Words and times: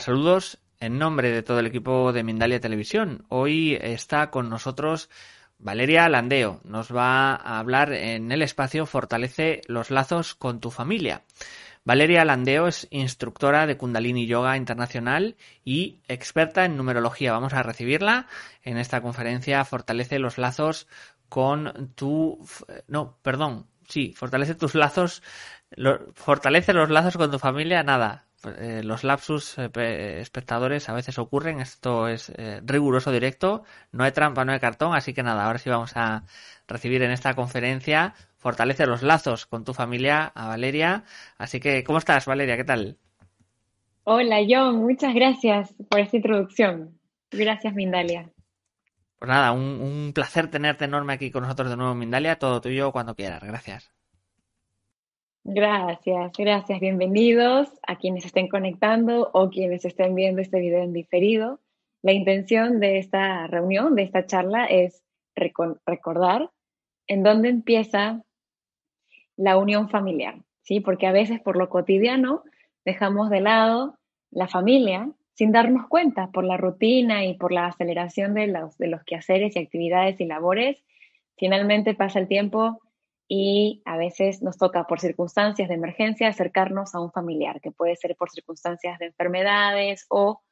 Saludos 0.00 0.58
en 0.80 0.98
nombre 0.98 1.30
de 1.30 1.42
todo 1.42 1.60
el 1.60 1.66
equipo 1.66 2.12
de 2.12 2.24
Mindalia 2.24 2.60
Televisión. 2.60 3.24
Hoy 3.28 3.78
está 3.80 4.30
con 4.30 4.50
nosotros 4.50 5.08
Valeria 5.58 6.08
Landeo. 6.08 6.60
Nos 6.64 6.94
va 6.94 7.34
a 7.34 7.58
hablar 7.58 7.92
en 7.92 8.32
el 8.32 8.42
espacio 8.42 8.86
Fortalece 8.86 9.62
los 9.68 9.90
lazos 9.90 10.34
con 10.34 10.60
tu 10.60 10.70
familia. 10.70 11.22
Valeria 11.84 12.24
Landeo 12.24 12.66
es 12.66 12.88
instructora 12.90 13.66
de 13.66 13.76
Kundalini 13.76 14.26
Yoga 14.26 14.56
Internacional 14.56 15.36
y 15.64 16.00
experta 16.08 16.64
en 16.64 16.76
numerología. 16.76 17.32
Vamos 17.32 17.52
a 17.52 17.62
recibirla 17.62 18.26
en 18.62 18.78
esta 18.78 19.00
conferencia 19.00 19.64
Fortalece 19.64 20.18
los 20.18 20.38
lazos 20.38 20.88
con 21.28 21.92
tu... 21.94 22.44
No, 22.88 23.16
perdón. 23.22 23.66
Sí, 23.88 24.12
fortalece 24.16 24.54
tus 24.54 24.74
lazos. 24.74 25.22
fortalece 26.14 26.72
los 26.72 26.90
lazos 26.90 27.16
con 27.16 27.30
tu 27.30 27.38
familia. 27.38 27.82
Nada, 27.82 28.23
eh, 28.46 28.82
los 28.84 29.04
lapsus 29.04 29.56
eh, 29.58 30.20
espectadores 30.20 30.88
a 30.88 30.94
veces 30.94 31.18
ocurren, 31.18 31.60
esto 31.60 32.08
es 32.08 32.30
eh, 32.36 32.60
riguroso 32.64 33.10
directo, 33.12 33.64
no 33.92 34.04
hay 34.04 34.12
trampa, 34.12 34.44
no 34.44 34.52
hay 34.52 34.60
cartón, 34.60 34.94
así 34.94 35.14
que 35.14 35.22
nada, 35.22 35.46
ahora 35.46 35.58
sí 35.58 35.70
vamos 35.70 35.96
a 35.96 36.24
recibir 36.66 37.02
en 37.02 37.10
esta 37.10 37.34
conferencia 37.34 38.14
Fortalece 38.44 38.84
los 38.84 39.02
lazos 39.02 39.46
con 39.46 39.64
tu 39.64 39.72
familia 39.72 40.30
a 40.34 40.48
Valeria. 40.48 41.04
Así 41.38 41.60
que, 41.60 41.82
¿cómo 41.82 41.96
estás, 41.96 42.26
Valeria? 42.26 42.58
¿Qué 42.58 42.64
tal? 42.64 42.98
Hola, 44.02 44.40
John, 44.46 44.82
muchas 44.82 45.14
gracias 45.14 45.74
por 45.88 46.00
esta 46.00 46.18
introducción. 46.18 47.00
Gracias, 47.30 47.72
Mindalia. 47.72 48.30
Pues 49.18 49.30
nada, 49.30 49.52
un, 49.52 49.80
un 49.80 50.12
placer 50.12 50.50
tenerte 50.50 50.84
enorme 50.84 51.14
aquí 51.14 51.30
con 51.30 51.44
nosotros 51.44 51.70
de 51.70 51.78
nuevo, 51.78 51.94
Mindalia. 51.94 52.38
Todo 52.38 52.60
tuyo 52.60 52.92
cuando 52.92 53.14
quieras. 53.14 53.42
Gracias. 53.42 53.90
Gracias, 55.46 56.32
gracias. 56.38 56.80
Bienvenidos 56.80 57.68
a 57.86 57.96
quienes 57.96 58.24
estén 58.24 58.48
conectando 58.48 59.28
o 59.34 59.50
quienes 59.50 59.84
estén 59.84 60.14
viendo 60.14 60.40
este 60.40 60.58
video 60.58 60.82
en 60.82 60.94
diferido. 60.94 61.60
La 62.00 62.12
intención 62.12 62.80
de 62.80 62.96
esta 62.96 63.46
reunión, 63.46 63.94
de 63.94 64.04
esta 64.04 64.24
charla, 64.24 64.64
es 64.64 65.04
recordar 65.34 66.50
en 67.06 67.22
dónde 67.22 67.50
empieza 67.50 68.22
la 69.36 69.58
unión 69.58 69.90
familiar, 69.90 70.36
¿sí? 70.62 70.80
Porque 70.80 71.06
a 71.06 71.12
veces 71.12 71.42
por 71.42 71.56
lo 71.58 71.68
cotidiano 71.68 72.42
dejamos 72.86 73.28
de 73.28 73.42
lado 73.42 73.98
la 74.30 74.48
familia 74.48 75.10
sin 75.34 75.52
darnos 75.52 75.88
cuenta 75.88 76.30
por 76.30 76.44
la 76.44 76.56
rutina 76.56 77.26
y 77.26 77.34
por 77.34 77.52
la 77.52 77.66
aceleración 77.66 78.32
de 78.32 78.46
los, 78.46 78.78
de 78.78 78.86
los 78.86 79.04
quehaceres 79.04 79.56
y 79.56 79.58
actividades 79.58 80.18
y 80.22 80.24
labores. 80.24 80.82
Finalmente 81.36 81.92
pasa 81.92 82.18
el 82.18 82.28
tiempo 82.28 82.80
y 83.28 83.82
a 83.84 83.96
veces 83.96 84.42
nos 84.42 84.58
toca 84.58 84.84
por 84.84 85.00
circunstancias 85.00 85.68
de 85.68 85.74
emergencia 85.74 86.28
acercarnos 86.28 86.94
a 86.94 87.00
un 87.00 87.10
familiar, 87.10 87.60
que 87.60 87.70
puede 87.70 87.96
ser 87.96 88.16
por 88.16 88.30
circunstancias 88.30 88.98
de 88.98 89.06
enfermedades 89.06 90.06
o 90.10 90.42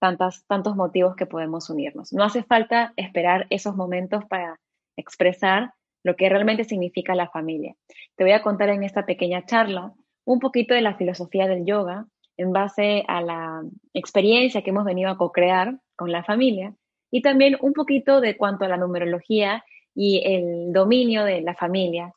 tantas, 0.00 0.44
tantos 0.46 0.76
motivos 0.76 1.16
que 1.16 1.26
podemos 1.26 1.70
unirnos. 1.70 2.12
No 2.12 2.24
hace 2.24 2.42
falta 2.42 2.92
esperar 2.96 3.46
esos 3.50 3.76
momentos 3.76 4.24
para 4.26 4.58
expresar 4.96 5.72
lo 6.02 6.16
que 6.16 6.28
realmente 6.28 6.64
significa 6.64 7.14
la 7.14 7.28
familia. 7.28 7.74
Te 8.16 8.24
voy 8.24 8.32
a 8.32 8.42
contar 8.42 8.68
en 8.70 8.82
esta 8.84 9.06
pequeña 9.06 9.44
charla 9.44 9.92
un 10.24 10.40
poquito 10.40 10.74
de 10.74 10.82
la 10.82 10.96
filosofía 10.96 11.46
del 11.46 11.64
yoga 11.64 12.06
en 12.36 12.52
base 12.52 13.04
a 13.08 13.20
la 13.22 13.62
experiencia 13.94 14.62
que 14.62 14.70
hemos 14.70 14.84
venido 14.84 15.10
a 15.10 15.16
co-crear 15.16 15.78
con 15.96 16.12
la 16.12 16.22
familia 16.22 16.74
y 17.10 17.22
también 17.22 17.56
un 17.60 17.72
poquito 17.72 18.20
de 18.20 18.36
cuanto 18.36 18.64
a 18.64 18.68
la 18.68 18.76
numerología 18.76 19.64
y 19.96 20.22
el 20.24 20.74
dominio 20.74 21.24
de 21.24 21.40
la 21.40 21.54
familia 21.54 22.12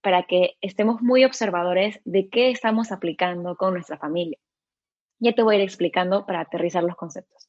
para 0.00 0.22
que 0.22 0.54
estemos 0.60 1.02
muy 1.02 1.24
observadores 1.24 2.00
de 2.04 2.28
qué 2.28 2.50
estamos 2.50 2.92
aplicando 2.92 3.56
con 3.56 3.74
nuestra 3.74 3.98
familia. 3.98 4.38
Ya 5.18 5.32
te 5.32 5.42
voy 5.42 5.56
a 5.56 5.58
ir 5.58 5.64
explicando 5.64 6.26
para 6.26 6.40
aterrizar 6.40 6.84
los 6.84 6.94
conceptos. 6.94 7.48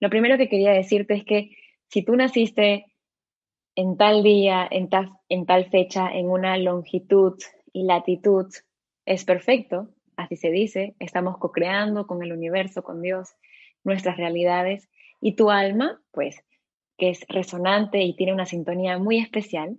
Lo 0.00 0.10
primero 0.10 0.36
que 0.36 0.48
quería 0.48 0.72
decirte 0.72 1.14
es 1.14 1.24
que 1.24 1.50
si 1.88 2.02
tú 2.02 2.16
naciste 2.16 2.86
en 3.76 3.96
tal 3.96 4.24
día, 4.24 4.66
en 4.68 4.88
tal, 4.88 5.12
en 5.28 5.46
tal 5.46 5.70
fecha, 5.70 6.10
en 6.12 6.28
una 6.28 6.58
longitud 6.58 7.38
y 7.72 7.84
latitud, 7.84 8.46
es 9.04 9.24
perfecto, 9.24 9.90
así 10.16 10.36
se 10.36 10.50
dice, 10.50 10.96
estamos 10.98 11.38
co-creando 11.38 12.06
con 12.06 12.22
el 12.24 12.32
universo, 12.32 12.82
con 12.82 13.02
Dios, 13.02 13.36
nuestras 13.84 14.16
realidades, 14.16 14.88
y 15.20 15.36
tu 15.36 15.50
alma, 15.50 16.00
pues, 16.10 16.42
que 16.96 17.10
es 17.10 17.24
resonante 17.28 18.02
y 18.02 18.14
tiene 18.16 18.32
una 18.32 18.46
sintonía 18.46 18.98
muy 18.98 19.18
especial, 19.18 19.78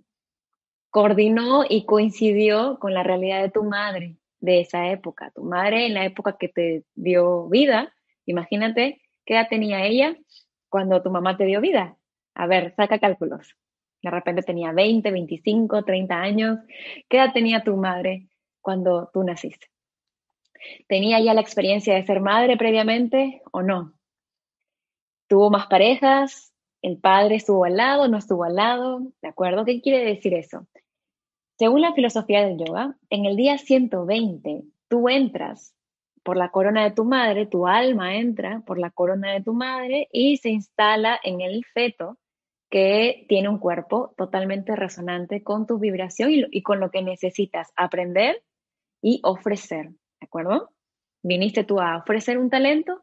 coordinó 0.90 1.64
y 1.68 1.84
coincidió 1.84 2.78
con 2.78 2.94
la 2.94 3.02
realidad 3.02 3.42
de 3.42 3.50
tu 3.50 3.64
madre 3.64 4.16
de 4.40 4.60
esa 4.60 4.90
época. 4.90 5.30
Tu 5.34 5.42
madre 5.42 5.86
en 5.86 5.94
la 5.94 6.04
época 6.04 6.36
que 6.38 6.48
te 6.48 6.84
dio 6.94 7.48
vida, 7.48 7.92
imagínate 8.24 9.02
qué 9.24 9.34
edad 9.34 9.48
tenía 9.48 9.84
ella 9.84 10.16
cuando 10.68 11.02
tu 11.02 11.10
mamá 11.10 11.36
te 11.36 11.44
dio 11.44 11.60
vida. 11.60 11.96
A 12.34 12.46
ver, 12.46 12.74
saca 12.76 12.98
cálculos. 12.98 13.56
De 14.02 14.10
repente 14.10 14.42
tenía 14.42 14.72
20, 14.72 15.10
25, 15.10 15.84
30 15.84 16.14
años. 16.14 16.58
¿Qué 17.08 17.16
edad 17.16 17.32
tenía 17.32 17.64
tu 17.64 17.76
madre 17.76 18.28
cuando 18.60 19.10
tú 19.12 19.24
naciste? 19.24 19.66
¿Tenía 20.86 21.20
ya 21.20 21.34
la 21.34 21.40
experiencia 21.40 21.94
de 21.94 22.04
ser 22.04 22.20
madre 22.20 22.56
previamente 22.56 23.42
o 23.52 23.62
no? 23.62 23.94
¿Tuvo 25.26 25.50
más 25.50 25.66
parejas? 25.66 26.47
El 26.82 26.98
padre 26.98 27.36
estuvo 27.36 27.64
al 27.64 27.76
lado, 27.76 28.08
no 28.08 28.18
estuvo 28.18 28.44
al 28.44 28.56
lado, 28.56 29.00
¿de 29.20 29.28
acuerdo? 29.28 29.64
¿Qué 29.64 29.80
quiere 29.80 30.04
decir 30.04 30.34
eso? 30.34 30.66
Según 31.58 31.80
la 31.80 31.92
filosofía 31.92 32.46
del 32.46 32.58
yoga, 32.58 32.96
en 33.10 33.24
el 33.24 33.36
día 33.36 33.58
120 33.58 34.62
tú 34.88 35.08
entras 35.08 35.74
por 36.22 36.36
la 36.36 36.50
corona 36.50 36.84
de 36.84 36.92
tu 36.92 37.04
madre, 37.04 37.46
tu 37.46 37.66
alma 37.66 38.16
entra 38.16 38.62
por 38.66 38.78
la 38.78 38.90
corona 38.90 39.32
de 39.32 39.42
tu 39.42 39.54
madre 39.54 40.08
y 40.12 40.36
se 40.36 40.50
instala 40.50 41.18
en 41.22 41.40
el 41.40 41.64
feto 41.64 42.18
que 42.70 43.24
tiene 43.28 43.48
un 43.48 43.58
cuerpo 43.58 44.14
totalmente 44.16 44.76
resonante 44.76 45.42
con 45.42 45.66
tu 45.66 45.78
vibración 45.78 46.30
y, 46.30 46.44
y 46.50 46.62
con 46.62 46.80
lo 46.80 46.90
que 46.90 47.02
necesitas 47.02 47.72
aprender 47.76 48.42
y 49.02 49.20
ofrecer, 49.24 49.88
¿de 49.88 50.24
acuerdo? 50.26 50.70
Viniste 51.22 51.64
tú 51.64 51.80
a 51.80 51.96
ofrecer 51.96 52.38
un 52.38 52.50
talento 52.50 53.02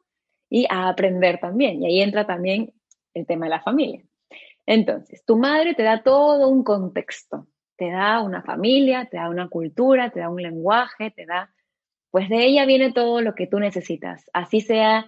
y 0.50 0.66
a 0.70 0.88
aprender 0.88 1.40
también. 1.40 1.82
Y 1.82 1.88
ahí 1.88 2.02
entra 2.02 2.26
también 2.26 2.74
el 3.16 3.26
tema 3.26 3.48
de 3.48 3.52
la 3.52 3.62
familia. 3.62 4.04
Entonces, 4.68 5.24
tu 5.26 5.38
madre 5.38 5.74
te 5.74 5.84
da 5.84 6.04
todo 6.04 6.50
un 6.50 6.64
contexto, 6.64 7.48
te 7.78 7.90
da 7.90 8.22
una 8.22 8.44
familia, 8.44 9.08
te 9.10 9.18
da 9.18 9.30
una 9.30 9.50
cultura, 9.50 10.12
te 10.12 10.20
da 10.20 10.30
un 10.30 10.42
lenguaje, 10.42 11.12
te 11.12 11.26
da, 11.26 11.52
pues 12.12 12.30
de 12.30 12.46
ella 12.46 12.66
viene 12.66 12.94
todo 12.94 13.22
lo 13.22 13.36
que 13.36 13.48
tú 13.48 13.60
necesitas, 13.60 14.30
así 14.34 14.62
sea 14.62 15.08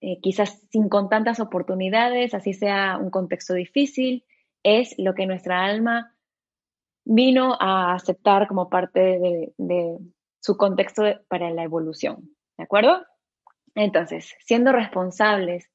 eh, 0.00 0.18
quizás 0.20 0.66
sin 0.70 0.88
con 0.88 1.08
tantas 1.08 1.40
oportunidades, 1.40 2.34
así 2.34 2.54
sea 2.54 2.98
un 2.98 3.10
contexto 3.10 3.54
difícil, 3.54 4.24
es 4.62 4.94
lo 4.98 5.14
que 5.14 5.26
nuestra 5.26 5.64
alma 5.64 6.14
vino 7.04 7.56
a 7.58 7.94
aceptar 7.94 8.46
como 8.48 8.68
parte 8.68 9.00
de, 9.00 9.52
de 9.56 9.98
su 10.40 10.56
contexto 10.56 11.02
para 11.28 11.50
la 11.50 11.64
evolución, 11.64 12.30
¿de 12.56 12.64
acuerdo? 12.64 13.04
Entonces, 13.74 14.34
siendo 14.40 14.72
responsables 14.72 15.70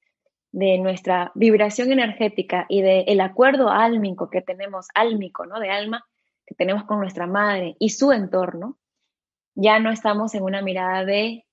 de 0.56 0.78
nuestra 0.78 1.34
vibración 1.36 1.92
energética 1.92 2.66
y 2.70 2.82
del 2.82 3.04
el 3.08 3.20
acuerdo 3.20 3.70
álmico 3.70 4.30
que 4.30 4.42
tenemos, 4.42 4.88
álmico, 4.94 5.46
¿no? 5.46 5.60
De 5.60 5.70
alma, 5.70 6.08
que 6.46 6.56
tenemos 6.56 6.86
con 6.86 7.00
nuestra 7.00 7.28
madre 7.28 7.76
y 7.78 7.90
su 7.90 8.14
entorno, 8.14 8.78
ya 9.54 9.80
no 9.80 9.92
estamos 9.92 10.34
en 10.34 10.44
una 10.44 10.62
mirada 10.62 11.04
de 11.04 11.46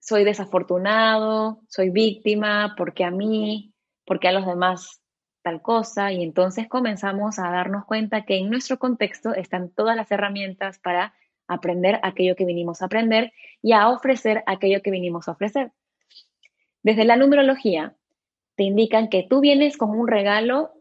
soy 0.00 0.24
desafortunado, 0.24 1.62
soy 1.66 1.88
víctima, 1.88 2.74
porque 2.76 3.04
a 3.04 3.10
mí, 3.10 3.72
porque 4.04 4.28
a 4.28 4.32
los 4.32 4.44
demás 4.44 5.00
tal 5.40 5.62
cosa, 5.62 6.12
y 6.12 6.22
entonces 6.22 6.68
comenzamos 6.68 7.38
a 7.38 7.50
darnos 7.50 7.86
cuenta 7.86 8.26
que 8.26 8.36
en 8.36 8.50
nuestro 8.50 8.78
contexto 8.78 9.32
están 9.32 9.70
todas 9.70 9.96
las 9.96 10.10
herramientas 10.10 10.78
para 10.78 11.14
aprender 11.48 12.00
aquello 12.02 12.36
que 12.36 12.44
vinimos 12.44 12.82
a 12.82 12.86
aprender 12.86 13.32
y 13.62 13.72
a 13.72 13.88
ofrecer 13.88 14.44
aquello 14.46 14.82
que 14.82 14.90
vinimos 14.90 15.26
a 15.26 15.32
ofrecer. 15.32 15.72
Desde 16.82 17.06
la 17.06 17.16
numerología, 17.16 17.96
te 18.56 18.64
indican 18.64 19.08
que 19.08 19.26
tú 19.28 19.40
vienes 19.40 19.76
con 19.76 19.90
un 19.90 20.08
regalo, 20.08 20.72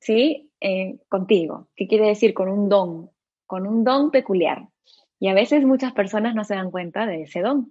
¿sí? 0.00 0.50
Eh, 0.60 0.98
contigo. 1.08 1.68
¿Qué 1.76 1.86
quiere 1.86 2.08
decir? 2.08 2.34
Con 2.34 2.48
un 2.48 2.68
don, 2.68 3.10
con 3.46 3.66
un 3.66 3.84
don 3.84 4.10
peculiar. 4.10 4.68
Y 5.20 5.28
a 5.28 5.34
veces 5.34 5.64
muchas 5.64 5.92
personas 5.92 6.34
no 6.34 6.44
se 6.44 6.54
dan 6.54 6.70
cuenta 6.70 7.06
de 7.06 7.22
ese 7.22 7.40
don 7.40 7.70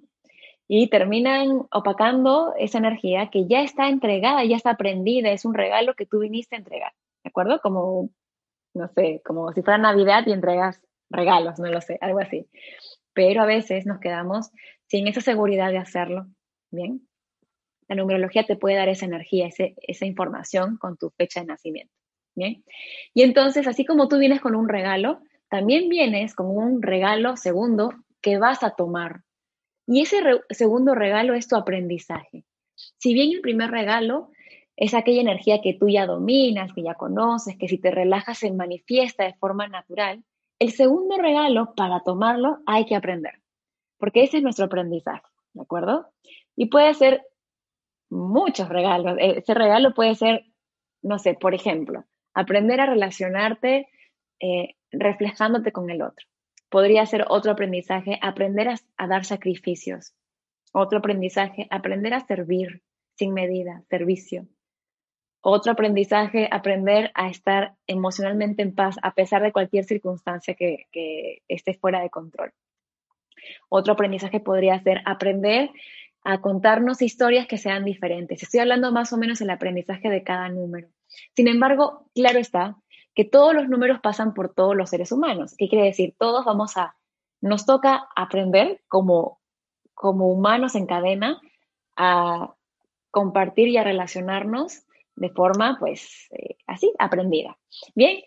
y 0.67 0.87
terminan 0.89 1.67
opacando 1.71 2.53
esa 2.57 2.77
energía 2.77 3.29
que 3.29 3.45
ya 3.47 3.61
está 3.61 3.89
entregada, 3.89 4.43
ya 4.45 4.55
está 4.55 4.71
aprendida, 4.71 5.31
es 5.31 5.45
un 5.45 5.53
regalo 5.53 5.93
que 5.93 6.05
tú 6.05 6.19
viniste 6.19 6.55
a 6.55 6.59
entregar, 6.59 6.93
¿de 7.23 7.29
acuerdo? 7.29 7.59
Como, 7.61 8.09
no 8.73 8.87
sé, 8.95 9.21
como 9.25 9.51
si 9.51 9.61
fuera 9.61 9.77
Navidad 9.77 10.23
y 10.25 10.31
entregas 10.31 10.81
regalos, 11.09 11.59
no 11.59 11.67
lo 11.67 11.81
sé, 11.81 11.97
algo 12.01 12.19
así. 12.19 12.47
Pero 13.13 13.41
a 13.41 13.45
veces 13.45 13.85
nos 13.85 13.99
quedamos 13.99 14.51
sin 14.87 15.07
esa 15.07 15.21
seguridad 15.21 15.69
de 15.69 15.77
hacerlo, 15.77 16.27
¿bien? 16.71 17.07
La 17.87 17.95
numerología 17.95 18.45
te 18.45 18.55
puede 18.55 18.75
dar 18.75 18.89
esa 18.89 19.05
energía, 19.05 19.47
esa 19.47 20.05
información 20.05 20.77
con 20.77 20.97
tu 20.97 21.09
fecha 21.11 21.41
de 21.41 21.47
nacimiento, 21.47 21.93
¿bien? 22.35 22.63
Y 23.13 23.23
entonces, 23.23 23.67
así 23.67 23.85
como 23.85 24.07
tú 24.07 24.17
vienes 24.17 24.41
con 24.41 24.55
un 24.55 24.69
regalo, 24.69 25.21
también 25.49 25.89
vienes 25.89 26.35
con 26.35 26.47
un 26.47 26.81
regalo 26.81 27.37
segundo 27.37 27.93
que 28.21 28.37
vas 28.37 28.63
a 28.63 28.71
tomar, 28.71 29.21
y 29.85 30.01
ese 30.01 30.21
segundo 30.49 30.95
regalo 30.95 31.33
es 31.33 31.47
tu 31.47 31.55
aprendizaje. 31.55 32.45
Si 32.97 33.13
bien 33.13 33.31
el 33.31 33.41
primer 33.41 33.69
regalo 33.69 34.31
es 34.75 34.93
aquella 34.93 35.21
energía 35.21 35.61
que 35.61 35.73
tú 35.73 35.89
ya 35.89 36.05
dominas, 36.05 36.73
que 36.73 36.83
ya 36.83 36.95
conoces, 36.95 37.57
que 37.57 37.67
si 37.67 37.77
te 37.77 37.91
relajas 37.91 38.39
se 38.39 38.51
manifiesta 38.51 39.25
de 39.25 39.33
forma 39.33 39.67
natural, 39.67 40.23
el 40.59 40.71
segundo 40.71 41.17
regalo, 41.17 41.73
para 41.75 41.99
tomarlo, 41.99 42.59
hay 42.65 42.85
que 42.85 42.95
aprender, 42.95 43.41
porque 43.97 44.23
ese 44.23 44.37
es 44.37 44.43
nuestro 44.43 44.65
aprendizaje, 44.65 45.27
¿de 45.53 45.61
acuerdo? 45.61 46.07
Y 46.55 46.67
puede 46.67 46.93
ser 46.93 47.21
muchos 48.13 48.69
regalos. 48.69 49.17
E-, 49.19 49.39
ese 49.39 49.53
regalo 49.53 49.93
puede 49.93 50.15
ser, 50.15 50.45
no 51.01 51.19
sé, 51.19 51.33
por 51.33 51.53
ejemplo, 51.53 52.05
aprender 52.33 52.79
a 52.79 52.85
relacionarte 52.85 53.87
eh, 54.39 54.75
reflejándote 54.91 55.71
con 55.71 55.89
el 55.89 56.01
otro. 56.01 56.25
Podría 56.69 57.05
ser 57.05 57.25
otro 57.29 57.51
aprendizaje, 57.51 58.17
aprender 58.21 58.69
a, 58.69 59.07
dar 59.07 59.25
sacrificios. 59.25 60.13
Otro 60.71 60.99
aprendizaje, 60.99 61.67
aprender 61.69 62.13
a 62.13 62.25
servir 62.25 62.81
sin 63.15 63.33
medida, 63.33 63.83
servicio. 63.89 64.47
Otro 65.41 65.73
aprendizaje, 65.73 66.47
aprender 66.49 67.11
a 67.13 67.29
estar 67.29 67.75
emocionalmente 67.85 68.63
en 68.63 68.73
paz 68.73 68.95
a 69.03 69.13
pesar 69.13 69.43
de 69.43 69.51
cualquier 69.51 69.83
circunstancia 69.83 70.55
que, 70.55 70.87
que, 70.91 71.43
esté 71.47 71.75
fuera 71.75 72.01
de 72.01 72.09
control. 72.09 72.51
Otro 73.69 73.93
aprendizaje 73.93 74.39
podría 74.39 74.81
ser 74.81 75.01
aprender 75.05 75.69
a 76.23 76.41
contarnos 76.41 77.01
historias 77.01 77.47
que 77.47 77.57
sean 77.57 77.83
diferentes. 77.83 78.43
Estoy 78.43 78.61
hablando 78.61 78.91
más 78.91 79.11
o 79.13 79.17
menos 79.17 79.39
del 79.39 79.49
aprendizaje 79.49 80.09
de 80.09 80.23
cada 80.23 80.49
número. 80.49 80.87
Sin 81.35 81.47
embargo, 81.47 82.09
claro 82.15 82.39
está 82.39 82.77
que 83.13 83.25
todos 83.25 83.53
los 83.53 83.69
números 83.69 83.99
pasan 84.01 84.33
por 84.33 84.53
todos 84.53 84.75
los 84.75 84.89
seres 84.89 85.11
humanos. 85.11 85.53
¿Qué 85.57 85.69
quiere 85.69 85.85
decir? 85.85 86.15
Todos 86.17 86.45
vamos 86.45 86.77
a, 86.77 86.95
nos 87.41 87.65
toca 87.65 88.07
aprender 88.15 88.81
como, 88.87 89.39
como 89.93 90.29
humanos 90.29 90.75
en 90.75 90.87
cadena 90.87 91.39
a 91.95 92.55
compartir 93.11 93.67
y 93.67 93.77
a 93.77 93.83
relacionarnos 93.83 94.83
de 95.15 95.29
forma, 95.29 95.77
pues, 95.79 96.27
eh, 96.31 96.57
así, 96.65 96.91
aprendida. 96.97 97.57
Bien, 97.93 98.23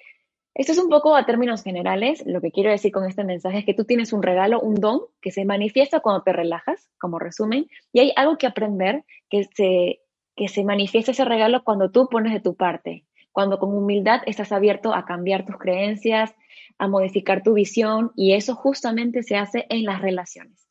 esto 0.58 0.72
es 0.72 0.78
un 0.78 0.88
poco 0.88 1.14
a 1.14 1.26
términos 1.26 1.62
generales. 1.62 2.24
Lo 2.24 2.40
que 2.40 2.50
quiero 2.50 2.70
decir 2.70 2.90
con 2.90 3.04
este 3.04 3.24
mensaje 3.24 3.58
es 3.58 3.64
que 3.66 3.74
tú 3.74 3.84
tienes 3.84 4.14
un 4.14 4.22
regalo, 4.22 4.58
un 4.58 4.76
don 4.76 5.02
que 5.20 5.30
se 5.30 5.44
manifiesta 5.44 6.00
cuando 6.00 6.22
te 6.22 6.32
relajas, 6.32 6.88
como 6.98 7.18
resumen, 7.18 7.66
y 7.92 8.00
hay 8.00 8.12
algo 8.16 8.38
que 8.38 8.46
aprender 8.46 9.04
que 9.28 9.44
se, 9.44 10.00
que 10.34 10.48
se 10.48 10.64
manifiesta 10.64 11.10
ese 11.10 11.26
regalo 11.26 11.62
cuando 11.62 11.90
tú 11.90 12.08
pones 12.08 12.32
de 12.32 12.40
tu 12.40 12.56
parte, 12.56 13.04
cuando 13.32 13.58
con 13.58 13.76
humildad 13.76 14.22
estás 14.24 14.50
abierto 14.50 14.94
a 14.94 15.04
cambiar 15.04 15.44
tus 15.44 15.58
creencias, 15.58 16.34
a 16.78 16.88
modificar 16.88 17.42
tu 17.42 17.52
visión 17.52 18.12
y 18.16 18.32
eso 18.32 18.54
justamente 18.54 19.22
se 19.22 19.36
hace 19.36 19.66
en 19.68 19.84
las 19.84 20.00
relaciones. 20.00 20.66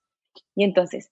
Y 0.55 0.63
entonces, 0.63 1.11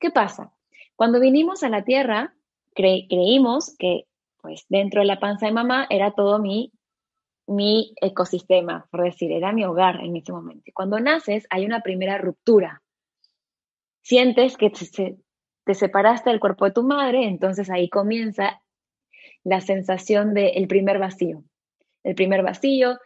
¿qué 0.00 0.10
pasa? 0.10 0.54
Cuando 0.96 1.20
vinimos 1.20 1.62
a 1.62 1.68
la 1.68 1.84
Tierra, 1.84 2.34
creímos 2.74 3.76
que 3.78 4.06
pues 4.40 4.64
dentro 4.70 5.00
de 5.00 5.06
la 5.06 5.20
panza 5.20 5.46
de 5.46 5.52
mamá 5.52 5.86
era 5.90 6.12
todo 6.12 6.38
mi, 6.38 6.73
mi 7.46 7.94
ecosistema, 8.00 8.86
por 8.90 9.02
decir, 9.02 9.32
era 9.32 9.52
mi 9.52 9.64
hogar 9.64 10.00
en 10.02 10.16
ese 10.16 10.32
momento. 10.32 10.70
Cuando 10.74 10.98
naces 11.00 11.46
hay 11.50 11.66
una 11.66 11.80
primera 11.80 12.18
ruptura. 12.18 12.82
Sientes 14.02 14.56
que 14.56 14.70
te, 14.70 15.16
te 15.64 15.74
separaste 15.74 16.30
del 16.30 16.40
cuerpo 16.40 16.64
de 16.64 16.72
tu 16.72 16.82
madre, 16.82 17.26
entonces 17.26 17.70
ahí 17.70 17.88
comienza 17.88 18.60
la 19.44 19.60
sensación 19.60 20.34
del 20.34 20.66
primer 20.66 20.98
vacío. 20.98 21.44
El 22.02 22.14
primer 22.14 22.42
vacío, 22.42 22.98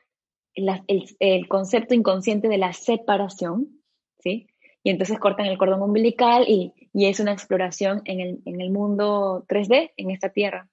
el, 0.54 1.48
concepto 1.48 1.94
inconsciente 1.94 2.48
de 2.48 2.58
la 2.58 2.72
separación, 2.72 3.80
¿sí? 4.18 4.48
Y 4.82 4.90
entonces 4.90 5.18
cortan 5.18 5.46
el 5.46 5.58
cordón 5.58 5.82
umbilical 5.82 6.44
y, 6.48 6.72
es 6.94 7.20
una 7.20 7.32
exploración 7.32 8.02
en 8.06 8.20
el, 8.20 8.38
en 8.44 8.60
el 8.60 8.70
mundo 8.70 9.44
3D, 9.48 9.92
en 9.96 10.10
esta 10.10 10.30
tierra. 10.30 10.68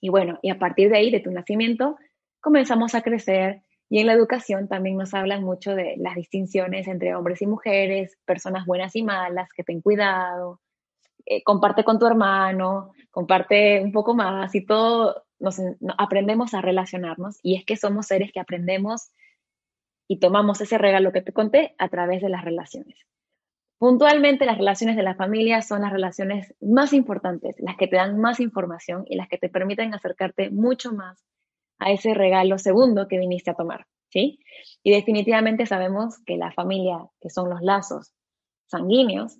Y 0.00 0.10
bueno, 0.10 0.38
y 0.42 0.50
a 0.50 0.58
partir 0.58 0.90
de 0.90 0.98
ahí, 0.98 1.10
de 1.10 1.20
tu 1.20 1.30
nacimiento, 1.30 1.96
comenzamos 2.40 2.94
a 2.94 3.02
crecer 3.02 3.62
y 3.88 4.00
en 4.00 4.06
la 4.06 4.14
educación 4.14 4.68
también 4.68 4.96
nos 4.96 5.14
hablan 5.14 5.44
mucho 5.44 5.74
de 5.74 5.94
las 5.98 6.16
distinciones 6.16 6.88
entre 6.88 7.14
hombres 7.14 7.40
y 7.42 7.46
mujeres, 7.46 8.18
personas 8.24 8.66
buenas 8.66 8.96
y 8.96 9.02
malas, 9.02 9.48
que 9.52 9.62
ten 9.62 9.80
cuidado, 9.80 10.60
eh, 11.24 11.42
comparte 11.42 11.84
con 11.84 11.98
tu 11.98 12.06
hermano, 12.06 12.92
comparte 13.10 13.80
un 13.82 13.92
poco 13.92 14.14
más 14.14 14.54
y 14.54 14.64
todo, 14.64 15.24
nos, 15.38 15.60
aprendemos 15.98 16.54
a 16.54 16.60
relacionarnos 16.60 17.38
y 17.42 17.56
es 17.56 17.64
que 17.64 17.76
somos 17.76 18.06
seres 18.06 18.32
que 18.32 18.40
aprendemos 18.40 19.12
y 20.08 20.18
tomamos 20.18 20.60
ese 20.60 20.78
regalo 20.78 21.12
que 21.12 21.22
te 21.22 21.32
conté 21.32 21.74
a 21.78 21.88
través 21.88 22.22
de 22.22 22.28
las 22.28 22.44
relaciones. 22.44 22.96
Puntualmente 23.78 24.46
las 24.46 24.56
relaciones 24.56 24.96
de 24.96 25.02
la 25.02 25.14
familia 25.14 25.62
son 25.62 25.82
las 25.82 25.92
relaciones 25.92 26.54
más 26.60 26.92
importantes, 26.92 27.56
las 27.58 27.76
que 27.76 27.88
te 27.88 27.96
dan 27.96 28.18
más 28.18 28.40
información 28.40 29.04
y 29.06 29.16
las 29.16 29.28
que 29.28 29.36
te 29.36 29.48
permiten 29.48 29.94
acercarte 29.94 30.50
mucho 30.50 30.92
más 30.92 31.22
a 31.78 31.92
ese 31.92 32.14
regalo 32.14 32.58
segundo 32.58 33.08
que 33.08 33.18
viniste 33.18 33.50
a 33.50 33.54
tomar, 33.54 33.86
¿sí? 34.08 34.40
Y 34.82 34.92
definitivamente 34.92 35.66
sabemos 35.66 36.18
que 36.24 36.36
la 36.36 36.52
familia, 36.52 36.98
que 37.20 37.30
son 37.30 37.50
los 37.50 37.60
lazos 37.62 38.12
sanguíneos, 38.66 39.38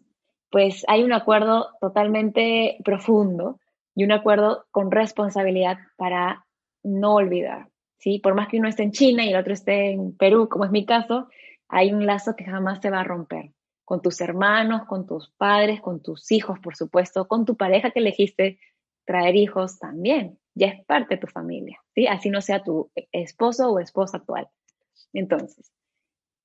pues 0.50 0.84
hay 0.88 1.02
un 1.02 1.12
acuerdo 1.12 1.70
totalmente 1.80 2.78
profundo 2.84 3.58
y 3.94 4.04
un 4.04 4.12
acuerdo 4.12 4.66
con 4.70 4.90
responsabilidad 4.90 5.78
para 5.96 6.46
no 6.82 7.14
olvidar, 7.14 7.68
¿sí? 7.98 8.18
Por 8.18 8.34
más 8.34 8.48
que 8.48 8.58
uno 8.58 8.68
esté 8.68 8.82
en 8.82 8.92
China 8.92 9.24
y 9.24 9.30
el 9.30 9.36
otro 9.36 9.52
esté 9.52 9.90
en 9.90 10.16
Perú, 10.16 10.48
como 10.48 10.64
es 10.64 10.70
mi 10.70 10.84
caso, 10.84 11.28
hay 11.68 11.92
un 11.92 12.06
lazo 12.06 12.36
que 12.36 12.44
jamás 12.44 12.80
se 12.80 12.90
va 12.90 13.00
a 13.00 13.04
romper 13.04 13.50
con 13.86 14.02
tus 14.02 14.20
hermanos, 14.20 14.84
con 14.86 15.06
tus 15.06 15.30
padres, 15.30 15.80
con 15.80 16.02
tus 16.02 16.32
hijos, 16.32 16.58
por 16.58 16.74
supuesto, 16.76 17.28
con 17.28 17.44
tu 17.44 17.56
pareja 17.56 17.92
que 17.92 18.00
elegiste 18.00 18.58
traer 19.04 19.36
hijos 19.36 19.78
también, 19.78 20.40
ya 20.56 20.68
es 20.68 20.84
parte 20.86 21.14
de 21.14 21.20
tu 21.20 21.26
familia, 21.26 21.78
¿sí? 21.94 22.06
Así 22.06 22.30
no 22.30 22.40
sea 22.40 22.64
tu 22.64 22.90
esposo 23.12 23.70
o 23.70 23.78
esposa 23.78 24.16
actual. 24.16 24.48
Entonces, 25.12 25.70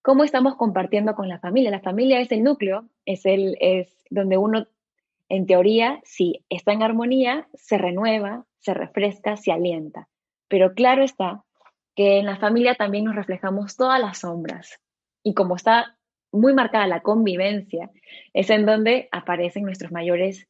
cómo 0.02 0.26
estamos 0.26 0.56
compartiendo 0.56 1.16
con 1.16 1.30
la 1.30 1.40
familia. 1.40 1.72
La 1.72 1.80
familia 1.80 2.20
es 2.20 2.32
el 2.32 2.44
núcleo, 2.44 2.90
es, 3.06 3.26
el, 3.26 3.58
es 3.62 4.04
donde 4.10 4.38
uno, 4.38 4.68
en 5.30 5.46
teoría, 5.46 6.02
si 6.04 6.44
está 6.50 6.74
en 6.74 6.84
armonía, 6.84 7.48
se 7.54 7.78
renueva, 7.78 8.46
se 8.60 8.74
refresca, 8.74 9.38
se 9.38 9.54
alienta. 9.54 10.10
Pero 10.50 10.74
claro 10.74 11.04
está 11.04 11.46
que 11.96 12.20
en 12.20 12.26
la 12.26 12.38
familia 12.38 12.76
también 12.76 13.06
nos 13.06 13.16
reflejamos 13.16 13.78
todas 13.78 14.00
las 14.02 14.20
sombras. 14.20 14.82
Y 15.24 15.34
como 15.34 15.56
está 15.56 15.98
muy 16.34 16.54
marcada 16.54 16.86
la 16.86 17.02
convivencia, 17.02 17.90
es 18.34 18.50
en 18.50 18.66
donde 18.66 19.08
aparecen 19.14 19.64
nuestros 19.64 19.94
mayores, 19.94 20.50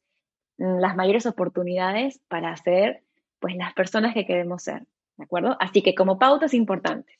las 0.56 0.96
mayores 0.96 1.26
oportunidades 1.26 2.20
para 2.28 2.56
ser 2.56 3.04
pues 3.42 3.56
las 3.56 3.74
personas 3.74 4.14
que 4.14 4.24
queremos 4.24 4.62
ser, 4.62 4.86
¿de 5.18 5.24
acuerdo? 5.24 5.56
Así 5.60 5.82
que 5.82 5.94
como 5.96 6.18
pautas 6.18 6.54
importantes, 6.54 7.18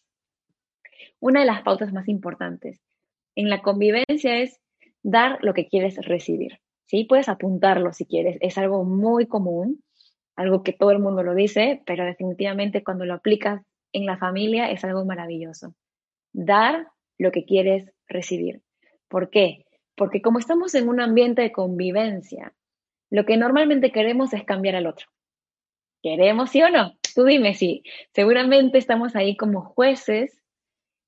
una 1.21 1.41
de 1.41 1.47
las 1.47 1.63
pautas 1.63 1.93
más 1.93 2.09
importantes 2.09 2.81
en 3.35 3.51
la 3.51 3.61
convivencia 3.61 4.39
es 4.39 4.61
dar 5.03 5.39
lo 5.43 5.53
que 5.53 5.67
quieres 5.67 5.97
recibir. 5.97 6.61
¿sí? 6.87 7.05
Puedes 7.05 7.29
apuntarlo 7.29 7.93
si 7.93 8.07
quieres, 8.07 8.39
es 8.41 8.57
algo 8.57 8.85
muy 8.85 9.27
común, 9.27 9.83
algo 10.37 10.63
que 10.63 10.73
todo 10.73 10.93
el 10.93 11.01
mundo 11.01 11.25
lo 11.25 11.35
dice, 11.35 11.83
pero 11.85 12.05
definitivamente 12.05 12.85
cuando 12.85 13.05
lo 13.05 13.15
aplicas 13.15 13.63
en 13.93 14.07
la 14.07 14.17
familia 14.17 14.71
es 14.71 14.85
algo 14.85 15.05
maravilloso. 15.05 15.75
Dar 16.33 16.87
lo 17.19 17.33
que 17.33 17.45
quieres 17.45 17.93
recibir. 18.07 18.63
¿Por 19.09 19.29
qué? 19.29 19.67
Porque 19.97 20.23
como 20.23 20.39
estamos 20.39 20.75
en 20.77 20.89
un 20.89 21.01
ambiente 21.01 21.43
de 21.43 21.53
convivencia, 21.53 22.55
lo 23.11 23.27
que 23.27 23.37
normalmente 23.37 23.91
queremos 23.91 24.33
es 24.33 24.45
cambiar 24.45 24.77
al 24.77 24.87
otro. 24.87 25.09
¿Queremos 26.03 26.51
sí 26.51 26.63
o 26.63 26.69
no? 26.69 26.95
Tú 27.15 27.25
dime 27.25 27.55
si. 27.55 27.85
Seguramente 28.13 28.79
estamos 28.79 29.15
ahí 29.15 29.37
como 29.37 29.63
jueces 29.63 30.43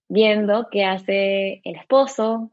viendo 0.09 0.69
qué 0.71 0.85
hace 0.85 1.61
el 1.65 1.77
esposo, 1.77 2.53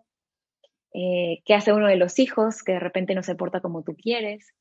eh, 0.94 1.42
qué 1.46 1.54
hace 1.54 1.74
uno 1.74 1.88
de 1.88 1.98
los 1.98 2.18
hijos 2.20 2.64
que 2.64 2.74
de 2.74 2.80
repente 2.80 3.16
no 3.16 3.24
se 3.24 3.36
porta 3.36 3.62
como 3.62 3.84
tú 3.84 3.96
quieres, 3.96 4.54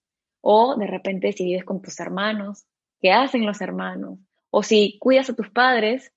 O 0.43 0.77
de 0.77 0.87
repente 0.87 1.33
si 1.33 1.45
vives 1.45 1.65
con 1.65 1.83
tus 1.83 2.01
hermanos, 2.01 2.67
¿qué 3.01 3.13
hacen 3.13 3.47
los 3.47 3.61
hermanos? 3.61 4.19
O 4.51 4.63
si 4.63 4.99
cuidas 4.99 5.31
a 5.31 5.37
tus 5.37 5.51
padres, 5.51 6.13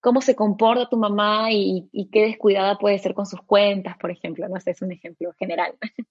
¿cómo 0.00 0.20
se 0.20 0.36
comporta 0.36 0.88
tu 0.88 0.96
mamá 0.96 1.48
y, 1.52 1.88
qué 2.12 2.22
descuidada 2.22 2.78
puede 2.78 2.98
ser 2.98 3.14
con 3.14 3.26
sus 3.26 3.42
cuentas, 3.42 3.96
por 3.98 4.10
ejemplo? 4.10 4.48
No 4.48 4.60
sé, 4.60 4.72
es 4.72 4.82
un 4.82 4.92
ejemplo 4.92 5.32
general. 5.38 5.74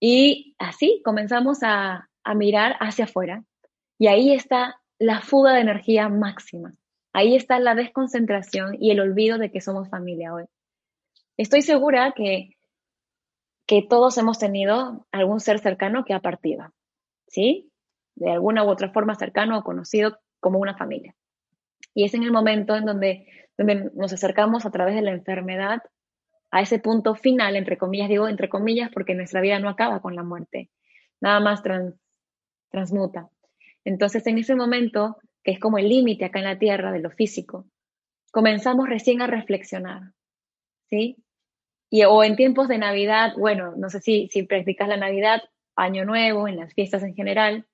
y 0.00 0.54
así 0.58 1.02
comenzamos 1.04 1.62
a, 1.62 2.08
a 2.24 2.34
mirar 2.34 2.76
hacia 2.80 3.04
afuera. 3.04 3.44
Y 4.00 4.06
ahí 4.06 4.32
está 4.32 4.80
la 4.98 5.20
fuga 5.20 5.52
de 5.52 5.60
energía 5.60 6.08
máxima. 6.08 6.74
Ahí 7.12 7.36
está 7.36 7.58
la 7.58 7.74
desconcentración 7.74 8.74
y 8.80 8.92
el 8.92 9.00
olvido 9.00 9.36
de 9.36 9.50
que 9.50 9.60
somos 9.60 9.90
familia 9.90 10.32
hoy. 10.32 10.46
Estoy 11.36 11.60
segura 11.60 12.14
que, 12.16 12.56
que 13.66 13.82
todos 13.82 14.16
hemos 14.16 14.38
tenido 14.38 15.06
algún 15.12 15.38
ser 15.38 15.58
cercano 15.58 16.06
que 16.06 16.14
ha 16.14 16.20
partido, 16.20 16.72
¿sí? 17.26 17.70
De 18.14 18.30
alguna 18.30 18.64
u 18.64 18.70
otra 18.70 18.90
forma 18.90 19.16
cercano 19.16 19.58
o 19.58 19.64
conocido 19.64 20.18
como 20.40 20.60
una 20.60 20.78
familia. 20.78 21.14
Y 21.92 22.04
es 22.06 22.14
en 22.14 22.22
el 22.22 22.32
momento 22.32 22.76
en 22.76 22.86
donde, 22.86 23.26
nos 23.58 24.14
acercamos 24.14 24.64
a 24.64 24.70
través 24.70 24.94
de 24.94 25.02
la 25.02 25.10
enfermedad 25.10 25.82
a 26.50 26.62
ese 26.62 26.78
punto 26.78 27.16
final, 27.16 27.54
entre 27.54 27.76
comillas, 27.76 28.08
digo 28.08 28.28
entre 28.28 28.48
comillas, 28.48 28.90
porque 28.94 29.14
nuestra 29.14 29.42
vida 29.42 29.58
no 29.58 29.68
acaba 29.68 30.00
con 30.00 30.16
la 30.16 30.22
muerte, 30.22 30.70
nada 31.20 31.38
más 31.40 31.62
transmuta. 32.70 33.28
Entonces, 33.84 34.26
en 34.26 34.38
ese 34.38 34.54
momento 34.54 35.16
que 35.42 35.52
es 35.52 35.58
como 35.58 35.78
el 35.78 35.88
límite 35.88 36.24
acá 36.24 36.38
en 36.38 36.44
la 36.46 36.58
Tierra 36.58 36.92
de 36.92 37.00
lo 37.00 37.10
físico, 37.10 37.66
comenzamos 38.30 38.88
recién 38.88 39.22
a 39.22 39.26
reflexionar, 39.26 40.12
¿sí? 40.88 41.16
Y, 41.90 42.04
o 42.04 42.22
en 42.22 42.36
tiempos 42.36 42.68
de 42.68 42.78
Navidad, 42.78 43.32
bueno, 43.36 43.74
no 43.76 43.88
sé 43.90 44.00
si, 44.00 44.28
si 44.30 44.44
practicas 44.44 44.88
la 44.88 44.96
Navidad, 44.96 45.42
Año 45.76 46.04
Nuevo, 46.04 46.46
en 46.46 46.56
las 46.56 46.74
fiestas 46.74 47.02
en 47.02 47.14
general, 47.14 47.66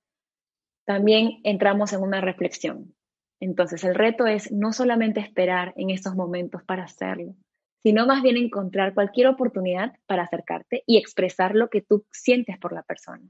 también 0.86 1.40
entramos 1.42 1.92
en 1.92 2.00
una 2.00 2.20
reflexión. 2.20 2.94
Entonces, 3.40 3.84
el 3.84 3.94
reto 3.94 4.26
es 4.26 4.50
no 4.52 4.72
solamente 4.72 5.20
esperar 5.20 5.74
en 5.76 5.90
estos 5.90 6.14
momentos 6.14 6.62
para 6.62 6.84
hacerlo, 6.84 7.34
sino 7.82 8.06
más 8.06 8.22
bien 8.22 8.36
encontrar 8.36 8.94
cualquier 8.94 9.26
oportunidad 9.26 9.92
para 10.06 10.22
acercarte 10.22 10.82
y 10.86 10.96
expresar 10.96 11.54
lo 11.54 11.68
que 11.68 11.82
tú 11.82 12.06
sientes 12.10 12.58
por 12.58 12.72
la 12.72 12.82
persona. 12.82 13.22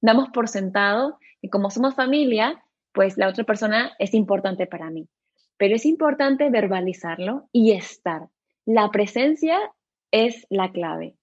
Damos 0.00 0.28
por 0.30 0.48
sentado 0.48 1.18
que 1.40 1.50
como 1.50 1.70
somos 1.70 1.94
familia, 1.94 2.62
pues 2.92 3.16
la 3.16 3.28
otra 3.28 3.44
persona 3.44 3.92
es 3.98 4.14
importante 4.14 4.66
para 4.66 4.90
mí. 4.90 5.08
Pero 5.56 5.74
es 5.74 5.86
importante 5.86 6.50
verbalizarlo 6.50 7.48
y 7.52 7.72
estar. 7.72 8.28
La 8.64 8.90
presencia 8.90 9.58
es 10.10 10.46
la 10.50 10.70
clave, 10.72 11.16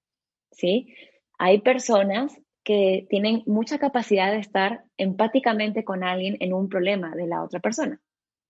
¿sí? 0.51 0.94
Hay 1.38 1.62
personas 1.62 2.39
que 2.63 3.05
tienen 3.10 3.44
mucha 3.46 3.77
capacidad 3.77 4.32
de 4.32 4.39
estar 4.39 4.84
empáticamente 4.98 5.84
con 5.84 6.03
alguien 6.03 6.38
en 6.39 6.53
un 6.53 6.67
problema 6.67 7.15
de 7.15 7.27
la 7.27 7.44
otra 7.44 7.60
persona, 7.60 8.01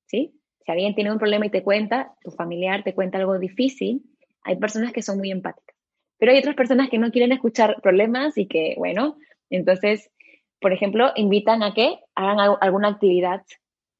¿sí? 0.05 0.39
Si 0.65 0.71
alguien 0.71 0.95
tiene 0.95 1.11
un 1.11 1.19
problema 1.19 1.45
y 1.45 1.51
te 1.51 1.63
cuenta, 1.63 2.15
tu 2.23 2.31
familiar 2.31 2.83
te 2.83 2.95
cuenta 2.95 3.17
algo 3.17 3.37
difícil, 3.37 4.03
hay 4.41 4.55
personas 4.55 4.93
que 4.93 5.01
son 5.01 5.17
muy 5.17 5.31
empáticas. 5.31 5.75
Pero 6.17 6.31
hay 6.31 6.39
otras 6.39 6.55
personas 6.55 6.89
que 6.89 6.97
no 6.97 7.11
quieren 7.11 7.33
escuchar 7.33 7.81
problemas 7.81 8.37
y 8.37 8.47
que, 8.47 8.75
bueno, 8.77 9.17
entonces 9.49 10.09
por 10.59 10.73
ejemplo, 10.73 11.11
invitan 11.15 11.63
a 11.63 11.73
que 11.73 11.99
hagan 12.15 12.57
alguna 12.61 12.89
actividad 12.89 13.43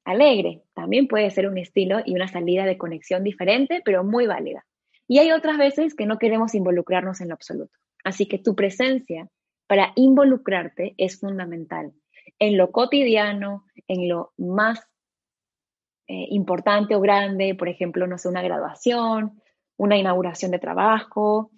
alegre. 0.05 0.63
También 0.74 1.07
puede 1.07 1.29
ser 1.31 1.47
un 1.47 1.57
estilo 1.57 2.00
y 2.05 2.15
una 2.15 2.27
salida 2.27 2.65
de 2.65 2.77
conexión 2.77 3.24
diferente, 3.24 3.81
pero 3.83 4.03
muy 4.03 4.27
válida. 4.27 4.65
Y 5.07 5.19
hay 5.19 5.31
otras 5.31 5.57
veces 5.57 5.95
que 5.95 6.05
no 6.05 6.17
queremos 6.17 6.55
involucrarnos 6.55 7.21
en 7.21 7.29
lo 7.29 7.33
absoluto. 7.33 7.77
Así 8.03 8.27
que 8.27 8.39
tu 8.39 8.55
presencia 8.55 9.27
para 9.67 9.91
involucrarte 9.95 10.93
es 10.97 11.19
fundamental 11.19 11.91
en 12.39 12.57
lo 12.57 12.71
cotidiano, 12.71 13.65
en 13.88 14.09
lo 14.09 14.33
más 14.38 14.79
eh, 16.07 16.27
importante 16.29 16.95
o 16.95 17.01
grande, 17.01 17.55
por 17.55 17.67
ejemplo, 17.69 18.05
no 18.07 18.17
sé, 18.17 18.29
una 18.29 18.43
graduación, 18.43 19.41
una 19.77 19.97
inauguración 19.97 20.51
de 20.51 20.59
trabajo, 20.59 21.51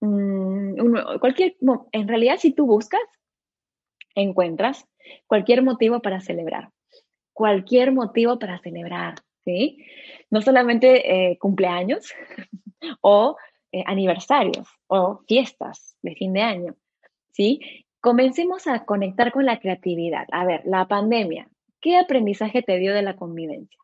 mm, 0.00 1.18
cualquier, 1.18 1.56
en 1.92 2.08
realidad 2.08 2.36
si 2.38 2.52
tú 2.52 2.66
buscas, 2.66 3.00
encuentras 4.14 4.86
cualquier 5.26 5.62
motivo 5.62 6.00
para 6.00 6.20
celebrar. 6.20 6.70
Cualquier 7.32 7.92
motivo 7.92 8.38
para 8.38 8.58
celebrar, 8.60 9.14
¿sí? 9.44 9.78
No 10.30 10.42
solamente 10.42 11.30
eh, 11.30 11.38
cumpleaños 11.38 12.12
o 13.00 13.36
eh, 13.72 13.82
aniversarios 13.86 14.68
o 14.86 15.22
fiestas 15.26 15.96
de 16.02 16.14
fin 16.14 16.32
de 16.32 16.42
año, 16.42 16.76
¿sí? 17.32 17.60
Comencemos 18.00 18.66
a 18.66 18.84
conectar 18.84 19.32
con 19.32 19.46
la 19.46 19.60
creatividad. 19.60 20.26
A 20.32 20.44
ver, 20.44 20.62
la 20.64 20.86
pandemia, 20.88 21.48
¿qué 21.80 21.96
aprendizaje 21.96 22.62
te 22.62 22.78
dio 22.78 22.92
de 22.92 23.02
la 23.02 23.16
convivencia? 23.16 23.78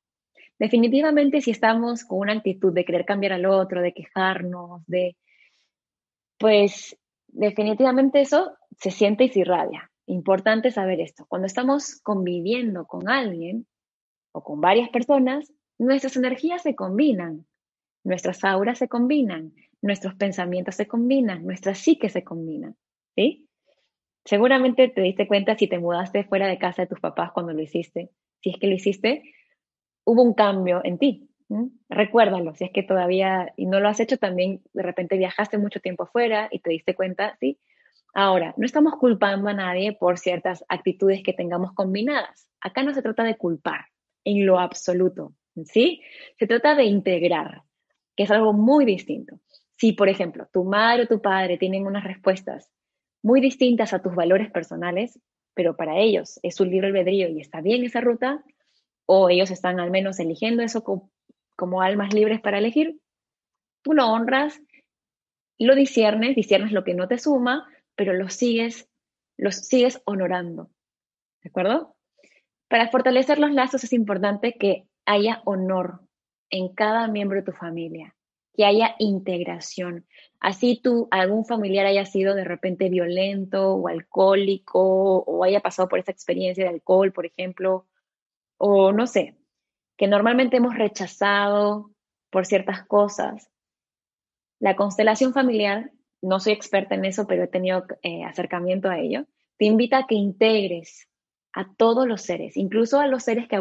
Definitivamente 0.58 1.40
si 1.40 1.52
estamos 1.52 2.04
con 2.04 2.18
una 2.18 2.32
actitud 2.32 2.72
de 2.72 2.84
querer 2.84 3.04
cambiar 3.04 3.32
al 3.32 3.46
otro, 3.46 3.80
de 3.80 3.92
quejarnos, 3.92 4.84
de... 4.86 5.16
Pues 6.36 6.96
definitivamente 7.28 8.20
eso 8.20 8.52
se 8.76 8.90
siente 8.90 9.24
y 9.24 9.28
se 9.28 9.40
irradia. 9.40 9.90
Importante 10.08 10.70
saber 10.70 11.00
esto. 11.00 11.26
Cuando 11.28 11.46
estamos 11.46 12.00
conviviendo 12.00 12.86
con 12.86 13.10
alguien 13.10 13.66
o 14.32 14.42
con 14.42 14.58
varias 14.58 14.88
personas, 14.88 15.52
nuestras 15.76 16.16
energías 16.16 16.62
se 16.62 16.74
combinan, 16.74 17.44
nuestras 18.04 18.42
auras 18.42 18.78
se 18.78 18.88
combinan, 18.88 19.52
nuestros 19.82 20.14
pensamientos 20.14 20.76
se 20.76 20.86
combinan, 20.86 21.44
nuestras 21.44 21.78
psiques 21.78 22.12
se 22.12 22.24
combinan. 22.24 22.74
¿sí? 23.14 23.50
Seguramente 24.24 24.88
te 24.88 25.02
diste 25.02 25.28
cuenta 25.28 25.58
si 25.58 25.66
te 25.66 25.78
mudaste 25.78 26.24
fuera 26.24 26.46
de 26.46 26.58
casa 26.58 26.82
de 26.82 26.88
tus 26.88 27.00
papás 27.00 27.32
cuando 27.32 27.52
lo 27.52 27.60
hiciste. 27.60 28.08
Si 28.40 28.48
es 28.48 28.56
que 28.58 28.66
lo 28.66 28.76
hiciste, 28.76 29.34
hubo 30.04 30.22
un 30.22 30.32
cambio 30.32 30.80
en 30.84 30.96
ti. 30.96 31.28
Recuérdalo, 31.90 32.54
si 32.54 32.64
es 32.64 32.70
que 32.72 32.82
todavía 32.82 33.52
y 33.56 33.66
no 33.66 33.78
lo 33.78 33.88
has 33.88 34.00
hecho, 34.00 34.16
también 34.16 34.62
de 34.72 34.82
repente 34.82 35.18
viajaste 35.18 35.58
mucho 35.58 35.80
tiempo 35.80 36.04
afuera 36.04 36.48
y 36.50 36.60
te 36.60 36.70
diste 36.70 36.94
cuenta, 36.94 37.36
¿sí? 37.40 37.58
Ahora, 38.14 38.54
no 38.56 38.66
estamos 38.66 38.96
culpando 38.96 39.48
a 39.48 39.54
nadie 39.54 39.92
por 39.92 40.18
ciertas 40.18 40.64
actitudes 40.68 41.22
que 41.22 41.32
tengamos 41.32 41.72
combinadas. 41.72 42.48
Acá 42.60 42.82
no 42.82 42.94
se 42.94 43.02
trata 43.02 43.22
de 43.22 43.36
culpar 43.36 43.86
en 44.24 44.46
lo 44.46 44.58
absoluto, 44.58 45.34
¿sí? 45.64 46.02
Se 46.38 46.46
trata 46.46 46.74
de 46.74 46.84
integrar, 46.84 47.62
que 48.16 48.24
es 48.24 48.30
algo 48.30 48.52
muy 48.52 48.84
distinto. 48.84 49.38
Si, 49.76 49.92
por 49.92 50.08
ejemplo, 50.08 50.48
tu 50.52 50.64
madre 50.64 51.04
o 51.04 51.06
tu 51.06 51.22
padre 51.22 51.56
tienen 51.56 51.86
unas 51.86 52.04
respuestas 52.04 52.70
muy 53.22 53.40
distintas 53.40 53.92
a 53.92 54.02
tus 54.02 54.14
valores 54.14 54.50
personales, 54.50 55.20
pero 55.54 55.76
para 55.76 55.98
ellos 55.98 56.40
es 56.42 56.60
un 56.60 56.70
libre 56.70 56.88
albedrío 56.88 57.28
y 57.28 57.40
está 57.40 57.60
bien 57.60 57.84
esa 57.84 58.00
ruta, 58.00 58.44
o 59.06 59.28
ellos 59.28 59.50
están 59.50 59.80
al 59.80 59.90
menos 59.90 60.18
eligiendo 60.18 60.62
eso 60.62 60.84
como, 60.84 61.10
como 61.56 61.82
almas 61.82 62.12
libres 62.12 62.40
para 62.40 62.58
elegir, 62.58 62.98
tú 63.82 63.92
lo 63.92 64.06
honras, 64.08 64.60
lo 65.58 65.74
disiernes, 65.74 66.36
disiernes 66.36 66.72
lo 66.72 66.84
que 66.84 66.94
no 66.94 67.08
te 67.08 67.18
suma, 67.18 67.66
pero 67.98 68.12
los 68.12 68.32
sigues, 68.32 68.88
los 69.36 69.56
sigues 69.56 70.00
honorando. 70.04 70.70
¿De 71.42 71.50
acuerdo? 71.50 71.96
Para 72.68 72.90
fortalecer 72.90 73.40
los 73.40 73.50
lazos 73.50 73.82
es 73.82 73.92
importante 73.92 74.54
que 74.54 74.86
haya 75.04 75.42
honor 75.44 76.02
en 76.48 76.72
cada 76.72 77.08
miembro 77.08 77.40
de 77.40 77.46
tu 77.46 77.52
familia, 77.52 78.14
que 78.54 78.64
haya 78.64 78.94
integración. 79.00 80.06
Así 80.38 80.80
tú, 80.80 81.08
algún 81.10 81.44
familiar 81.44 81.86
haya 81.86 82.06
sido 82.06 82.36
de 82.36 82.44
repente 82.44 82.88
violento 82.88 83.74
o 83.74 83.88
alcohólico 83.88 85.18
o 85.18 85.42
haya 85.42 85.58
pasado 85.58 85.88
por 85.88 85.98
esa 85.98 86.12
experiencia 86.12 86.62
de 86.62 86.70
alcohol, 86.70 87.12
por 87.12 87.26
ejemplo, 87.26 87.88
o 88.58 88.92
no 88.92 89.08
sé, 89.08 89.36
que 89.96 90.06
normalmente 90.06 90.58
hemos 90.58 90.76
rechazado 90.76 91.90
por 92.30 92.46
ciertas 92.46 92.86
cosas. 92.86 93.50
La 94.60 94.76
constelación 94.76 95.32
familiar 95.32 95.90
no 96.22 96.40
soy 96.40 96.52
experta 96.52 96.94
en 96.94 97.04
eso, 97.04 97.26
pero 97.26 97.44
he 97.44 97.48
tenido 97.48 97.86
eh, 98.02 98.24
acercamiento 98.24 98.88
a 98.88 98.98
ello, 98.98 99.26
te 99.56 99.66
invita 99.66 99.98
a 99.98 100.06
que 100.06 100.14
integres 100.14 101.08
a 101.52 101.72
todos 101.76 102.06
los 102.06 102.22
seres, 102.22 102.56
incluso 102.56 103.00
a 103.00 103.06
los 103.06 103.24
seres 103.24 103.48
que, 103.48 103.60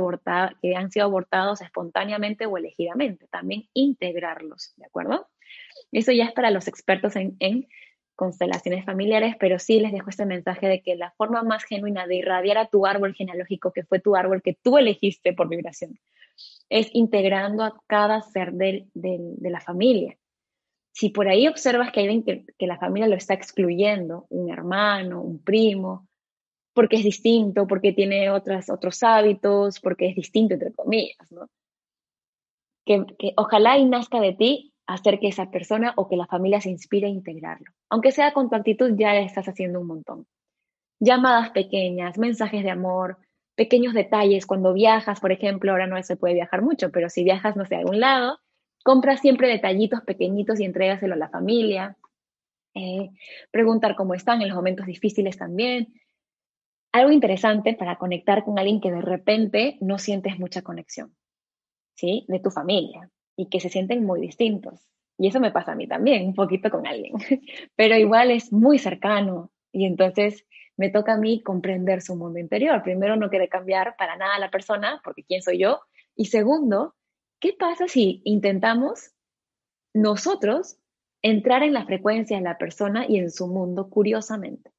que 0.62 0.76
han 0.76 0.92
sido 0.92 1.06
abortados 1.06 1.62
espontáneamente 1.62 2.46
o 2.46 2.58
elegidamente, 2.58 3.28
también 3.28 3.68
integrarlos, 3.74 4.74
¿de 4.78 4.86
acuerdo? 4.86 5.28
Eso 5.92 6.12
ya 6.12 6.26
es 6.26 6.34
para 6.34 6.52
los 6.52 6.68
expertos 6.68 7.16
en, 7.16 7.36
en 7.40 7.68
constelaciones 8.16 8.86
familiares, 8.86 9.36
pero 9.40 9.58
sí 9.58 9.80
les 9.80 9.94
dejo 9.94 10.10
este 10.10 10.26
mensaje 10.26 10.68
de 10.68 10.82
que 10.82 10.96
la 10.96 11.12
forma 11.12 11.44
más 11.44 11.64
genuina 11.64 12.08
de 12.08 12.18
irradiar 12.18 12.58
a 12.58 12.68
tu 12.68 12.86
árbol 12.86 13.16
genealógico, 13.16 13.72
que 13.72 13.84
fue 13.84 14.00
tu 14.00 14.16
árbol 14.16 14.42
que 14.42 14.58
tú 14.62 14.78
elegiste 14.78 15.34
por 15.34 15.48
vibración, 15.48 16.00
es 16.70 16.90
integrando 16.94 17.64
a 17.64 17.82
cada 17.88 18.22
ser 18.22 18.54
de 18.54 18.88
la 19.40 19.62
familia 19.62 20.18
si 20.98 21.10
por 21.10 21.28
ahí 21.28 21.48
observas 21.48 21.92
que 21.92 22.00
hay 22.00 22.08
alguien 22.08 22.44
que, 22.58 22.66
la 22.66 22.80
familia 22.80 23.08
lo 23.08 23.16
está 23.16 23.36
excluyendo, 23.36 24.26
un 24.30 24.50
hermano, 24.50 25.22
un 25.22 25.38
primo, 25.38 26.08
porque 26.74 26.96
es 26.96 27.04
distinto, 27.04 27.68
porque 27.68 27.94
tiene 27.94 28.32
otras, 28.32 28.72
otros 28.72 29.04
hábitos, 29.04 29.80
porque 29.80 30.08
es 30.08 30.16
distinto, 30.16 30.56
entre 30.56 30.74
comillas, 30.74 31.32
¿no? 31.32 31.50
Que, 32.84 33.06
que, 33.20 33.34
ojalá 33.38 33.78
y 33.78 33.86
nazca 33.86 34.20
de 34.20 34.34
ti 34.34 34.74
hacer 34.88 35.20
que 35.20 35.28
esa 35.28 35.52
persona 35.52 35.94
o 35.98 36.08
que 36.08 36.18
la 36.18 36.26
familia 36.26 36.62
se 36.62 36.72
inspire 36.72 37.06
a 37.06 37.12
integrarlo. 37.12 37.72
Aunque 37.92 38.12
sea 38.12 38.34
con 38.34 38.50
tu 38.50 38.56
actitud, 38.56 38.96
ya 38.98 39.16
estás 39.20 39.48
haciendo 39.48 39.80
un 39.80 39.86
montón. 39.86 40.26
llamadas 41.00 41.52
pequeñas, 41.52 42.18
mensajes 42.18 42.64
de 42.64 42.72
amor, 42.72 43.20
pequeños 43.56 43.94
detalles. 43.94 44.48
Cuando 44.48 44.74
viajas, 44.74 45.20
por 45.20 45.32
ejemplo, 45.32 45.74
ahora 45.74 45.86
no 45.86 46.02
se 46.02 46.18
puede 46.18 46.34
viajar 46.34 46.64
mucho, 46.64 46.90
pero 46.90 47.08
si 47.08 47.24
viajas, 47.24 47.56
no 47.56 47.66
sé, 47.66 47.76
a 47.76 47.80
algún 47.80 48.00
lado, 48.00 48.40
compras 48.88 49.20
siempre 49.20 49.50
detallitos 49.50 50.00
pequeñitos 50.04 50.62
y 50.62 50.64
entrégaselo 50.64 51.16
a 51.16 51.18
la 51.18 51.28
familia. 51.28 51.98
Eh, 52.74 53.10
preguntar 53.52 53.98
cómo 53.98 54.14
están 54.14 54.42
en 54.42 54.48
los 54.48 54.56
momentos 54.56 54.86
difíciles 54.86 55.38
también. 55.38 55.94
Algo 56.94 57.12
interesante 57.12 57.74
para 57.74 57.98
conectar 57.98 58.46
con 58.46 58.58
alguien 58.58 58.80
que 58.80 58.90
de 58.90 59.02
repente 59.02 59.78
no 59.82 59.98
sientes 59.98 60.40
mucha 60.40 60.62
conexión, 60.62 61.14
¿sí? 61.96 62.24
De 62.30 62.40
tu 62.40 62.50
familia 62.50 63.12
y 63.36 63.50
que 63.50 63.60
se 63.60 63.68
sienten 63.68 64.06
muy 64.06 64.22
distintos. 64.22 64.88
Y 65.18 65.28
eso 65.28 65.42
me 65.42 65.52
pasa 65.52 65.74
a 65.74 65.76
mí 65.76 65.86
también, 65.86 66.26
un 66.26 66.34
poquito 66.34 66.70
con 66.70 66.88
alguien, 66.88 67.16
pero 67.76 67.98
igual 67.98 68.32
es 68.32 68.54
muy 68.54 68.80
cercano 68.80 69.52
y 69.74 69.84
entonces 69.84 70.46
me 70.78 70.92
toca 70.92 71.16
a 71.16 71.18
mí 71.18 71.44
comprender 71.44 72.02
su 72.02 72.16
mundo 72.16 72.40
interior. 72.40 72.82
Primero, 72.84 73.18
no 73.18 73.30
quiere 73.30 73.50
cambiar 73.50 73.98
para 73.98 74.16
nada 74.16 74.36
a 74.36 74.40
la 74.40 74.50
persona, 74.50 75.02
porque 75.04 75.26
¿quién 75.26 75.42
soy 75.42 75.58
yo? 75.58 75.82
Y 76.16 76.28
segundo, 76.28 76.96
¿qué 77.40 77.54
pasa 77.58 77.88
si 77.88 78.22
intentamos 78.26 79.12
nosotros 79.94 80.78
entrar 81.22 81.64
en 81.64 81.74
la 81.74 81.86
frecuencia 81.86 82.38
de 82.38 82.44
la 82.44 82.58
persona 82.58 83.06
y 83.08 83.18
en 83.18 83.32
su 83.32 83.48
mundo 83.48 83.90
curiosamente? 83.90 84.72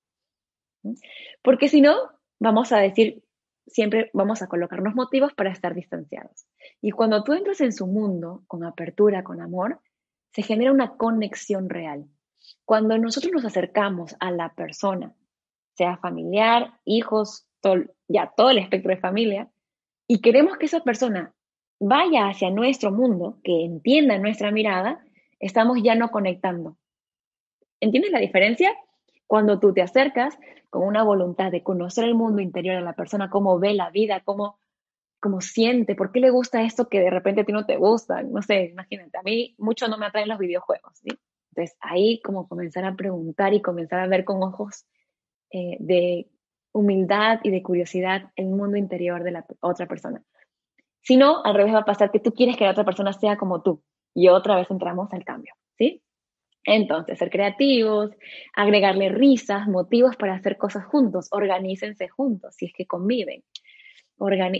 Porque 1.42 1.68
si 1.68 1.80
no, 1.80 1.96
vamos 2.38 2.72
a 2.72 2.78
decir, 2.78 3.22
siempre 3.66 4.10
vamos 4.14 4.42
a 4.42 4.48
colocarnos 4.48 4.94
motivos 4.94 5.34
para 5.34 5.50
estar 5.50 5.74
distanciados. 5.74 6.46
Y 6.80 6.90
cuando 6.90 7.24
tú 7.24 7.32
entras 7.32 7.60
en 7.60 7.72
su 7.72 7.86
mundo 7.86 8.44
con 8.46 8.64
apertura, 8.64 9.24
con 9.24 9.40
amor, 9.40 9.80
se 10.32 10.42
genera 10.42 10.72
una 10.72 10.96
conexión 10.96 11.68
real. 11.68 12.06
Cuando 12.64 12.96
nosotros 12.98 13.32
nos 13.32 13.44
acercamos 13.44 14.16
a 14.20 14.30
la 14.30 14.54
persona, 14.54 15.14
sea 15.74 15.96
familiar, 15.98 16.80
hijos, 16.84 17.46
ya 18.06 18.32
todo 18.36 18.50
el 18.50 18.58
espectro 18.58 18.90
de 18.90 19.00
familia, 19.00 19.50
y 20.06 20.20
queremos 20.20 20.56
que 20.56 20.66
esa 20.66 20.80
persona 20.80 21.34
vaya 21.80 22.28
hacia 22.28 22.50
nuestro 22.50 22.90
mundo, 22.90 23.38
que 23.42 23.64
entienda 23.64 24.18
nuestra 24.18 24.50
mirada, 24.50 25.04
estamos 25.38 25.78
ya 25.82 25.94
no 25.94 26.10
conectando. 26.10 26.76
¿Entiendes 27.80 28.10
la 28.10 28.18
diferencia? 28.18 28.74
Cuando 29.26 29.60
tú 29.60 29.72
te 29.72 29.82
acercas 29.82 30.36
con 30.70 30.82
una 30.82 31.02
voluntad 31.02 31.50
de 31.50 31.62
conocer 31.62 32.04
el 32.04 32.14
mundo 32.14 32.42
interior 32.42 32.76
de 32.76 32.82
la 32.82 32.94
persona, 32.94 33.30
cómo 33.30 33.58
ve 33.58 33.74
la 33.74 33.90
vida, 33.90 34.22
cómo, 34.24 34.58
cómo 35.20 35.40
siente, 35.40 35.94
por 35.94 36.12
qué 36.12 36.20
le 36.20 36.30
gusta 36.30 36.62
esto 36.62 36.88
que 36.88 37.00
de 37.00 37.10
repente 37.10 37.42
a 37.42 37.44
ti 37.44 37.52
no 37.52 37.66
te 37.66 37.76
gusta, 37.76 38.22
no 38.22 38.42
sé, 38.42 38.64
imagínate, 38.64 39.16
a 39.18 39.22
mí 39.22 39.54
mucho 39.58 39.88
no 39.88 39.98
me 39.98 40.06
atraen 40.06 40.28
los 40.28 40.38
videojuegos, 40.38 40.98
¿sí? 40.98 41.10
Entonces 41.52 41.76
ahí 41.80 42.20
como 42.22 42.48
comenzar 42.48 42.84
a 42.84 42.94
preguntar 42.94 43.54
y 43.54 43.62
comenzar 43.62 44.00
a 44.00 44.06
ver 44.06 44.24
con 44.24 44.42
ojos 44.42 44.86
eh, 45.50 45.76
de 45.80 46.28
humildad 46.72 47.40
y 47.42 47.50
de 47.50 47.62
curiosidad 47.62 48.30
el 48.36 48.46
mundo 48.46 48.76
interior 48.76 49.24
de 49.24 49.32
la 49.32 49.46
otra 49.60 49.86
persona. 49.86 50.22
Si 51.08 51.16
no, 51.16 51.42
al 51.42 51.54
revés 51.54 51.72
va 51.72 51.78
a 51.78 51.84
pasar 51.86 52.10
que 52.10 52.20
tú 52.20 52.34
quieres 52.34 52.58
que 52.58 52.64
la 52.64 52.72
otra 52.72 52.84
persona 52.84 53.14
sea 53.14 53.38
como 53.38 53.62
tú 53.62 53.82
y 54.12 54.28
otra 54.28 54.56
vez 54.56 54.70
entramos 54.70 55.10
al 55.14 55.24
cambio, 55.24 55.54
¿sí? 55.78 56.02
Entonces, 56.64 57.18
ser 57.18 57.30
creativos, 57.30 58.10
agregarle 58.54 59.08
risas, 59.08 59.68
motivos 59.68 60.16
para 60.16 60.34
hacer 60.34 60.58
cosas 60.58 60.84
juntos, 60.84 61.28
organícense 61.30 62.10
juntos 62.10 62.56
si 62.58 62.66
es 62.66 62.74
que 62.74 62.84
conviven, 62.84 63.42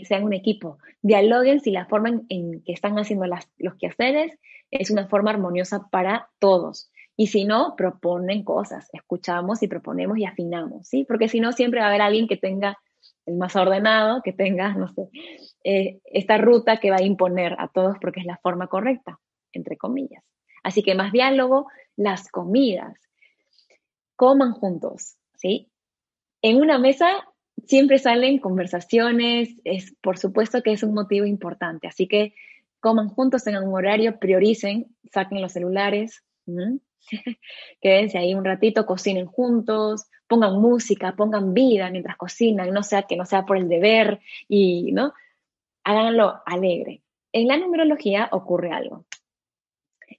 sean 0.05 0.25
un 0.25 0.33
equipo, 0.33 0.79
dialoguen 1.03 1.61
si 1.61 1.71
la 1.71 1.85
forma 1.85 2.23
en, 2.31 2.63
que 2.65 2.73
están 2.73 2.99
haciendo 2.99 3.27
los 3.27 3.75
quehaceres 3.75 4.33
es 4.71 4.91
una 4.91 5.07
forma 5.07 5.33
armoniosa 5.33 5.91
para 5.91 6.31
todos. 6.39 6.91
Y 7.15 7.27
si 7.27 7.45
no, 7.45 7.75
proponen 7.77 8.43
cosas, 8.43 8.89
escuchamos 8.95 9.63
y 9.63 9.69
proponemos 9.69 10.17
y 10.17 10.25
afinamos, 10.25 10.89
¿sí? 10.89 11.05
Porque 11.07 11.29
si 11.29 11.41
no, 11.41 11.53
siempre 11.53 11.81
va 11.81 11.87
a 11.87 11.89
haber 11.91 12.01
alguien 12.01 12.27
que 12.27 12.39
tenga 12.39 12.79
el 13.29 13.37
más 13.37 13.55
ordenado, 13.57 14.23
que 14.23 14.33
tenga, 14.33 14.75
no 14.75 14.89
sé, 14.89 15.09
eh, 15.65 16.01
esta 16.05 16.39
ruta 16.39 16.79
que 16.79 16.91
va 16.91 16.97
a 16.97 17.03
imponer 17.03 17.55
a 17.59 17.69
todos 17.69 17.97
porque 18.01 18.21
es 18.21 18.27
la 18.27 18.39
forma 18.39 18.69
correcta, 18.69 19.21
entre 19.53 19.77
comillas. 19.77 20.25
Así 20.63 20.83
que 20.83 20.95
más 20.95 21.13
diálogo, 21.13 21.69
las 21.97 22.31
comidas. 22.31 22.99
Coman 24.17 24.53
juntos, 24.53 25.17
¿sí? 25.35 25.71
En 26.43 26.57
una 26.57 26.79
mesa 26.79 27.25
siempre 27.67 27.99
salen 27.99 28.39
conversaciones, 28.39 29.51
es, 29.65 29.95
por 30.01 30.19
supuesto 30.19 30.63
que 30.63 30.73
es 30.73 30.83
un 30.83 30.95
motivo 30.95 31.27
importante, 31.27 31.87
así 31.87 32.09
que 32.09 32.35
coman 32.81 33.09
juntos, 33.09 33.45
tengan 33.45 33.67
un 33.67 33.75
horario, 33.75 34.19
prioricen, 34.19 34.97
saquen 35.13 35.43
los 35.43 35.53
celulares, 35.53 36.25
quédense 37.81 38.19
ahí 38.19 38.35
un 38.35 38.45
ratito, 38.45 38.87
cocinen 38.87 39.27
juntos, 39.27 40.09
pongan 40.27 40.61
música, 40.61 41.17
pongan 41.17 41.55
vida 41.55 41.91
mientras 41.91 42.17
cocinan, 42.17 42.73
no 42.73 42.83
sea 42.83 43.03
que 43.03 43.17
no 43.17 43.25
sea 43.25 43.45
por 43.47 43.57
el 43.57 43.69
deber 43.69 44.21
y, 44.47 44.93
¿no? 44.93 45.15
Háganlo 45.85 46.43
alegre. 46.47 47.03
En 47.33 47.49
la 47.49 47.57
numerología 47.57 48.29
ocurre 48.33 48.73
algo. 48.73 49.07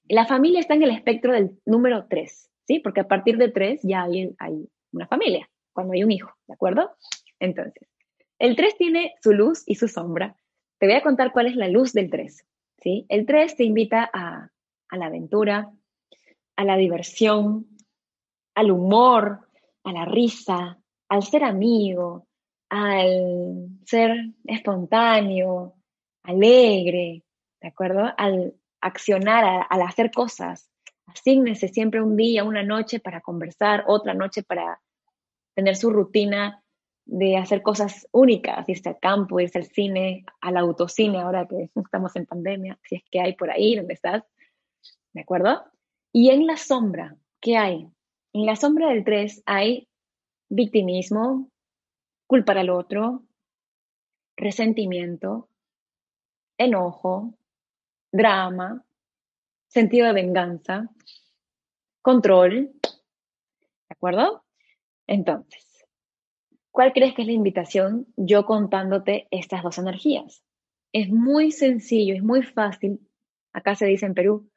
La 0.08 0.26
familia 0.26 0.60
está 0.60 0.74
en 0.74 0.84
el 0.84 0.92
espectro 0.92 1.34
del 1.34 1.60
número 1.66 2.08
3, 2.10 2.50
¿sí? 2.68 2.80
Porque 2.80 3.02
a 3.02 3.08
partir 3.08 3.38
de 3.38 3.50
3 3.50 3.82
ya 3.84 4.04
hay, 4.04 4.36
una 4.92 5.08
familia, 5.08 5.50
cuando 5.74 5.94
hay 5.94 6.04
un 6.04 6.12
hijo, 6.12 6.32
¿de 6.48 6.54
acuerdo? 6.54 6.92
Entonces, 7.40 7.88
el 8.40 8.56
3 8.56 8.78
tiene 8.78 9.14
su 9.22 9.34
luz 9.34 9.64
y 9.66 9.76
su 9.76 9.88
sombra. 9.88 10.36
Te 10.80 10.88
voy 10.88 10.96
a 10.96 11.04
contar 11.04 11.32
cuál 11.32 11.48
es 11.48 11.56
la 11.56 11.68
luz 11.68 11.94
del 11.94 12.10
3, 12.10 12.46
¿sí? 12.78 13.06
El 13.10 13.26
3 13.26 13.56
te 13.56 13.64
invita 13.64 14.10
a, 14.12 14.50
a 14.90 14.98
la 14.98 15.08
aventura, 15.08 15.72
a 16.60 16.66
la 16.66 16.76
diversión, 16.76 17.68
al 18.54 18.70
humor, 18.70 19.48
a 19.86 19.94
la 19.94 20.04
risa, 20.04 20.78
al 21.08 21.24
ser 21.24 21.46
amigo, 21.46 22.28
al 22.68 23.80
ser 23.86 24.12
espontáneo, 24.44 25.76
alegre, 26.22 27.24
¿de 27.62 27.68
acuerdo? 27.70 28.14
Al 28.18 28.56
accionar, 28.82 29.68
al 29.70 29.82
hacer 29.84 30.12
cosas. 30.12 30.70
Asígnese 31.06 31.70
siempre 31.70 32.02
un 32.02 32.18
día, 32.18 32.44
una 32.44 32.62
noche 32.62 33.00
para 33.00 33.22
conversar, 33.22 33.86
otra 33.88 34.14
noche 34.14 34.44
para 34.44 34.82
tener 35.56 35.78
su 35.78 35.90
rutina 35.92 36.62
de 37.06 37.38
hacer 37.38 37.62
cosas 37.62 38.06
únicas, 38.12 38.68
irse 38.68 38.90
al 38.90 39.00
campo, 39.00 39.40
irse 39.40 39.60
al 39.60 39.66
cine, 39.66 40.26
al 40.42 40.58
autocine, 40.58 41.22
ahora 41.22 41.48
que 41.48 41.70
estamos 41.74 42.18
en 42.18 42.26
pandemia, 42.26 42.78
si 42.84 42.98
es 42.98 43.04
que 43.10 43.22
hay 43.22 43.38
por 43.38 43.50
ahí 43.50 43.78
donde 43.78 43.94
estás, 43.94 44.26
¿de 45.14 45.22
acuerdo? 45.22 45.64
Y 46.12 46.32
en 46.32 46.48
la 46.48 46.58
sombra, 46.58 47.16
¿qué 47.40 47.58
hay? 47.58 47.88
En 48.34 48.46
la 48.46 48.56
sombra 48.56 48.90
del 48.90 49.04
3 49.04 49.44
hay 49.46 49.88
victimismo, 50.50 51.50
culpar 52.26 52.58
al 52.58 52.70
otro, 52.70 53.24
resentimiento, 54.36 55.50
enojo, 56.58 57.36
drama, 58.12 58.84
sentido 59.68 60.08
de 60.08 60.14
venganza, 60.14 60.90
control. 62.02 62.72
¿De 62.82 63.90
acuerdo? 63.90 64.44
Entonces, 65.06 65.86
¿cuál 66.72 66.94
crees 66.94 67.14
que 67.14 67.22
es 67.22 67.28
la 67.28 67.34
invitación 67.34 68.08
yo 68.16 68.46
contándote 68.46 69.28
estas 69.30 69.62
dos 69.62 69.78
energías? 69.78 70.44
Es 70.92 71.10
muy 71.10 71.52
sencillo, 71.52 72.16
es 72.16 72.24
muy 72.24 72.42
fácil. 72.42 73.00
Acá 73.54 73.76
se 73.76 73.86
dice 73.86 74.08
en 74.08 74.16
Perú, 74.16 74.50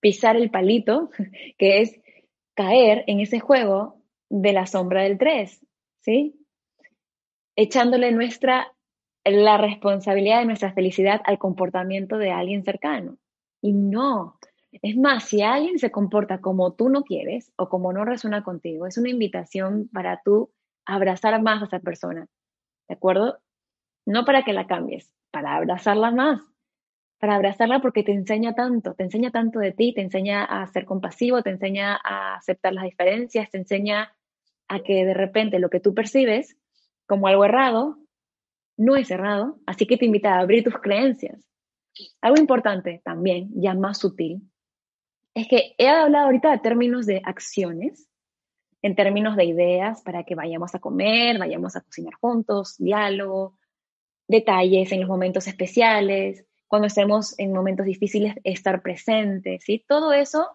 pisar 0.00 0.36
el 0.36 0.50
palito, 0.50 1.10
que 1.58 1.80
es 1.80 2.00
caer 2.54 3.04
en 3.06 3.20
ese 3.20 3.40
juego 3.40 4.02
de 4.30 4.52
la 4.52 4.66
sombra 4.66 5.02
del 5.02 5.18
3, 5.18 5.64
¿sí? 6.00 6.34
Echándole 7.56 8.12
nuestra 8.12 8.72
la 9.24 9.56
responsabilidad 9.58 10.40
de 10.40 10.46
nuestra 10.46 10.72
felicidad 10.72 11.20
al 11.24 11.38
comportamiento 11.38 12.18
de 12.18 12.30
alguien 12.30 12.64
cercano. 12.64 13.18
Y 13.60 13.72
no. 13.72 14.38
Es 14.70 14.96
más, 14.96 15.24
si 15.24 15.42
alguien 15.42 15.78
se 15.78 15.90
comporta 15.90 16.40
como 16.40 16.74
tú 16.74 16.88
no 16.88 17.02
quieres 17.02 17.52
o 17.56 17.68
como 17.68 17.92
no 17.92 18.04
resuena 18.04 18.42
contigo, 18.42 18.86
es 18.86 18.98
una 18.98 19.10
invitación 19.10 19.88
para 19.92 20.20
tú 20.24 20.50
abrazar 20.86 21.40
más 21.42 21.62
a 21.62 21.66
esa 21.66 21.80
persona. 21.80 22.26
¿De 22.88 22.94
acuerdo? 22.94 23.38
No 24.06 24.24
para 24.24 24.44
que 24.44 24.52
la 24.52 24.66
cambies, 24.66 25.12
para 25.30 25.56
abrazarla 25.56 26.10
más. 26.10 26.40
Para 27.18 27.34
abrazarla 27.34 27.80
porque 27.80 28.02
te 28.04 28.12
enseña 28.12 28.54
tanto, 28.54 28.94
te 28.94 29.02
enseña 29.02 29.30
tanto 29.30 29.58
de 29.58 29.72
ti, 29.72 29.92
te 29.92 30.02
enseña 30.02 30.44
a 30.44 30.66
ser 30.68 30.84
compasivo, 30.84 31.42
te 31.42 31.50
enseña 31.50 31.98
a 32.02 32.36
aceptar 32.36 32.72
las 32.72 32.84
diferencias, 32.84 33.50
te 33.50 33.58
enseña 33.58 34.14
a 34.68 34.80
que 34.80 35.04
de 35.04 35.14
repente 35.14 35.58
lo 35.58 35.70
que 35.70 35.80
tú 35.80 35.94
percibes 35.94 36.56
como 37.06 37.26
algo 37.26 37.44
errado, 37.44 37.98
no 38.76 38.94
es 38.96 39.10
errado, 39.10 39.58
así 39.66 39.86
que 39.86 39.96
te 39.96 40.04
invita 40.04 40.34
a 40.34 40.40
abrir 40.40 40.62
tus 40.62 40.78
creencias. 40.78 41.44
Algo 42.20 42.38
importante 42.38 43.00
también, 43.04 43.50
ya 43.54 43.74
más 43.74 43.98
sutil, 43.98 44.42
es 45.34 45.48
que 45.48 45.74
he 45.78 45.88
hablado 45.88 46.26
ahorita 46.26 46.50
de 46.50 46.58
términos 46.58 47.06
de 47.06 47.20
acciones, 47.24 48.08
en 48.82 48.94
términos 48.94 49.36
de 49.36 49.44
ideas 49.44 50.02
para 50.02 50.24
que 50.24 50.34
vayamos 50.34 50.74
a 50.74 50.78
comer, 50.78 51.38
vayamos 51.38 51.74
a 51.76 51.80
cocinar 51.80 52.14
juntos, 52.14 52.76
diálogo, 52.78 53.56
detalles 54.28 54.92
en 54.92 55.00
los 55.00 55.08
momentos 55.08 55.46
especiales, 55.48 56.44
cuando 56.68 56.86
estemos 56.86 57.36
en 57.38 57.52
momentos 57.52 57.86
difíciles, 57.86 58.34
estar 58.44 58.82
presentes, 58.82 59.64
¿sí? 59.64 59.84
Todo 59.88 60.12
eso 60.12 60.48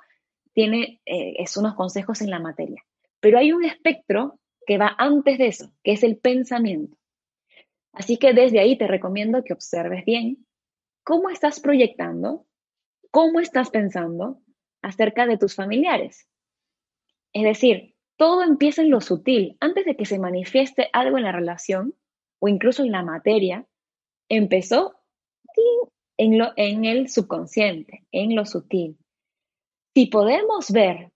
tiene, 0.54 1.02
eh, 1.06 1.34
es 1.40 1.58
unos 1.58 1.74
consejos 1.76 2.22
en 2.22 2.30
la 2.30 2.40
materia. 2.40 2.84
Pero 3.20 3.40
hay 3.40 3.52
un 3.52 3.66
espectro 3.66 4.40
que 4.66 4.78
va 4.78 4.96
antes 4.98 5.38
de 5.38 5.48
eso, 5.48 5.74
que 5.84 5.94
es 5.94 6.04
el 6.04 6.18
pensamiento. 6.18 6.96
Así 7.92 8.18
que 8.18 8.34
desde 8.34 8.60
ahí 8.60 8.78
te 8.78 8.88
recomiendo 8.88 9.44
que 9.44 9.54
observes 9.54 10.06
bien 10.06 10.46
cómo 11.04 11.30
estás 11.30 11.60
proyectando, 11.60 12.46
cómo 13.12 13.40
estás 13.40 13.70
pensando 13.70 14.40
acerca 14.82 15.26
de 15.26 15.38
tus 15.38 15.56
familiares. 15.56 16.28
Es 17.34 17.44
decir, 17.44 17.96
todo 18.18 18.44
empieza 18.44 18.84
en 18.84 18.92
lo 18.92 19.02
sutil. 19.02 19.58
Antes 19.60 19.86
de 19.86 19.96
que 19.96 20.06
se 20.06 20.20
manifieste 20.20 20.90
algo 20.94 21.18
en 21.18 21.24
la 21.24 21.32
relación 21.32 21.96
o 22.40 22.48
incluso 22.48 22.84
en 22.84 22.92
la 22.92 23.04
materia, 23.04 23.66
empezó 24.30 24.96
en, 26.18 26.38
lo, 26.38 26.52
en 26.56 26.86
el 26.86 27.10
subconsciente, 27.10 28.06
en 28.12 28.36
lo 28.36 28.46
sutil. 28.46 28.98
Si 29.94 30.08
podemos 30.08 30.72
ver 30.72 31.12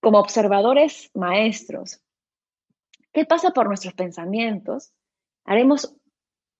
como 0.00 0.18
observadores 0.18 1.10
maestros 1.14 2.00
qué 3.12 3.24
pasa 3.24 3.50
por 3.50 3.66
nuestros 3.66 3.94
pensamientos, 3.94 4.92
haremos 5.44 5.96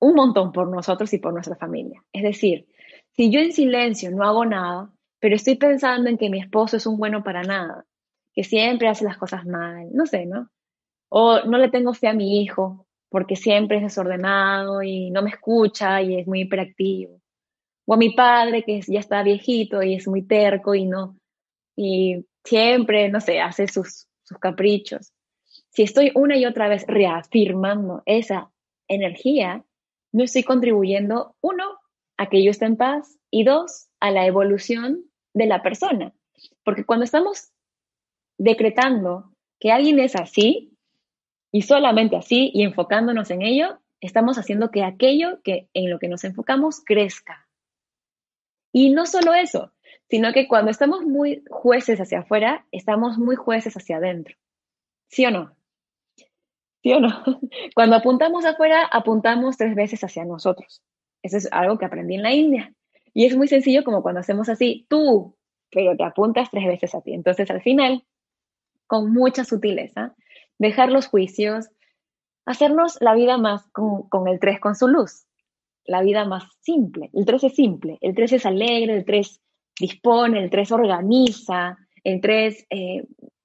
un 0.01 0.15
montón 0.15 0.53
por 0.53 0.69
nosotros 0.69 1.13
y 1.13 1.19
por 1.19 1.33
nuestra 1.33 1.57
familia. 1.57 2.03
Es 2.13 2.23
decir, 2.23 2.67
si 3.13 3.31
yo 3.31 3.41
en 3.41 3.53
silencio 3.53 4.11
no 4.11 4.25
hago 4.25 4.45
nada, 4.45 4.91
pero 5.19 5.37
estoy 5.37 5.57
pensando 5.57 6.09
en 6.09 6.19
que 6.19 6.31
mi 6.31 6.41
esposo 6.41 6.77
es 6.77 6.87
un 6.87 6.99
bueno 6.99 7.23
para 7.23 7.43
nada, 7.43 7.87
que 8.33 8.45
siempre 8.45 8.89
hace 8.89 9.05
las 9.05 9.17
cosas 9.17 9.47
mal, 9.47 9.89
no 9.93 10.07
sé, 10.07 10.27
¿no? 10.27 10.51
O 11.09 11.41
no 11.45 11.59
le 11.59 11.71
tengo 11.71 11.95
fe 11.95 12.09
a 12.09 12.15
mi 12.15 12.43
hijo 12.43 12.86
porque 13.09 13.37
siempre 13.37 13.79
es 13.79 13.85
desordenado 13.85 14.83
y 14.83 15.11
no 15.11 15.23
me 15.23 15.31
escucha 15.31 16.03
y 16.03 16.19
es 16.19 16.27
muy 16.27 16.43
hiperactivo. 16.43 17.21
O 17.87 17.95
a 17.95 17.97
mi 17.97 18.15
padre 18.15 18.65
que 18.65 18.81
ya 18.81 19.01
está 19.01 19.23
viejito 19.23 19.83
y 19.83 19.95
es 19.95 20.09
muy 20.09 20.23
terco 20.23 20.75
y 20.75 20.87
no, 20.87 21.17
y 21.77 22.25
siempre, 22.43 23.09
no 23.11 23.21
sé, 23.21 23.41
hace 23.41 23.69
sus, 23.69 24.09
sus 24.25 24.39
caprichos. 24.39 25.13
Si 25.71 25.83
estoy 25.83 26.11
una 26.15 26.37
y 26.37 26.47
otra 26.47 26.69
vez 26.69 26.85
reafirmando 26.89 28.03
esa 28.07 28.51
energía, 28.89 29.65
no 30.13 30.25
estoy 30.25 30.43
contribuyendo, 30.43 31.37
uno, 31.43 31.65
a 32.17 32.29
que 32.29 32.43
yo 32.43 32.51
esté 32.51 32.65
en 32.65 32.77
paz 32.77 33.19
y 33.31 33.45
dos, 33.45 33.89
a 34.01 34.11
la 34.11 34.27
evolución 34.27 35.05
de 35.35 35.47
la 35.47 35.63
persona. 35.63 36.15
Porque 36.65 36.85
cuando 36.85 37.05
estamos 37.05 37.51
decretando 38.39 39.33
que 39.61 39.71
alguien 39.71 39.99
es 39.99 40.17
así 40.17 40.76
y 41.53 41.63
solamente 41.63 42.17
así 42.17 42.51
y 42.53 42.63
enfocándonos 42.63 43.31
en 43.31 43.43
ello, 43.43 43.81
estamos 44.01 44.39
haciendo 44.39 44.71
que 44.71 44.85
aquello 44.85 45.41
que 45.43 45.69
en 45.75 45.91
lo 45.91 45.99
que 45.99 46.09
nos 46.09 46.25
enfocamos 46.25 46.83
crezca. 46.85 47.49
Y 48.73 48.91
no 48.91 49.07
solo 49.07 49.35
eso, 49.35 49.73
sino 50.09 50.33
que 50.33 50.49
cuando 50.49 50.71
estamos 50.71 51.03
muy 51.03 51.43
jueces 51.49 52.01
hacia 52.01 52.21
afuera, 52.21 52.67
estamos 52.73 53.19
muy 53.19 53.37
jueces 53.37 53.75
hacia 53.77 53.97
adentro. 53.97 54.37
¿Sí 55.09 55.25
o 55.25 55.31
no? 55.31 55.57
¿Sí 56.83 56.93
o 56.93 57.01
no? 57.01 57.09
Cuando 57.75 57.97
apuntamos 57.97 58.45
afuera, 58.45 58.85
apuntamos 58.85 59.57
tres 59.57 59.75
veces 59.75 60.03
hacia 60.05 60.25
nosotros. 60.25 60.83
Eso 61.23 61.37
es 61.39 61.49
algo 61.53 61.79
que 61.79 61.87
aprendí 61.87 62.17
en 62.17 62.23
la 62.23 62.33
India. 62.33 62.75
Y 63.15 63.25
es 63.25 63.37
muy 63.37 63.49
sencillo 63.49 63.83
como 63.83 64.03
cuando 64.03 64.21
hacemos 64.21 64.49
así, 64.49 64.87
tú, 64.89 65.37
pero 65.71 65.97
te 65.97 66.05
apuntas 66.05 66.51
tres 66.51 66.67
veces 66.67 66.95
a 66.95 67.01
ti. 67.01 67.15
Entonces, 67.15 67.51
al 67.51 67.63
final, 67.63 68.05
con 68.87 69.13
mucha 69.13 69.45
sutileza, 69.45 70.15
dejar 70.59 70.91
los 70.91 71.07
juicios, 71.07 71.69
hacernos 72.45 72.97
la 73.01 73.15
vida 73.15 73.39
más 73.39 73.67
con, 73.73 74.29
el 74.29 74.41
3 74.41 74.61
con 74.61 74.75
su 74.75 74.89
luz, 74.89 75.27
la 75.85 76.03
vida 76.03 76.25
más 76.25 76.45
simple. 76.61 77.11
El 77.13 77.25
3 77.25 77.45
es 77.45 77.55
simple, 77.55 77.99
el 78.01 78.15
3 78.15 78.33
es 78.35 78.47
alegre, 78.47 78.95
el 78.95 79.05
3 79.05 79.41
dispone, 79.79 80.43
el 80.43 80.51
3 80.51 80.73
organiza, 80.73 81.77
el 82.05 82.21
3 82.21 82.67
eh, 82.71 83.05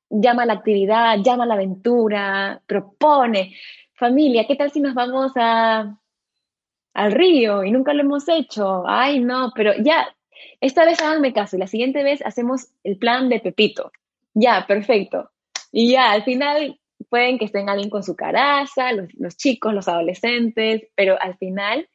llama 0.10 0.43
a 0.43 0.45
la 0.45 0.54
actividad, 0.54 1.17
llama 1.24 1.43
a 1.43 1.47
la 1.47 1.56
aventura, 1.56 2.62
propone. 2.67 3.56
Familia, 3.93 4.45
¿qué 4.47 4.56
tal 4.56 4.71
si 4.71 4.80
nos 4.80 4.93
vamos 4.93 5.32
a, 5.36 5.97
al 6.93 7.12
río 7.12 7.63
y 7.63 7.71
nunca 7.71 7.93
lo 7.93 8.02
hemos 8.02 8.28
hecho? 8.30 8.84
Ay, 8.88 9.19
no, 9.19 9.52
pero 9.56 9.74
ya, 9.84 10.15
esta 10.60 10.86
vez 10.86 11.02
háganme 11.02 11.34
caso 11.34 11.56
y 11.56 11.60
la 11.60 11.67
siguiente 11.67 12.04
vez 12.04 12.21
hacemos 12.24 12.67
el 12.84 12.97
plan 12.97 13.30
de 13.30 13.39
Pepito. 13.39 13.91
Ya, 14.34 14.65
perfecto. 14.67 15.32
Y 15.71 15.91
ya, 15.91 16.12
al 16.12 16.24
final 16.24 16.80
pueden 17.03 17.37
que 17.37 17.45
estén 17.45 17.69
alguien 17.69 17.89
con 17.89 18.03
su 18.03 18.15
caraza, 18.15 18.91
los, 18.93 19.37
chicos, 19.37 19.73
los 19.73 19.87
adolescentes, 19.87 20.83
pero 20.95 21.17
al 21.21 21.37
final 21.37 21.89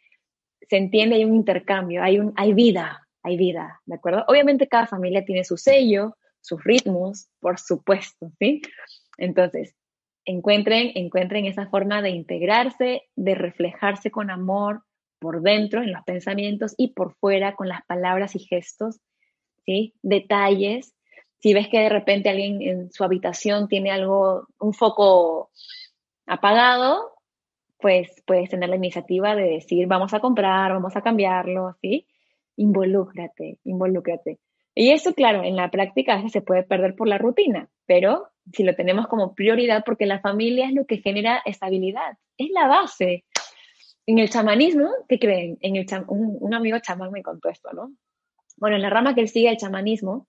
se 0.68 0.76
entiende, 0.76 1.16
hay 1.16 1.24
un 1.24 1.34
intercambio, 1.34 2.02
hay, 2.02 2.18
un, 2.18 2.32
hay 2.36 2.54
vida, 2.54 3.06
hay 3.22 3.36
vida, 3.36 3.80
¿de 3.84 3.94
acuerdo? 3.94 4.24
Obviamente 4.28 4.68
cada 4.68 4.86
familia 4.86 5.24
tiene 5.24 5.44
su 5.44 5.56
sello, 5.56 6.16
sus 6.40 6.62
ritmos, 6.64 7.28
por 7.40 7.58
supuesto, 7.58 8.32
¿sí? 8.38 8.62
Entonces, 9.18 9.74
encuentren, 10.24 10.92
encuentren 10.94 11.46
esa 11.46 11.68
forma 11.68 12.02
de 12.02 12.10
integrarse, 12.10 13.02
de 13.14 13.34
reflejarse 13.34 14.10
con 14.10 14.30
amor 14.30 14.82
por 15.18 15.42
dentro 15.42 15.82
en 15.82 15.92
los 15.92 16.02
pensamientos 16.04 16.74
y 16.76 16.94
por 16.94 17.14
fuera 17.16 17.54
con 17.54 17.68
las 17.68 17.84
palabras 17.86 18.34
y 18.34 18.40
gestos, 18.40 19.00
¿sí? 19.64 19.94
Detalles 20.02 20.95
si 21.46 21.54
ves 21.54 21.68
que 21.68 21.78
de 21.78 21.88
repente 21.88 22.28
alguien 22.28 22.60
en 22.60 22.90
su 22.90 23.04
habitación 23.04 23.68
tiene 23.68 23.92
algo, 23.92 24.48
un 24.58 24.74
foco 24.74 25.52
apagado, 26.26 27.12
pues 27.78 28.20
puedes 28.26 28.50
tener 28.50 28.68
la 28.68 28.74
iniciativa 28.74 29.36
de 29.36 29.44
decir, 29.44 29.86
vamos 29.86 30.12
a 30.12 30.18
comprar, 30.18 30.72
vamos 30.72 30.96
a 30.96 31.02
cambiarlo, 31.02 31.76
¿sí? 31.80 32.04
Involúcrate, 32.56 33.58
involúcrate. 33.62 34.40
Y 34.74 34.90
eso, 34.90 35.14
claro, 35.14 35.44
en 35.44 35.54
la 35.54 35.70
práctica 35.70 36.14
a 36.14 36.16
veces 36.16 36.32
se 36.32 36.40
puede 36.40 36.64
perder 36.64 36.96
por 36.96 37.06
la 37.06 37.16
rutina, 37.16 37.68
pero 37.86 38.26
si 38.52 38.64
lo 38.64 38.74
tenemos 38.74 39.06
como 39.06 39.32
prioridad, 39.32 39.84
porque 39.86 40.06
la 40.06 40.18
familia 40.18 40.66
es 40.66 40.74
lo 40.74 40.84
que 40.84 40.98
genera 40.98 41.42
estabilidad, 41.44 42.18
es 42.38 42.50
la 42.50 42.66
base. 42.66 43.24
En 44.04 44.18
el 44.18 44.30
chamanismo, 44.30 44.90
¿qué 45.08 45.20
creen? 45.20 45.58
En 45.60 45.76
el 45.76 45.86
un, 46.08 46.38
un, 46.40 46.54
amigo 46.54 46.80
chamán 46.80 47.12
me 47.12 47.22
contó 47.22 47.50
esto, 47.50 47.72
¿no? 47.72 47.92
Bueno, 48.56 48.74
en 48.74 48.82
la 48.82 48.90
rama 48.90 49.14
que 49.14 49.20
él 49.20 49.28
sigue, 49.28 49.48
el 49.48 49.58
chamanismo, 49.58 50.26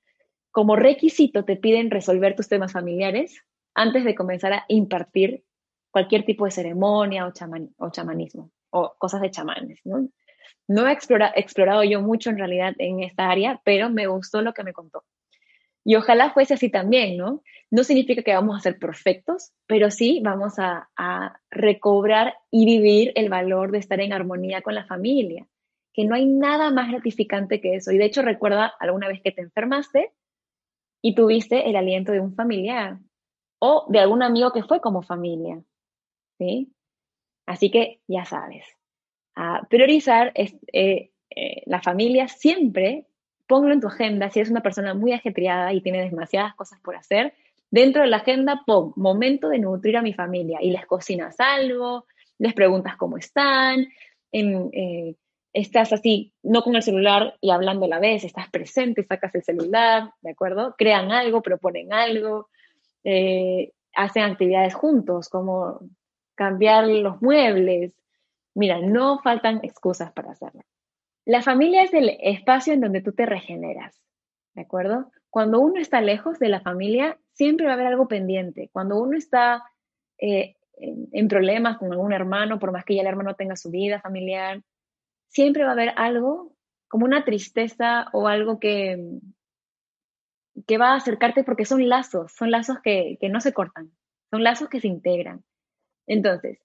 como 0.57 0.75
requisito 0.75 1.45
te 1.45 1.55
piden 1.55 1.91
resolver 1.91 2.35
tus 2.35 2.47
temas 2.47 2.71
familiares 2.71 3.43
antes 3.75 4.03
de 4.03 4.15
comenzar 4.15 4.53
a 4.53 4.65
impartir 4.69 5.43
cualquier 5.91 6.25
tipo 6.25 6.45
de 6.45 6.51
ceremonia 6.51 7.27
o, 7.27 7.31
o 7.77 7.91
chamanismo 7.91 8.49
o 8.71 8.95
cosas 8.97 9.21
de 9.21 9.29
chamanes. 9.29 9.81
¿no? 9.85 10.87
he 10.87 10.91
explorado 10.91 11.83
yo 11.83 12.01
mucho 12.01 12.31
en 12.31 12.39
realidad 12.39 12.73
en 12.79 13.03
esta 13.03 13.29
área, 13.29 13.61
pero 13.65 13.91
me 13.91 14.07
gustó 14.07 14.41
lo 14.41 14.53
que 14.53 14.63
me 14.63 14.73
contó. 14.73 15.03
Y 15.85 15.93
ojalá 15.93 16.31
fuese 16.31 16.55
así 16.55 16.71
también, 16.71 17.17
¿no? 17.17 17.43
No 17.69 17.83
significa 17.83 18.23
que 18.23 18.33
vamos 18.33 18.57
a 18.57 18.61
ser 18.61 18.79
perfectos, 18.79 19.51
pero 19.67 19.91
sí 19.91 20.21
vamos 20.23 20.55
a 20.57 21.39
recobrar 21.51 22.33
y 22.49 22.65
vivir 22.65 23.11
el 23.13 23.29
valor 23.29 23.69
de 23.69 23.77
estar 23.77 23.99
en 23.99 24.11
armonía 24.11 24.63
con 24.63 24.73
la 24.73 24.87
familia, 24.87 25.45
que 25.93 26.03
no 26.03 26.15
hay 26.15 26.25
nada 26.25 26.71
más 26.71 26.89
gratificante 26.89 27.61
que 27.61 27.75
eso. 27.75 27.91
Y 27.91 27.99
de 27.99 28.05
hecho, 28.05 28.23
recuerda 28.23 28.73
alguna 28.79 29.07
vez 29.07 29.21
que 29.21 29.31
te 29.31 29.41
enfermaste, 29.41 30.13
y 31.01 31.15
tuviste 31.15 31.69
el 31.69 31.75
aliento 31.75 32.12
de 32.12 32.19
un 32.19 32.33
familiar 32.33 32.99
o 33.60 33.86
de 33.89 33.99
algún 33.99 34.23
amigo 34.23 34.51
que 34.51 34.63
fue 34.63 34.81
como 34.81 35.01
familia. 35.01 35.62
¿sí? 36.38 36.73
Así 37.45 37.71
que 37.71 38.01
ya 38.07 38.25
sabes, 38.25 38.65
priorizar 39.69 40.31
es, 40.36 40.55
eh, 40.73 41.12
eh, 41.29 41.63
la 41.65 41.81
familia 41.81 42.27
siempre, 42.27 43.05
ponlo 43.47 43.73
en 43.73 43.81
tu 43.81 43.88
agenda, 43.88 44.29
si 44.29 44.39
eres 44.39 44.51
una 44.51 44.62
persona 44.62 44.93
muy 44.93 45.13
ajetreada 45.13 45.73
y 45.73 45.81
tienes 45.81 46.10
demasiadas 46.10 46.55
cosas 46.55 46.79
por 46.81 46.95
hacer, 46.95 47.33
dentro 47.69 48.01
de 48.01 48.07
la 48.07 48.17
agenda 48.17 48.63
pon 48.65 48.93
momento 48.95 49.49
de 49.49 49.60
nutrir 49.60 49.97
a 49.97 50.01
mi 50.01 50.13
familia 50.13 50.60
y 50.62 50.71
les 50.71 50.86
cocinas 50.86 51.39
algo, 51.39 52.05
les 52.39 52.53
preguntas 52.53 52.95
cómo 52.97 53.17
están, 53.17 53.88
en, 54.31 54.69
eh, 54.73 55.15
estás 55.57 55.91
así, 55.91 56.33
no 56.43 56.61
con 56.61 56.75
el 56.75 56.83
celular 56.83 57.35
y 57.41 57.49
hablando 57.49 57.85
a 57.85 57.89
la 57.89 57.99
vez, 57.99 58.23
estás 58.23 58.49
presente, 58.49 59.03
sacas 59.03 59.33
el 59.33 59.43
celular, 59.43 60.11
¿de 60.21 60.31
acuerdo? 60.31 60.75
Crean 60.77 61.11
algo, 61.11 61.41
proponen 61.41 61.91
algo, 61.93 62.49
eh, 63.03 63.71
hacen 63.95 64.23
actividades 64.23 64.75
juntos, 64.75 65.29
como 65.29 65.79
cambiar 66.35 66.87
los 66.87 67.21
muebles. 67.23 67.93
Mira, 68.53 68.79
no 68.79 69.19
faltan 69.19 69.61
excusas 69.63 70.11
para 70.11 70.31
hacerlo. 70.31 70.61
La 71.25 71.41
familia 71.41 71.83
es 71.83 71.93
el 71.93 72.15
espacio 72.21 72.73
en 72.73 72.81
donde 72.81 73.01
tú 73.01 73.11
te 73.13 73.25
regeneras, 73.25 73.99
¿de 74.53 74.61
acuerdo? 74.61 75.11
Cuando 75.31 75.59
uno 75.59 75.81
está 75.81 76.01
lejos 76.01 76.37
de 76.37 76.49
la 76.49 76.61
familia, 76.61 77.17
siempre 77.33 77.65
va 77.65 77.71
a 77.71 77.75
haber 77.75 77.87
algo 77.87 78.07
pendiente. 78.07 78.69
Cuando 78.71 79.01
uno 79.01 79.17
está 79.17 79.63
eh, 80.19 80.55
en 80.79 81.27
problemas 81.27 81.77
con 81.79 81.91
algún 81.91 82.13
hermano, 82.13 82.59
por 82.59 82.71
más 82.71 82.85
que 82.85 82.93
ya 82.93 83.01
el 83.01 83.07
hermano 83.07 83.33
tenga 83.33 83.55
su 83.55 83.71
vida 83.71 83.99
familiar, 83.99 84.61
siempre 85.27 85.63
va 85.63 85.69
a 85.69 85.73
haber 85.73 85.93
algo, 85.95 86.55
como 86.87 87.05
una 87.05 87.25
tristeza 87.25 88.07
o 88.13 88.27
algo 88.27 88.59
que, 88.59 89.19
que 90.65 90.77
va 90.77 90.93
a 90.93 90.97
acercarte 90.97 91.43
porque 91.43 91.65
son 91.65 91.87
lazos, 91.89 92.31
son 92.31 92.51
lazos 92.51 92.77
que, 92.83 93.17
que 93.19 93.29
no 93.29 93.41
se 93.41 93.53
cortan, 93.53 93.91
son 94.31 94.43
lazos 94.43 94.69
que 94.69 94.79
se 94.79 94.87
integran. 94.87 95.43
Entonces, 96.07 96.59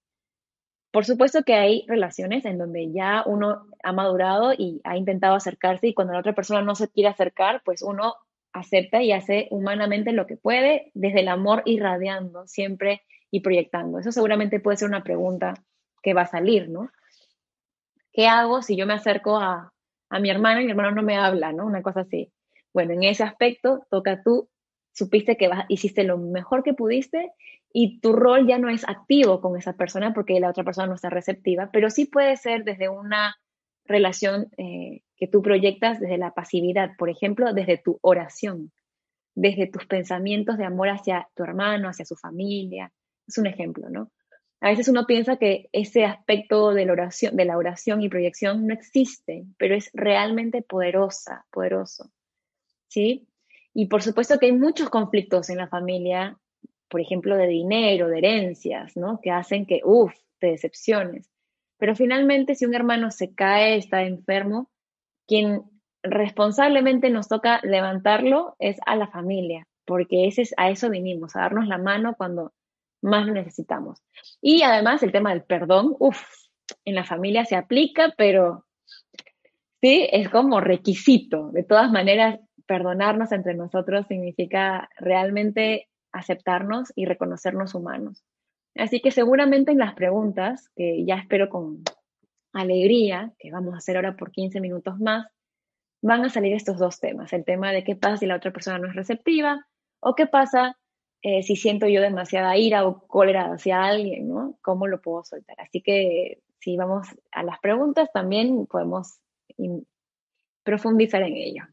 por 0.93 1.07
supuesto 1.07 1.43
que 1.43 1.55
hay 1.55 1.85
relaciones 1.89 2.45
en 2.45 2.59
donde 2.59 2.93
ya 2.93 3.25
uno 3.27 3.67
ha 3.83 3.93
madurado 3.93 4.53
y 4.53 4.81
ha 4.85 4.97
intentado 4.97 5.35
acercarse 5.35 5.89
y 5.89 5.95
cuando 5.95 6.13
la 6.13 6.21
otra 6.21 6.35
persona 6.35 6.61
no 6.61 6.75
se 6.75 6.89
quiere 6.89 7.09
acercar, 7.09 7.63
pues 7.65 7.83
uno 7.83 8.15
acepta 8.53 9.03
y 9.03 9.13
hace 9.13 9.49
humanamente 9.51 10.13
lo 10.13 10.27
que 10.27 10.37
puede, 10.37 10.91
desde 10.93 11.21
el 11.21 11.29
amor 11.29 11.63
irradiando 11.65 12.47
siempre 12.47 13.03
y 13.31 13.41
proyectando. 13.41 13.99
Eso 13.99 14.13
seguramente 14.13 14.61
puede 14.61 14.77
ser 14.77 14.89
una 14.89 15.03
pregunta 15.03 15.55
que 16.03 16.13
va 16.13 16.23
a 16.23 16.27
salir, 16.27 16.69
¿no? 16.69 16.91
¿Qué 18.13 18.29
hago 18.29 18.63
si 18.63 18.77
yo 18.77 18.87
me 18.87 18.95
acerco 18.95 19.39
a, 19.39 19.73
a 20.11 20.19
mi 20.19 20.31
hermano 20.31 20.61
y 20.61 20.65
mi 20.65 20.71
hermano 20.71 20.93
no 20.93 21.03
me 21.03 21.17
habla, 21.17 21.53
¿no? 21.53 21.67
Una 21.67 21.83
cosa 21.83 22.01
así. 22.01 22.33
Bueno, 22.73 22.93
en 22.93 23.05
ese 23.05 23.25
aspecto 23.25 23.87
toca 23.91 24.23
tú, 24.23 24.49
supiste 24.93 25.37
que 25.37 25.49
vas, 25.49 25.65
hiciste 25.69 26.05
lo 26.05 26.19
mejor 26.19 26.63
que 26.63 26.75
pudiste 26.75 27.33
y 27.73 28.01
tu 28.01 28.13
rol 28.13 28.47
ya 28.47 28.59
no 28.59 28.69
es 28.69 28.87
activo 28.89 29.41
con 29.41 29.57
esa 29.57 29.75
persona 29.75 30.13
porque 30.13 30.39
la 30.41 30.51
otra 30.51 30.65
persona 30.65 30.87
no 30.87 30.95
está 30.95 31.11
receptiva, 31.11 31.71
pero 31.73 31.91
sí 31.91 32.07
puede 32.07 32.37
ser 32.37 32.65
desde 32.65 32.89
una 32.89 33.37
relación 33.85 34.49
eh, 34.59 35.03
que 35.17 35.27
tú 35.27 35.43
proyectas 35.43 36.01
desde 36.01 36.19
la 36.19 36.33
pasividad, 36.33 36.91
por 36.99 37.09
ejemplo, 37.09 37.53
desde 37.53 37.79
tu 37.79 37.99
oración, 38.03 38.73
desde 39.35 39.67
tus 39.67 39.87
pensamientos 39.87 40.59
de 40.59 40.65
amor 40.65 40.89
hacia 40.89 41.29
tu 41.35 41.43
hermano, 41.43 41.89
hacia 41.89 42.05
su 42.05 42.17
familia. 42.17 42.93
Es 43.27 43.39
un 43.39 43.47
ejemplo, 43.47 43.89
¿no? 43.89 44.11
A 44.63 44.71
veces 44.71 44.89
uno 44.89 45.07
piensa 45.07 45.37
que 45.37 45.69
ese 45.73 46.07
aspecto 46.07 46.73
de 46.73 46.87
la 46.87 47.57
oración, 47.57 48.03
y 48.03 48.09
proyección 48.09 48.67
no 48.67 48.73
existe, 48.73 49.45
pero 49.59 49.75
es 49.75 49.91
realmente 49.93 50.63
poderosa, 50.63 51.45
poderoso. 51.51 52.11
¿Sí? 52.89 53.29
Y 53.75 53.87
por 53.87 54.03
supuesto 54.03 54.39
que 54.39 54.47
hay 54.47 54.53
muchos 54.53 54.89
conflictos 54.89 55.51
en 55.51 55.59
la 55.59 55.69
familia 55.69 56.39
por 56.93 57.01
ejemplo, 57.01 57.39
de 57.39 57.47
dinero, 57.47 58.09
de 58.09 58.19
herencias, 58.19 58.99
¿no? 58.99 59.19
Que 59.23 59.31
hacen 59.31 59.65
que, 59.65 59.81
uff, 59.83 60.13
te 60.39 60.49
decepciones. 60.49 61.31
Pero 61.79 61.97
finalmente, 61.97 62.55
si 62.55 62.67
un 62.67 62.75
hermano 62.75 63.11
se 63.11 63.35
cae, 63.35 63.77
está 63.79 64.03
enfermo, 64.03 64.71
quien 65.27 65.63
responsablemente 66.03 67.09
nos 67.09 67.29
toca 67.29 67.61
levantarlo 67.63 68.57
es 68.59 68.77
a 68.85 68.95
la 68.97 69.07
familia, 69.07 69.67
porque 69.87 70.27
ese 70.27 70.43
es, 70.43 70.55
a 70.59 70.69
eso 70.69 70.91
vinimos, 70.91 71.35
a 71.35 71.41
darnos 71.41 71.67
la 71.67 71.79
mano 71.79 72.15
cuando 72.15 72.53
más 73.03 73.27
lo 73.27 73.35
necesitamos. 73.35 74.03
Y 74.41 74.63
además 74.63 75.03
el 75.03 75.13
tema 75.13 75.31
del 75.31 75.43
perdón, 75.43 75.95
uff, 75.99 76.23
en 76.85 76.95
la 76.95 77.05
familia 77.05 77.45
se 77.45 77.57
aplica, 77.57 78.15
pero 78.17 78.65
sí, 79.81 80.09
es 80.11 80.29
como 80.29 80.61
requisito. 80.61 81.51
De 81.51 81.65
todas 81.65 81.91
maneras, 81.91 82.41
perdonarnos 82.67 83.33
entre 83.33 83.55
nosotros 83.55 84.07
significa 84.07 84.89
realmente 84.97 85.89
aceptarnos 86.13 86.93
y 86.95 87.07
reconocernos 87.07 87.75
humanos. 87.75 88.23
Así 88.77 89.01
que 89.01 89.11
seguramente 89.11 89.73
en 89.73 89.79
las 89.79 89.95
preguntas, 89.95 90.71
que 90.77 91.05
ya 91.05 91.17
espero 91.17 91.49
con 91.49 91.83
alegría, 92.53 93.33
que 93.39 93.51
vamos 93.51 93.75
a 93.75 93.79
hacer 93.79 93.97
ahora 93.97 94.17
por 94.17 94.31
15 94.31 94.61
minutos 94.61 94.99
más, 94.99 95.27
van 96.03 96.25
a 96.25 96.31
salir 96.31 96.55
estos 96.55 96.79
dos 96.79 97.01
temas. 97.01 97.33
El 97.33 97.45
tema 97.45 97.73
de 97.73 97.85
qué 97.85 97.97
pasa 97.97 98.17
si 98.19 98.27
la 98.27 98.37
otra 98.37 98.53
persona 98.53 98.79
no 98.79 98.89
es 98.89 98.95
receptiva 98.95 99.67
o 100.01 100.15
qué 100.15 100.27
pasa 100.27 100.77
eh, 101.23 101.43
si 101.43 101.57
siento 101.57 101.87
yo 101.87 102.01
demasiada 102.01 102.57
ira 102.57 102.87
o 102.87 103.07
cólera 103.07 103.53
hacia 103.53 103.85
alguien, 103.85 104.29
¿no? 104.29 104.59
¿Cómo 104.61 104.87
lo 104.89 105.01
puedo 105.01 105.25
soltar? 105.25 105.61
Así 105.61 105.81
que 105.81 106.43
si 106.59 106.77
vamos 106.77 107.07
a 107.31 107.43
las 107.43 107.59
preguntas, 107.61 108.11
también 108.13 108.67
podemos 108.67 109.21
profundizar 110.65 111.23
en 111.23 111.37
ello. 111.37 111.65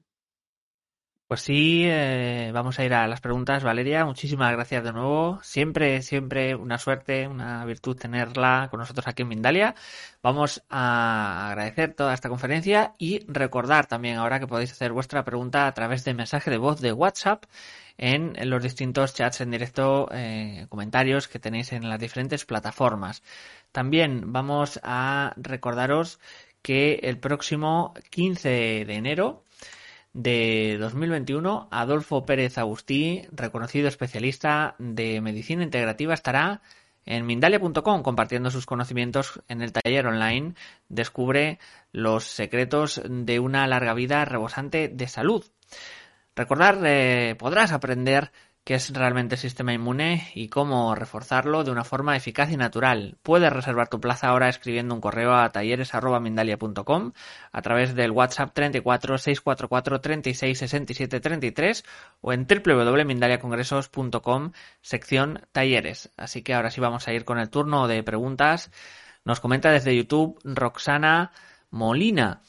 Pues 1.30 1.42
sí, 1.42 1.84
eh, 1.86 2.50
vamos 2.52 2.80
a 2.80 2.86
ir 2.86 2.94
a 2.96 3.06
las 3.08 3.22
preguntas, 3.22 3.64
Valeria. 3.64 4.04
Muchísimas 4.04 4.52
gracias 4.52 4.84
de 4.84 4.92
nuevo. 4.92 5.40
Siempre, 5.44 6.02
siempre 6.02 6.56
una 6.56 6.80
suerte, 6.80 7.28
una 7.28 7.64
virtud 7.66 7.96
tenerla 7.96 8.68
con 8.72 8.80
nosotros 8.80 9.08
aquí 9.08 9.22
en 9.22 9.28
Mindalia. 9.28 9.76
Vamos 10.24 10.64
a 10.70 11.50
agradecer 11.50 11.94
toda 11.94 12.16
esta 12.16 12.30
conferencia 12.30 12.96
y 12.98 13.20
recordar 13.32 13.86
también 13.86 14.18
ahora 14.18 14.40
que 14.40 14.48
podéis 14.48 14.72
hacer 14.72 14.92
vuestra 14.92 15.24
pregunta 15.24 15.68
a 15.68 15.74
través 15.76 16.04
de 16.04 16.16
mensaje 16.16 16.50
de 16.50 16.58
voz 16.58 16.82
de 16.82 16.94
WhatsApp 16.94 17.44
en 18.00 18.34
los 18.50 18.64
distintos 18.64 19.14
chats 19.14 19.42
en 19.42 19.52
directo, 19.52 20.10
eh, 20.12 20.66
comentarios 20.70 21.28
que 21.28 21.38
tenéis 21.38 21.74
en 21.74 21.88
las 21.90 22.00
diferentes 22.00 22.44
plataformas. 22.46 23.22
También 23.72 24.34
vamos 24.34 24.80
a 24.82 25.34
recordaros 25.38 26.20
que 26.64 27.02
el 27.04 27.20
próximo 27.20 27.94
15 28.10 28.50
de 28.50 28.96
enero 28.96 29.44
de 30.14 30.78
2021, 30.80 31.68
Adolfo 31.72 32.26
Pérez 32.26 32.58
Agustí, 32.58 33.28
reconocido 33.32 33.88
especialista 33.88 34.76
de 34.80 35.22
medicina 35.22 35.64
integrativa, 35.64 36.14
estará 36.14 36.62
en 37.06 37.26
Mindalia.com 37.26 38.04
compartiendo 38.04 38.52
sus 38.52 38.66
conocimientos 38.66 39.42
en 39.48 39.62
el 39.62 39.72
taller 39.72 40.08
online. 40.08 40.54
Descubre 40.90 41.60
los 41.92 42.26
secretos 42.26 43.02
de 43.08 43.40
una 43.40 43.66
larga 43.68 43.94
vida 43.94 44.26
rebosante 44.26 44.90
de 44.90 45.08
salud. 45.08 45.46
Recordar, 46.36 46.80
eh, 46.86 47.36
podrás 47.38 47.72
aprender 47.72 48.32
qué 48.70 48.76
es 48.76 48.94
realmente 48.94 49.34
el 49.34 49.42
sistema 49.42 49.74
inmune 49.74 50.30
y 50.36 50.48
cómo 50.48 50.94
reforzarlo 50.94 51.64
de 51.64 51.72
una 51.72 51.84
forma 51.84 52.16
eficaz 52.16 52.52
y 52.52 52.56
natural. 52.56 53.18
Puedes 53.24 53.52
reservar 53.52 53.88
tu 53.88 54.00
plaza 54.00 54.28
ahora 54.28 54.48
escribiendo 54.48 54.94
un 54.94 55.02
correo 55.02 55.34
a 55.34 55.52
talleres.mindalia.com 55.52 57.14
a 57.52 57.62
través 57.64 57.96
del 57.96 58.12
WhatsApp 58.12 58.52
34 58.54 59.18
644 59.18 60.02
36 60.02 60.60
67 60.60 61.20
33 61.20 61.84
o 62.22 62.32
en 62.32 62.46
www.mindaliacongresos.com 62.46 64.52
sección 64.82 65.42
talleres. 65.52 66.12
Así 66.16 66.44
que 66.44 66.54
ahora 66.54 66.70
sí 66.70 66.80
vamos 66.80 67.08
a 67.08 67.14
ir 67.14 67.26
con 67.26 67.40
el 67.40 67.50
turno 67.50 67.88
de 67.88 68.04
preguntas. 68.04 68.70
Nos 69.26 69.40
comenta 69.40 69.72
desde 69.72 69.96
YouTube 69.96 70.40
Roxana 70.44 71.32
Molina. 71.72 72.42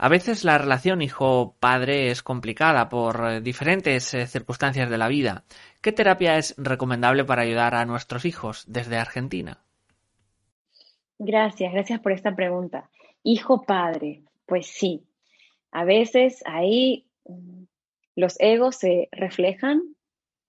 A 0.00 0.08
veces 0.08 0.44
la 0.44 0.58
relación 0.58 1.02
hijo-padre 1.02 2.12
es 2.12 2.22
complicada 2.22 2.88
por 2.88 3.20
eh, 3.28 3.40
diferentes 3.40 4.14
eh, 4.14 4.28
circunstancias 4.28 4.88
de 4.88 4.96
la 4.96 5.08
vida. 5.08 5.42
¿Qué 5.82 5.90
terapia 5.90 6.38
es 6.38 6.54
recomendable 6.56 7.24
para 7.24 7.42
ayudar 7.42 7.74
a 7.74 7.84
nuestros 7.84 8.24
hijos 8.24 8.64
desde 8.68 8.96
Argentina? 8.96 9.58
Gracias, 11.18 11.72
gracias 11.72 11.98
por 11.98 12.12
esta 12.12 12.36
pregunta. 12.36 12.88
Hijo-padre, 13.24 14.22
pues 14.46 14.68
sí. 14.68 15.02
A 15.72 15.84
veces 15.84 16.44
ahí 16.46 17.08
mm, 17.24 17.64
los 18.14 18.38
egos 18.38 18.76
se 18.76 19.08
reflejan, 19.10 19.82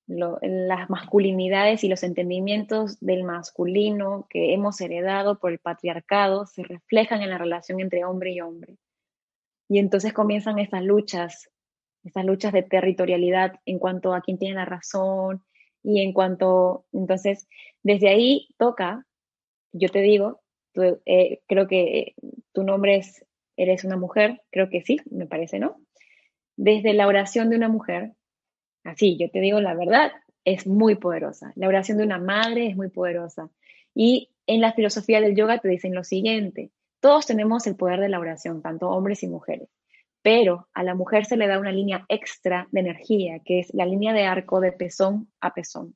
las 0.06 0.92
masculinidades 0.92 1.84
y 1.84 1.88
los 1.88 2.04
entendimientos 2.04 3.00
del 3.00 3.24
masculino 3.24 4.28
que 4.30 4.54
hemos 4.54 4.80
heredado 4.80 5.40
por 5.40 5.52
el 5.52 5.60
patriarcado 5.60 6.46
se 6.46 6.62
reflejan 6.64 7.24
en 7.24 7.32
la 7.32 7.40
relación 7.40 7.80
entre 7.80 8.06
hombre 8.06 8.32
y 8.34 8.42
hombre. 8.42 8.78
Y 9.70 9.78
entonces 9.78 10.14
comienzan 10.14 10.60
estas 10.60 10.84
luchas, 10.84 11.50
estas 12.04 12.26
luchas 12.26 12.52
de 12.52 12.64
territorialidad 12.64 13.60
en 13.66 13.78
cuanto 13.80 14.14
a 14.14 14.22
quién 14.22 14.40
tiene 14.40 14.56
la 14.56 14.66
razón 14.66 15.44
y 15.84 16.02
en 16.02 16.12
cuanto, 16.12 16.86
entonces, 16.92 17.48
desde 17.84 18.10
ahí 18.10 18.50
toca, 18.58 19.06
yo 19.72 19.90
te 19.90 20.02
digo, 20.02 20.42
eh, 21.06 21.42
creo 21.48 21.68
que 21.68 22.16
tu 22.52 22.64
nombre 22.64 22.98
es, 22.98 23.26
eres 23.56 23.84
una 23.84 23.96
mujer, 23.96 24.42
creo 24.50 24.70
que 24.70 24.82
sí, 24.82 24.98
me 25.12 25.28
parece, 25.28 25.60
¿no? 25.60 25.78
Desde 26.58 26.94
la 26.94 27.08
oración 27.08 27.50
de 27.50 27.56
una 27.56 27.70
mujer, 27.70 28.14
así, 28.84 29.18
yo 29.18 29.30
te 29.30 29.40
digo 29.40 29.62
la 29.62 29.76
verdad, 29.76 30.12
es 30.46 30.66
muy 30.66 30.96
poderosa. 30.96 31.54
La 31.56 31.68
oración 31.68 32.00
de 32.00 32.06
una 32.06 32.18
madre 32.18 32.68
es 32.68 32.76
muy 32.76 32.90
poderosa. 32.90 33.50
Y 33.94 34.32
en 34.48 34.62
la 34.62 34.74
filosofía 34.74 35.22
del 35.22 35.36
yoga 35.36 35.60
te 35.60 35.70
dicen 35.70 35.94
lo 35.94 36.04
siguiente, 36.04 36.72
todos 37.00 37.26
tenemos 37.26 37.68
el 37.68 37.76
poder 37.76 38.00
de 38.00 38.10
la 38.10 38.20
oración, 38.20 38.62
tanto 38.62 38.90
hombres 38.90 39.24
y 39.24 39.28
mujeres, 39.28 39.70
pero 40.22 40.68
a 40.74 40.84
la 40.84 40.96
mujer 40.96 41.26
se 41.26 41.38
le 41.38 41.48
da 41.48 41.60
una 41.60 41.72
línea 41.72 42.06
extra 42.10 42.68
de 42.72 42.82
energía, 42.82 43.40
que 43.44 43.60
es 43.60 43.74
la 43.74 43.86
línea 43.86 44.14
de 44.14 44.26
arco 44.26 44.60
de 44.60 44.72
pezón 44.72 45.32
a 45.40 45.54
pezón. 45.54 45.96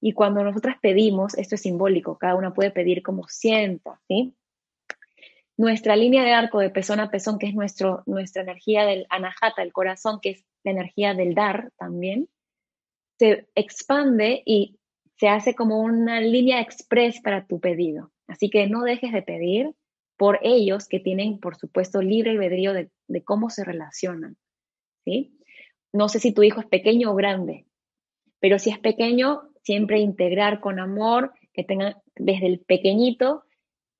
Y 0.00 0.12
cuando 0.12 0.44
nosotras 0.44 0.76
pedimos, 0.80 1.36
esto 1.38 1.54
es 1.54 1.62
simbólico, 1.62 2.18
cada 2.18 2.34
una 2.34 2.52
puede 2.52 2.70
pedir 2.70 3.02
como 3.02 3.26
sienta, 3.28 4.00
¿sí? 4.08 4.34
Nuestra 5.56 5.96
línea 5.96 6.22
de 6.22 6.32
arco 6.32 6.58
de 6.60 6.68
pezón 6.68 7.00
a 7.00 7.10
pezón, 7.10 7.38
que 7.38 7.46
es 7.46 7.54
nuestro, 7.54 8.02
nuestra 8.04 8.42
energía 8.42 8.84
del 8.84 9.06
anahata, 9.08 9.62
el 9.62 9.72
corazón, 9.72 10.20
que 10.20 10.30
es 10.30 10.44
la 10.64 10.72
energía 10.72 11.14
del 11.14 11.34
dar 11.34 11.70
también, 11.78 12.28
se 13.18 13.48
expande 13.54 14.42
y 14.44 14.78
se 15.18 15.28
hace 15.28 15.54
como 15.54 15.80
una 15.80 16.20
línea 16.20 16.60
express 16.60 17.20
para 17.22 17.46
tu 17.46 17.58
pedido. 17.58 18.12
Así 18.26 18.50
que 18.50 18.66
no 18.66 18.82
dejes 18.82 19.12
de 19.12 19.22
pedir, 19.22 19.74
por 20.16 20.38
ellos 20.42 20.88
que 20.88 21.00
tienen, 21.00 21.38
por 21.38 21.56
supuesto, 21.56 22.00
libre 22.00 22.30
albedrío 22.32 22.72
de, 22.72 22.90
de 23.08 23.24
cómo 23.24 23.50
se 23.50 23.64
relacionan. 23.64 24.36
¿sí? 25.04 25.38
No 25.92 26.08
sé 26.08 26.18
si 26.18 26.32
tu 26.32 26.42
hijo 26.42 26.60
es 26.60 26.66
pequeño 26.66 27.12
o 27.12 27.14
grande, 27.14 27.66
pero 28.40 28.58
si 28.58 28.70
es 28.70 28.78
pequeño, 28.78 29.42
siempre 29.62 29.98
integrar 30.00 30.60
con 30.60 30.78
amor, 30.78 31.32
que 31.52 31.64
tenga 31.64 32.02
desde 32.14 32.46
el 32.46 32.60
pequeñito, 32.60 33.44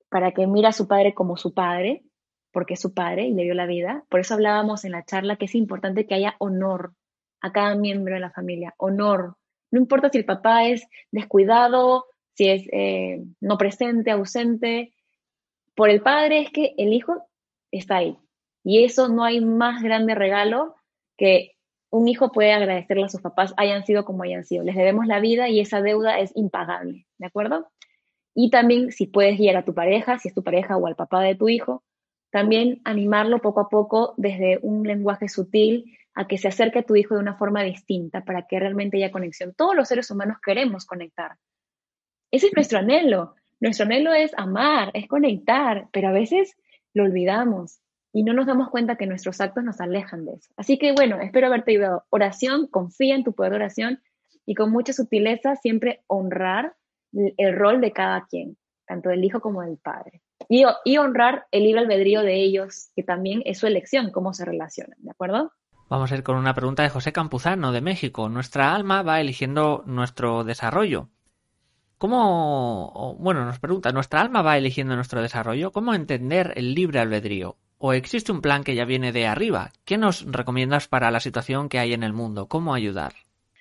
para 0.09 0.31
que 0.31 0.47
mira 0.47 0.69
a 0.69 0.73
su 0.73 0.87
padre 0.87 1.13
como 1.13 1.37
su 1.37 1.53
padre, 1.53 2.03
porque 2.51 2.75
es 2.75 2.79
su 2.79 2.93
padre 2.93 3.27
y 3.27 3.33
le 3.33 3.43
dio 3.43 3.53
la 3.53 3.65
vida. 3.65 4.05
Por 4.09 4.19
eso 4.19 4.33
hablábamos 4.33 4.85
en 4.85 4.93
la 4.93 5.03
charla 5.03 5.35
que 5.35 5.45
es 5.45 5.55
importante 5.55 6.05
que 6.05 6.15
haya 6.15 6.35
honor 6.39 6.93
a 7.41 7.51
cada 7.51 7.75
miembro 7.75 8.13
de 8.13 8.19
la 8.19 8.31
familia, 8.31 8.73
honor. 8.77 9.35
No 9.69 9.79
importa 9.79 10.09
si 10.09 10.17
el 10.19 10.25
papá 10.25 10.67
es 10.67 10.87
descuidado, 11.11 12.05
si 12.33 12.49
es 12.49 12.63
eh, 12.71 13.23
no 13.41 13.57
presente, 13.57 14.11
ausente, 14.11 14.93
por 15.77 15.91
el 15.91 16.01
padre 16.01 16.41
es 16.41 16.51
que 16.51 16.73
el 16.77 16.91
hijo 16.91 17.29
está 17.71 17.97
ahí. 17.97 18.17
Y 18.63 18.83
eso 18.83 19.07
no 19.09 19.23
hay 19.23 19.39
más 19.39 19.83
grande 19.83 20.15
regalo 20.15 20.75
que 21.17 21.51
un 21.91 22.07
hijo 22.07 22.31
puede 22.31 22.51
agradecerle 22.51 23.03
a 23.03 23.09
sus 23.09 23.21
papás, 23.21 23.53
hayan 23.57 23.85
sido 23.85 24.03
como 24.03 24.23
hayan 24.23 24.43
sido. 24.43 24.63
Les 24.63 24.75
debemos 24.75 25.05
la 25.05 25.19
vida 25.19 25.49
y 25.49 25.59
esa 25.59 25.81
deuda 25.81 26.19
es 26.19 26.35
impagable, 26.35 27.05
¿de 27.19 27.27
acuerdo? 27.27 27.67
Y 28.33 28.49
también 28.49 28.91
si 28.91 29.05
puedes 29.05 29.37
guiar 29.37 29.55
a 29.55 29.65
tu 29.65 29.75
pareja, 29.75 30.17
si 30.17 30.29
es 30.29 30.33
tu 30.33 30.43
pareja 30.43 30.77
o 30.77 30.87
al 30.87 30.95
papá 30.95 31.21
de 31.21 31.35
tu 31.35 31.47
hijo, 31.47 31.83
también 32.31 32.81
animarlo 32.83 33.39
poco 33.39 33.61
a 33.61 33.69
poco 33.69 34.15
desde 34.17 34.59
un 34.63 34.83
lenguaje 34.83 35.29
sutil 35.29 35.95
a 36.15 36.27
que 36.27 36.39
se 36.39 36.47
acerque 36.47 36.79
a 36.79 36.83
tu 36.83 36.95
hijo 36.95 37.13
de 37.13 37.21
una 37.21 37.37
forma 37.37 37.61
distinta 37.61 38.25
para 38.25 38.47
que 38.47 38.59
realmente 38.59 38.97
haya 38.97 39.11
conexión. 39.11 39.53
Todos 39.55 39.75
los 39.75 39.87
seres 39.87 40.09
humanos 40.09 40.37
queremos 40.43 40.87
conectar. 40.87 41.37
Ese 42.31 42.47
es 42.47 42.53
nuestro 42.55 42.79
anhelo. 42.79 43.35
Nuestro 43.59 43.85
anhelo 43.85 44.13
es 44.13 44.31
amar, 44.37 44.91
es 44.93 45.07
conectar, 45.07 45.87
pero 45.91 46.09
a 46.09 46.11
veces 46.11 46.55
lo 46.93 47.03
olvidamos 47.03 47.79
y 48.13 48.23
no 48.23 48.33
nos 48.33 48.47
damos 48.47 48.69
cuenta 48.69 48.95
que 48.95 49.07
nuestros 49.07 49.41
actos 49.41 49.63
nos 49.63 49.81
alejan 49.81 50.25
de 50.25 50.33
eso. 50.33 50.53
Así 50.57 50.77
que 50.77 50.93
bueno, 50.93 51.19
espero 51.21 51.47
haberte 51.47 51.71
ayudado. 51.71 52.05
Oración, 52.09 52.67
confía 52.67 53.15
en 53.15 53.23
tu 53.23 53.33
poder 53.33 53.51
de 53.51 53.57
oración 53.57 54.01
y 54.45 54.55
con 54.55 54.71
mucha 54.71 54.93
sutileza 54.93 55.55
siempre 55.55 56.03
honrar 56.07 56.75
el 57.13 57.55
rol 57.55 57.81
de 57.81 57.91
cada 57.91 58.25
quien, 58.27 58.57
tanto 58.85 59.09
del 59.09 59.23
hijo 59.23 59.39
como 59.41 59.61
del 59.61 59.77
padre. 59.77 60.21
Y, 60.49 60.97
honrar 60.97 61.47
el 61.51 61.63
libre 61.63 61.81
albedrío 61.81 62.21
de 62.21 62.41
ellos, 62.41 62.89
que 62.95 63.03
también 63.03 63.41
es 63.45 63.59
su 63.59 63.67
elección, 63.67 64.11
cómo 64.11 64.33
se 64.33 64.45
relacionan, 64.45 64.97
¿de 64.99 65.11
acuerdo? 65.11 65.51
Vamos 65.89 66.11
a 66.11 66.15
ir 66.15 66.23
con 66.23 66.37
una 66.37 66.53
pregunta 66.53 66.83
de 66.83 66.89
José 66.89 67.11
Campuzano, 67.11 67.71
de 67.71 67.81
México. 67.81 68.29
Nuestra 68.29 68.73
alma 68.73 69.03
va 69.03 69.19
eligiendo 69.19 69.83
nuestro 69.85 70.43
desarrollo. 70.43 71.09
¿Cómo, 71.97 73.15
bueno, 73.19 73.43
nos 73.45 73.59
pregunta, 73.59 73.91
¿nuestra 73.91 74.21
alma 74.21 74.43
va 74.43 74.57
eligiendo 74.57 74.95
nuestro 74.95 75.21
desarrollo? 75.21 75.71
¿Cómo 75.71 75.95
entender 75.95 76.53
el 76.55 76.75
libre 76.75 76.99
albedrío? 76.99 77.55
¿O 77.79 77.93
existe 77.93 78.31
un 78.31 78.41
plan 78.41 78.63
que 78.63 78.75
ya 78.75 78.85
viene 78.85 79.11
de 79.11 79.25
arriba? 79.25 79.71
¿Qué 79.83 79.97
nos 79.97 80.31
recomiendas 80.31 80.87
para 80.87 81.09
la 81.09 81.19
situación 81.19 81.69
que 81.69 81.79
hay 81.79 81.93
en 81.93 82.03
el 82.03 82.13
mundo? 82.13 82.47
¿Cómo 82.47 82.75
ayudar? 82.75 83.13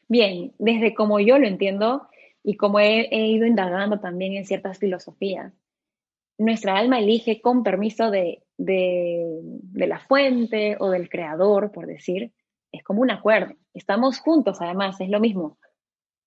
Bien, 0.09 0.53
desde 0.59 0.95
como 0.95 1.19
yo 1.19 1.39
lo 1.39 1.47
entiendo 1.47 2.09
y 2.43 2.57
como 2.57 2.79
he, 2.79 3.09
ido 3.11 3.47
indagando 3.47 4.01
también 4.01 4.35
en 4.35 4.45
ciertas 4.45 4.79
filosofías, 4.79 5.55
nuestra 6.37 6.77
alma 6.77 6.99
elige 6.99 7.41
con 7.41 7.63
permiso 7.63 8.11
de, 8.11 8.43
de, 8.59 9.41
de 9.43 9.87
la 9.87 9.99
fuente 10.01 10.77
o 10.79 10.91
del 10.91 11.09
creador, 11.09 11.73
por 11.73 11.87
decir, 11.87 12.33
es 12.71 12.83
como 12.85 13.01
un 13.01 13.11
acuerdo. 13.11 13.55
Estamos 13.73 14.21
juntos, 14.21 14.59
además, 14.61 15.01
es 15.01 15.09
lo 15.09 15.21
mismo. 15.21 15.59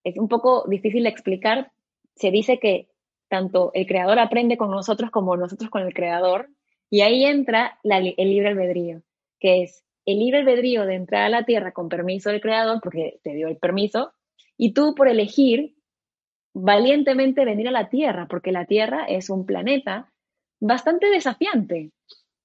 Es 0.03 0.17
un 0.17 0.27
poco 0.27 0.65
difícil 0.67 1.03
de 1.03 1.09
explicar, 1.09 1.71
se 2.19 2.31
dice 2.31 2.59
que 2.59 2.89
tanto 3.29 3.71
el 3.73 3.87
creador 3.87 4.19
aprende 4.19 4.57
con 4.57 4.71
nosotros 4.71 5.09
como 5.09 5.37
nosotros 5.37 5.69
con 5.69 5.83
el 5.83 5.93
creador, 5.93 6.49
y 6.89 7.01
ahí 7.01 7.23
entra 7.23 7.79
el 7.83 8.15
libre 8.17 8.49
albedrío, 8.49 9.01
que 9.39 9.63
es 9.63 9.83
el 10.05 10.19
libre 10.19 10.39
albedrío 10.39 10.85
de 10.85 10.95
entrar 10.95 11.23
a 11.23 11.29
la 11.29 11.45
tierra 11.45 11.71
con 11.71 11.87
permiso 11.87 12.29
del 12.29 12.41
creador, 12.41 12.81
porque 12.81 13.19
te 13.23 13.33
dio 13.35 13.47
el 13.47 13.57
permiso, 13.57 14.13
y 14.57 14.73
tú 14.73 14.95
por 14.95 15.07
elegir 15.07 15.75
valientemente 16.53 17.45
venir 17.45 17.67
a 17.69 17.71
la 17.71 17.89
tierra, 17.89 18.27
porque 18.27 18.51
la 18.51 18.65
tierra 18.65 19.05
es 19.05 19.29
un 19.29 19.45
planeta 19.45 20.11
bastante 20.59 21.07
desafiante. 21.09 21.91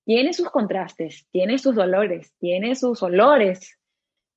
Tiene 0.05 0.35
sus 0.35 0.51
contrastes, 0.51 1.27
tiene 1.33 1.59
sus 1.59 1.75
dolores, 1.75 2.33
tiene 2.39 2.77
sus 2.77 3.03
olores, 3.03 3.79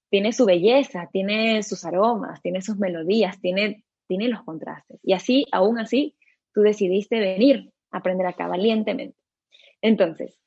tiene 0.09 0.31
su 0.31 0.45
belleza, 0.45 1.09
tiene 1.11 1.61
sus 1.61 1.83
aromas, 1.83 2.41
tiene 2.41 2.61
sus 2.61 2.77
melodías, 2.77 3.39
tiene 3.41 3.83
tiene 4.07 4.27
los 4.27 4.43
contrastes. 4.43 4.99
Y 5.03 5.13
así, 5.13 5.45
aún 5.51 5.79
así, 5.79 6.15
tú 6.53 6.61
decidiste 6.61 7.19
venir 7.19 7.71
a 7.91 7.97
aprender 7.97 8.27
acá 8.27 8.47
valientemente. 8.47 9.17
Entonces, 9.81 10.39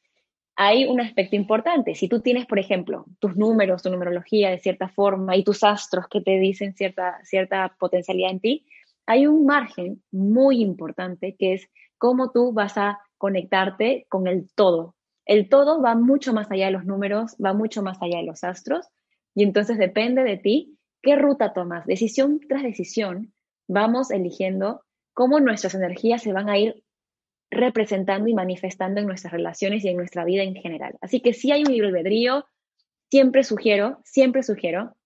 hay 0.56 0.84
un 0.84 1.00
aspecto 1.00 1.36
importante. 1.36 1.94
Si 1.94 2.08
tú 2.08 2.20
tienes, 2.20 2.46
por 2.46 2.58
ejemplo, 2.58 3.06
tus 3.18 3.36
números, 3.36 3.82
tu 3.82 3.90
numerología 3.90 4.50
de 4.50 4.58
cierta 4.58 4.88
forma 4.88 5.36
y 5.36 5.44
tus 5.44 5.64
astros 5.64 6.06
que 6.08 6.20
te 6.20 6.38
dicen 6.38 6.74
cierta, 6.74 7.18
cierta 7.22 7.76
potencialidad 7.78 8.30
en 8.30 8.40
ti, 8.40 8.66
hay 9.06 9.26
un 9.26 9.46
margen 9.46 10.02
muy 10.10 10.60
importante 10.60 11.34
que 11.38 11.54
es 11.54 11.70
cómo 11.96 12.30
tú 12.30 12.52
vas 12.52 12.76
a 12.76 12.98
conectarte 13.16 14.06
con 14.08 14.26
el 14.26 14.52
todo. 14.54 14.96
El 15.24 15.48
todo 15.48 15.80
va 15.80 15.94
mucho 15.94 16.32
más 16.32 16.50
allá 16.50 16.66
de 16.66 16.72
los 16.72 16.84
números, 16.84 17.36
va 17.42 17.52
mucho 17.52 17.82
más 17.82 18.00
allá 18.02 18.18
de 18.18 18.24
los 18.24 18.44
astros 18.44 18.86
y 19.34 19.44
entonces 19.44 19.78
depende 19.78 20.24
de 20.24 20.36
ti 20.36 20.78
qué 21.02 21.16
ruta 21.16 21.52
tomas, 21.52 21.86
decisión 21.86 22.40
tras 22.48 22.62
decisión, 22.62 23.32
vamos 23.70 24.10
eligiendo 24.10 24.82
cómo 25.14 25.38
nuestras 25.38 25.74
energías 25.74 26.22
se 26.22 26.32
van 26.32 26.48
a 26.48 26.58
ir 26.58 26.82
representando 27.50 28.28
y 28.28 28.34
manifestando 28.34 29.00
en 29.00 29.06
nuestras 29.06 29.32
relaciones 29.32 29.84
y 29.84 29.88
en 29.88 29.96
nuestra 29.96 30.24
vida 30.24 30.42
en 30.42 30.56
general. 30.56 30.96
Así 31.00 31.20
que 31.20 31.32
si 31.32 31.52
hay 31.52 31.62
un 31.62 31.72
libre 31.72 31.88
albedrío, 31.88 32.46
siempre 33.10 33.44
sugiero, 33.44 34.00
siempre 34.04 34.42
sugiero, 34.42 34.96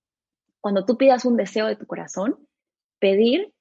cuando 0.60 0.86
tú 0.86 0.96
pidas 0.96 1.26
un 1.26 1.36
deseo 1.36 1.66
de 1.66 1.76
tu 1.76 1.86
corazón, 1.86 2.38
pedir 2.98 3.52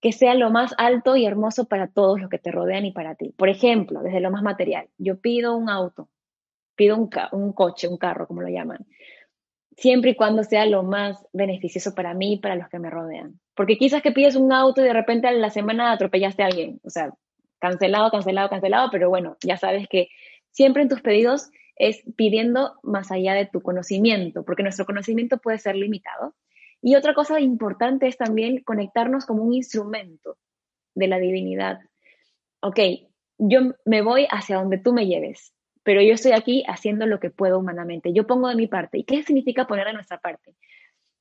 que 0.00 0.12
sea 0.12 0.34
lo 0.34 0.50
más 0.50 0.72
alto 0.78 1.16
y 1.16 1.26
hermoso 1.26 1.66
para 1.66 1.88
todos 1.88 2.20
los 2.20 2.30
que 2.30 2.38
te 2.38 2.52
rodean 2.52 2.86
y 2.86 2.92
para 2.92 3.16
ti. 3.16 3.34
Por 3.36 3.48
ejemplo, 3.48 4.02
desde 4.02 4.20
lo 4.20 4.30
más 4.30 4.44
material, 4.44 4.88
yo 4.98 5.20
pido 5.20 5.56
un 5.56 5.68
auto, 5.68 6.08
pido 6.76 6.96
un, 6.96 7.10
un 7.32 7.52
coche, 7.52 7.88
un 7.88 7.98
carro, 7.98 8.28
como 8.28 8.42
lo 8.42 8.48
llaman 8.48 8.86
siempre 9.78 10.10
y 10.10 10.16
cuando 10.16 10.42
sea 10.42 10.66
lo 10.66 10.82
más 10.82 11.24
beneficioso 11.32 11.94
para 11.94 12.12
mí 12.12 12.34
y 12.34 12.38
para 12.38 12.56
los 12.56 12.68
que 12.68 12.80
me 12.80 12.90
rodean. 12.90 13.38
Porque 13.54 13.78
quizás 13.78 14.02
que 14.02 14.10
pides 14.10 14.34
un 14.34 14.52
auto 14.52 14.80
y 14.80 14.84
de 14.84 14.92
repente 14.92 15.28
a 15.28 15.32
la 15.32 15.50
semana 15.50 15.92
atropellaste 15.92 16.42
a 16.42 16.46
alguien, 16.46 16.80
o 16.82 16.90
sea, 16.90 17.14
cancelado, 17.60 18.10
cancelado, 18.10 18.48
cancelado, 18.48 18.88
pero 18.90 19.08
bueno, 19.08 19.36
ya 19.40 19.56
sabes 19.56 19.86
que 19.88 20.08
siempre 20.50 20.82
en 20.82 20.88
tus 20.88 21.00
pedidos 21.00 21.50
es 21.76 22.02
pidiendo 22.16 22.74
más 22.82 23.12
allá 23.12 23.34
de 23.34 23.46
tu 23.46 23.62
conocimiento, 23.62 24.44
porque 24.44 24.64
nuestro 24.64 24.84
conocimiento 24.84 25.38
puede 25.38 25.58
ser 25.58 25.76
limitado. 25.76 26.34
Y 26.82 26.96
otra 26.96 27.14
cosa 27.14 27.40
importante 27.40 28.08
es 28.08 28.16
también 28.16 28.62
conectarnos 28.64 29.26
como 29.26 29.44
un 29.44 29.54
instrumento 29.54 30.38
de 30.96 31.06
la 31.06 31.18
divinidad. 31.18 31.78
Ok, 32.60 32.80
yo 33.38 33.60
me 33.84 34.02
voy 34.02 34.26
hacia 34.28 34.56
donde 34.56 34.78
tú 34.78 34.92
me 34.92 35.06
lleves 35.06 35.52
pero 35.88 36.02
yo 36.02 36.12
estoy 36.12 36.32
aquí 36.32 36.64
haciendo 36.68 37.06
lo 37.06 37.18
que 37.18 37.30
puedo 37.30 37.58
humanamente. 37.58 38.12
Yo 38.12 38.26
pongo 38.26 38.50
de 38.50 38.56
mi 38.56 38.66
parte. 38.66 38.98
¿Y 38.98 39.04
qué 39.04 39.22
significa 39.22 39.66
poner 39.66 39.86
de 39.86 39.94
nuestra 39.94 40.20
parte? 40.20 40.54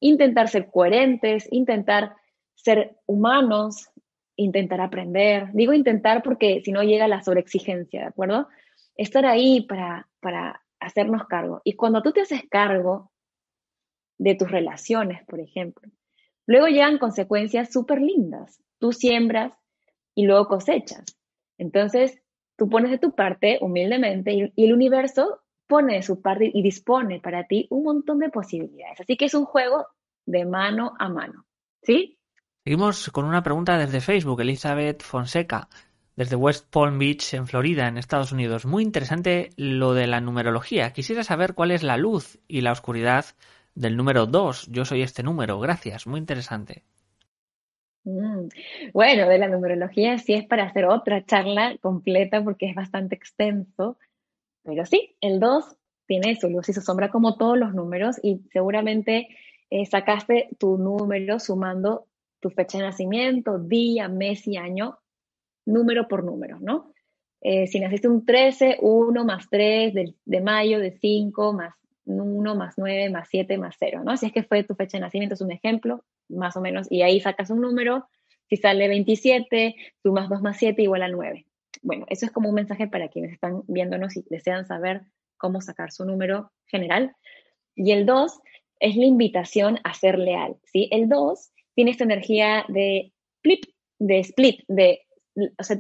Intentar 0.02 0.50
ser 0.50 0.70
coherentes, 0.70 1.48
intentar 1.54 2.18
ser 2.54 2.98
humanos, 3.06 3.90
intentar 4.36 4.82
aprender. 4.82 5.48
Digo 5.54 5.72
intentar 5.72 6.22
porque 6.22 6.62
si 6.66 6.74
no 6.74 6.84
llega 6.84 7.08
la 7.08 7.24
sobreexigencia, 7.24 8.02
¿de 8.02 8.08
acuerdo? 8.08 8.50
Estar 8.98 9.26
ahí 9.26 9.62
para, 9.62 10.10
para 10.20 10.62
hacernos 10.82 11.26
cargo. 11.28 11.62
Y 11.64 11.78
cuando 11.78 12.02
tú 12.02 12.12
te 12.12 12.20
haces 12.20 12.42
cargo 12.50 13.10
de 14.18 14.36
tus 14.36 14.52
relaciones, 14.52 15.26
por 15.28 15.40
ejemplo, 15.40 15.90
luego 16.46 16.68
llegan 16.68 16.98
consecuencias 16.98 17.72
súper 17.72 18.02
lindas. 18.02 18.62
Tú 18.80 18.92
siembras 18.92 19.54
y 20.14 20.26
luego 20.26 20.50
cosechas. 20.50 21.06
Entonces, 21.58 22.22
Tú 22.58 22.70
pones 22.70 22.92
de 22.92 22.98
tu 22.98 23.14
parte 23.14 23.60
humildemente 23.62 24.34
y, 24.34 24.66
el 24.66 24.74
universo 24.74 25.42
pone 25.68 25.96
de 25.96 26.02
su 26.02 26.22
parte 26.22 26.50
y 26.52 26.62
dispone 26.64 27.20
para 27.20 27.46
ti 27.46 27.68
un 27.70 27.84
montón 27.84 28.20
de 28.20 28.30
posibilidades. 28.30 29.02
Así 29.02 29.16
que 29.16 29.26
es 29.26 29.34
un 29.34 29.46
juego 29.46 29.88
de 30.26 30.46
mano 30.46 30.94
a 30.98 31.08
mano. 31.08 31.46
¿Sí? 31.84 32.18
Seguimos 32.64 33.10
con 33.12 33.26
una 33.26 33.44
pregunta 33.44 33.78
desde 33.78 34.02
Facebook, 34.02 34.42
Elizabeth 34.42 35.04
Fonseca, 35.04 35.70
desde 36.16 36.36
West 36.36 36.66
Palm 36.70 36.98
Beach, 36.98 37.34
en 37.36 37.48
Florida, 37.48 37.88
en 37.88 37.98
Estados 37.98 38.32
Unidos. 38.32 38.66
Muy 38.66 38.82
interesante 38.82 39.52
lo 39.56 39.94
de 39.94 40.08
la 40.08 40.20
numerología. 40.20 40.92
Quisiera 40.94 41.24
saber 41.24 41.54
cuál 41.54 41.72
es 41.72 41.84
la 41.84 41.96
luz 41.96 42.40
y 42.48 42.62
la 42.62 42.72
oscuridad 42.72 43.26
del 43.76 43.96
número 43.96 44.26
2. 44.26 44.68
Yo 44.72 44.84
soy 44.84 45.04
este 45.04 45.22
número. 45.22 45.60
Gracias. 45.60 46.08
Muy 46.08 46.20
interesante. 46.20 46.84
Mm. 48.08 48.48
Bueno, 48.94 49.28
de 49.28 49.38
la 49.38 49.50
numerología 49.50 50.18
sí 50.18 50.34
es 50.34 50.46
para 50.46 50.64
hacer 50.64 50.86
otra 50.86 51.26
charla 51.26 51.78
completa 51.82 52.42
porque 52.42 52.70
es 52.70 52.74
bastante 52.76 53.16
extenso, 53.16 53.98
pero 54.64 54.86
sí, 54.86 55.18
el 55.20 55.42
2 55.42 55.76
tiene 56.06 56.38
su 56.38 56.50
luz 56.50 56.70
y 56.70 56.74
su 56.74 56.80
sombra 56.80 57.10
como 57.10 57.36
todos 57.36 57.58
los 57.58 57.74
números 57.74 58.18
y 58.24 58.40
seguramente 58.54 59.28
eh, 59.70 59.86
sacaste 59.86 60.48
tu 60.58 60.78
número 60.78 61.38
sumando 61.40 62.08
tu 62.40 62.50
fecha 62.50 62.78
de 62.78 62.86
nacimiento, 62.86 63.60
día, 63.60 64.08
mes 64.08 64.48
y 64.48 64.56
año, 64.56 65.00
número 65.66 66.08
por 66.08 66.24
número, 66.24 66.60
¿no? 66.62 66.94
Eh, 67.42 67.68
si 67.68 67.82
naciste 67.82 68.08
un 68.08 68.26
13, 68.26 68.78
1 68.80 69.26
más 69.26 69.50
3 69.50 69.94
de, 69.94 70.14
de 70.24 70.42
mayo, 70.42 70.80
de 70.80 70.92
5 70.92 71.52
más 71.52 71.76
1 72.08 72.56
más 72.56 72.76
9 72.78 73.10
más 73.10 73.28
7 73.30 73.58
más 73.58 73.76
0, 73.80 74.02
¿no? 74.04 74.18
Si 74.18 74.26
es 74.26 74.32
que 74.32 74.44
fue 74.44 74.64
tu 74.64 74.76
fecha 74.76 74.98
de 74.98 75.02
nacimiento, 75.02 75.36
es 75.36 75.42
un 75.42 75.52
ejemplo, 75.52 76.04
más 76.30 76.56
o 76.56 76.62
menos, 76.62 76.88
y 76.90 77.02
ahí 77.02 77.20
sacas 77.20 77.50
un 77.50 77.62
número, 77.62 78.08
si 78.50 78.58
sale 78.58 78.88
27, 78.88 79.76
sumas 80.02 80.30
2 80.30 80.42
más 80.42 80.58
7 80.58 80.82
igual 80.82 81.04
a 81.04 81.10
9. 81.10 81.46
Bueno, 81.82 82.06
eso 82.10 82.26
es 82.26 82.32
como 82.32 82.50
un 82.50 82.56
mensaje 82.56 82.88
para 82.88 83.10
quienes 83.10 83.34
están 83.34 83.62
viéndonos 83.68 84.16
y 84.18 84.24
desean 84.30 84.66
saber 84.66 85.02
cómo 85.38 85.62
sacar 85.62 85.92
su 85.92 86.06
número 86.06 86.52
general. 86.66 87.16
Y 87.76 87.92
el 87.92 88.06
2 88.06 88.40
es 88.80 88.96
la 88.96 89.06
invitación 89.06 89.80
a 89.84 89.94
ser 89.94 90.18
leal, 90.18 90.56
¿sí? 90.64 90.88
El 90.92 91.10
2 91.10 91.52
tiene 91.76 91.92
esta 91.92 92.06
energía 92.06 92.66
de 92.70 93.14
flip, 93.42 93.66
de 94.00 94.20
split, 94.20 94.62
de, 94.68 95.02
o 95.36 95.64
sea, 95.64 95.78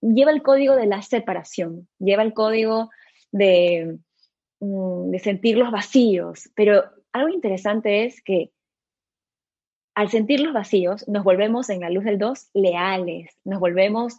lleva 0.00 0.30
el 0.30 0.42
código 0.42 0.76
de 0.76 0.86
la 0.86 1.02
separación, 1.02 1.88
lleva 1.98 2.22
el 2.22 2.32
código 2.32 2.90
de, 3.32 3.98
mm, 4.64 5.10
de 5.10 5.18
sentir 5.18 5.56
los 5.56 5.70
vacíos, 5.70 6.50
pero 6.54 6.84
algo 7.12 7.28
interesante 7.28 8.04
es 8.04 8.22
que 8.22 8.50
al 9.94 10.10
sentir 10.10 10.40
los 10.40 10.52
vacíos, 10.52 11.06
nos 11.08 11.24
volvemos 11.24 11.70
en 11.70 11.80
la 11.80 11.90
luz 11.90 12.04
del 12.04 12.18
2 12.18 12.50
leales, 12.54 13.30
nos 13.44 13.60
volvemos 13.60 14.18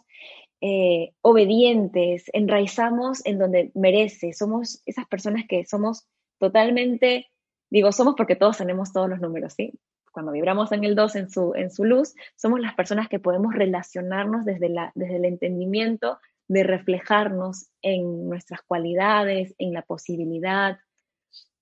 eh, 0.62 1.12
obedientes, 1.20 2.24
enraizamos 2.32 3.24
en 3.26 3.38
donde 3.38 3.72
merece, 3.74 4.32
somos 4.32 4.82
esas 4.86 5.06
personas 5.06 5.44
que 5.46 5.66
somos 5.66 6.06
totalmente, 6.38 7.26
digo, 7.68 7.92
somos 7.92 8.14
porque 8.16 8.36
todos 8.36 8.56
tenemos 8.56 8.92
todos 8.92 9.08
los 9.10 9.20
números, 9.20 9.52
¿sí? 9.52 9.78
Cuando 10.12 10.32
vibramos 10.32 10.72
en 10.72 10.84
el 10.84 10.94
2, 10.94 11.16
en 11.16 11.30
su, 11.30 11.52
en 11.54 11.70
su 11.70 11.84
luz, 11.84 12.14
somos 12.36 12.58
las 12.58 12.74
personas 12.74 13.10
que 13.10 13.18
podemos 13.18 13.54
relacionarnos 13.54 14.46
desde, 14.46 14.70
la, 14.70 14.92
desde 14.94 15.16
el 15.16 15.26
entendimiento 15.26 16.18
de 16.48 16.62
reflejarnos 16.62 17.70
en 17.82 18.28
nuestras 18.28 18.62
cualidades, 18.62 19.54
en 19.58 19.72
la 19.72 19.82
posibilidad. 19.82 20.78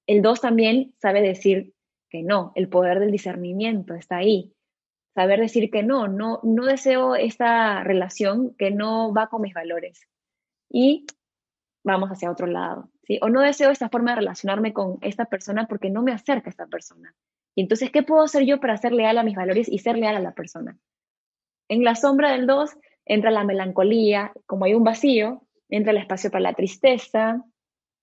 El 0.07 0.23
2 0.23 0.41
también 0.41 0.95
sabe 1.01 1.23
decir 1.23 1.75
que 2.11 2.23
no, 2.23 2.53
el 2.55 2.69
poder 2.69 3.01
del 3.01 3.11
discernimiento 3.11 3.95
está 3.95 4.19
ahí. 4.19 4.55
Saber 5.15 5.41
decir 5.41 5.71
que 5.71 5.83
no, 5.83 6.09
no, 6.09 6.41
no 6.43 6.65
deseo 6.67 7.15
esta 7.15 7.83
relación 7.85 8.55
que 8.57 8.71
no 8.71 9.13
va 9.15 9.29
con 9.29 9.43
mis 9.43 9.55
valores. 9.55 10.09
Y 10.71 11.07
vamos 11.85 12.11
hacia 12.11 12.31
otro 12.31 12.47
lado, 12.47 12.91
¿sí? 13.05 13.19
O 13.23 13.29
no 13.29 13.41
deseo 13.41 13.71
esta 13.71 13.89
forma 13.89 14.13
de 14.13 14.21
relacionarme 14.21 14.73
con 14.73 14.99
esta 15.03 15.27
persona 15.27 15.67
porque 15.67 15.91
no 15.91 16.03
me 16.03 16.13
acerca 16.13 16.49
a 16.49 16.51
esta 16.51 16.67
persona. 16.67 17.15
Y 17.55 17.63
entonces, 17.63 17.91
¿qué 17.91 18.03
puedo 18.03 18.23
hacer 18.23 18.45
yo 18.45 18.59
para 18.59 18.77
ser 18.77 18.93
leal 18.93 19.19
a 19.19 19.23
mis 19.23 19.37
valores 19.37 19.69
y 19.69 19.79
ser 19.79 19.97
leal 19.97 20.17
a 20.17 20.21
la 20.21 20.35
persona? 20.35 20.77
En 21.69 21.85
la 21.85 21.95
sombra 21.95 22.33
del 22.33 22.47
2 22.47 22.77
entra 23.07 23.31
la 23.31 23.45
melancolía, 23.45 24.33
como 24.47 24.65
hay 24.65 24.75
un 24.75 24.85
vacío, 24.85 25.43
entra 25.69 25.93
el 25.93 25.99
espacio 25.99 26.31
para 26.31 26.43
la 26.43 26.55
tristeza, 26.55 27.45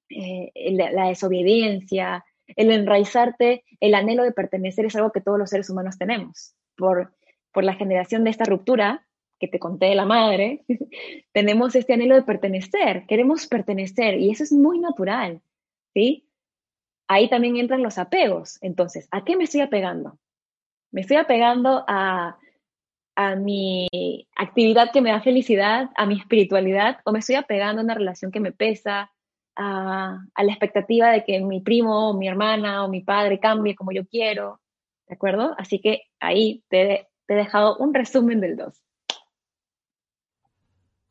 eh, 0.10 0.52
la 0.74 1.08
desobediencia, 1.08 2.26
el 2.56 2.72
enraizarte, 2.72 3.64
el 3.80 3.96
anhelo 3.96 4.24
de 4.24 4.32
pertenecer 4.32 4.86
es 4.86 4.96
algo 4.96 5.12
que 5.12 5.22
todos 5.22 5.40
los 5.40 5.50
seres 5.50 5.70
humanos 5.70 5.98
tenemos. 5.98 6.54
Por, 6.76 7.14
por 7.52 7.64
la 7.64 7.76
generación 7.76 8.24
de 8.24 8.32
esta 8.32 8.46
ruptura 8.46 9.06
que 9.40 9.48
te 9.48 9.60
conté 9.60 9.88
de 9.88 9.96
la 9.96 10.06
madre, 10.06 10.64
tenemos 11.34 11.76
este 11.76 11.94
anhelo 11.94 12.16
de 12.16 12.24
pertenecer, 12.24 13.06
queremos 13.08 13.48
pertenecer 13.48 14.20
y 14.20 14.32
eso 14.32 14.44
es 14.44 14.52
muy 14.52 14.80
natural, 14.80 15.42
¿sí? 15.94 16.28
Ahí 17.08 17.30
también 17.30 17.58
entran 17.58 17.84
los 17.84 17.98
apegos. 17.98 18.58
Entonces, 18.62 19.08
¿a 19.12 19.24
qué 19.26 19.36
me 19.36 19.46
estoy 19.46 19.62
apegando? 19.62 20.18
¿Me 20.92 21.02
estoy 21.02 21.18
apegando 21.18 21.84
a, 21.88 22.38
a 23.16 23.36
mi 23.36 23.88
actividad 24.36 24.92
que 24.92 25.02
me 25.02 25.12
da 25.12 25.22
felicidad, 25.22 25.90
a 25.96 26.06
mi 26.06 26.20
espiritualidad, 26.20 27.00
o 27.06 27.12
me 27.12 27.20
estoy 27.20 27.36
apegando 27.36 27.82
a 27.82 27.84
una 27.84 27.94
relación 27.94 28.32
que 28.32 28.40
me 28.40 28.52
pesa, 28.52 29.12
a, 29.56 30.20
la 30.38 30.52
expectativa 30.52 31.12
de 31.12 31.24
que 31.24 31.40
mi 31.42 31.62
primo 31.62 32.10
o 32.10 32.18
mi 32.18 32.28
hermana 32.28 32.86
o 32.86 32.90
mi 32.90 33.02
padre 33.02 33.40
cambie 33.40 33.76
como 33.76 33.92
yo 33.92 34.06
quiero, 34.08 34.62
¿de 35.08 35.16
acuerdo? 35.16 35.56
Así 35.58 35.80
que 35.80 36.04
ahí 36.20 36.64
te, 36.70 37.08
he 37.28 37.34
dejado 37.34 37.78
un 37.78 37.94
resumen 37.94 38.42
del 38.42 38.58
2. 38.58 38.74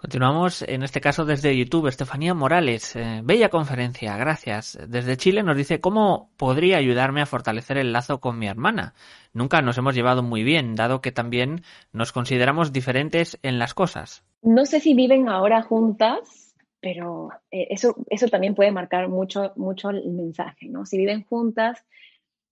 Continuamos, 0.01 0.63
en 0.63 0.83
este 0.83 1.03
caso 1.03 1.27
desde 1.27 1.55
YouTube, 1.55 1.87
Estefanía 1.87 2.33
Morales. 2.33 2.97
Eh, 2.97 3.21
bella 3.23 3.51
conferencia, 3.51 4.17
gracias. 4.17 4.79
Desde 4.89 5.19
Chile 5.19 5.43
nos 5.43 5.59
dice 5.59 5.83
cómo 5.83 6.31
podría 6.39 6.79
ayudarme 6.79 7.21
a 7.21 7.27
fortalecer 7.27 7.77
el 7.77 7.93
lazo 7.93 8.19
con 8.19 8.39
mi 8.39 8.47
hermana. 8.47 8.95
Nunca 9.35 9.61
nos 9.61 9.77
hemos 9.77 9.95
llevado 9.95 10.23
muy 10.23 10.43
bien, 10.43 10.75
dado 10.75 11.03
que 11.03 11.13
también 11.13 11.65
nos 11.93 12.13
consideramos 12.13 12.73
diferentes 12.73 13.39
en 13.43 13.59
las 13.59 13.75
cosas. 13.75 14.25
No 14.41 14.65
sé 14.65 14.81
si 14.81 14.95
viven 14.95 15.29
ahora 15.29 15.61
juntas, 15.61 16.57
pero 16.81 17.29
eh, 17.51 17.67
eso, 17.69 17.95
eso 18.09 18.29
también 18.29 18.55
puede 18.55 18.73
marcar 18.73 19.07
mucho, 19.09 19.53
mucho 19.57 19.91
el 19.91 20.09
mensaje, 20.13 20.71
¿no? 20.71 20.87
Si 20.87 20.97
viven 20.97 21.25
juntas, 21.25 21.85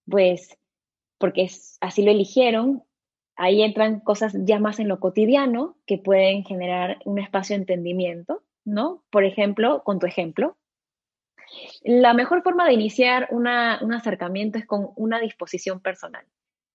pues 0.07 0.59
porque 1.16 1.44
es, 1.44 1.78
así 1.80 2.03
lo 2.03 2.11
eligieron, 2.11 2.82
ahí 3.39 3.62
entran 3.62 4.01
cosas 4.01 4.36
ya 4.45 4.59
más 4.59 4.80
en 4.80 4.89
lo 4.89 4.99
cotidiano 4.99 5.78
que 5.86 5.97
pueden 5.97 6.45
generar 6.45 6.99
un 7.05 7.20
espacio 7.20 7.55
de 7.55 7.62
entendimiento, 7.62 8.43
¿no? 8.64 9.05
Por 9.11 9.24
ejemplo, 9.24 9.82
con 9.84 10.01
tu 10.01 10.07
ejemplo. 10.07 10.59
La 11.82 12.12
mejor 12.14 12.43
forma 12.43 12.66
de 12.66 12.74
iniciar 12.74 13.28
un 13.30 13.47
acercamiento 13.47 14.59
es 14.59 14.66
con 14.66 14.91
una 14.97 15.20
disposición 15.20 15.80
personal, 15.80 16.26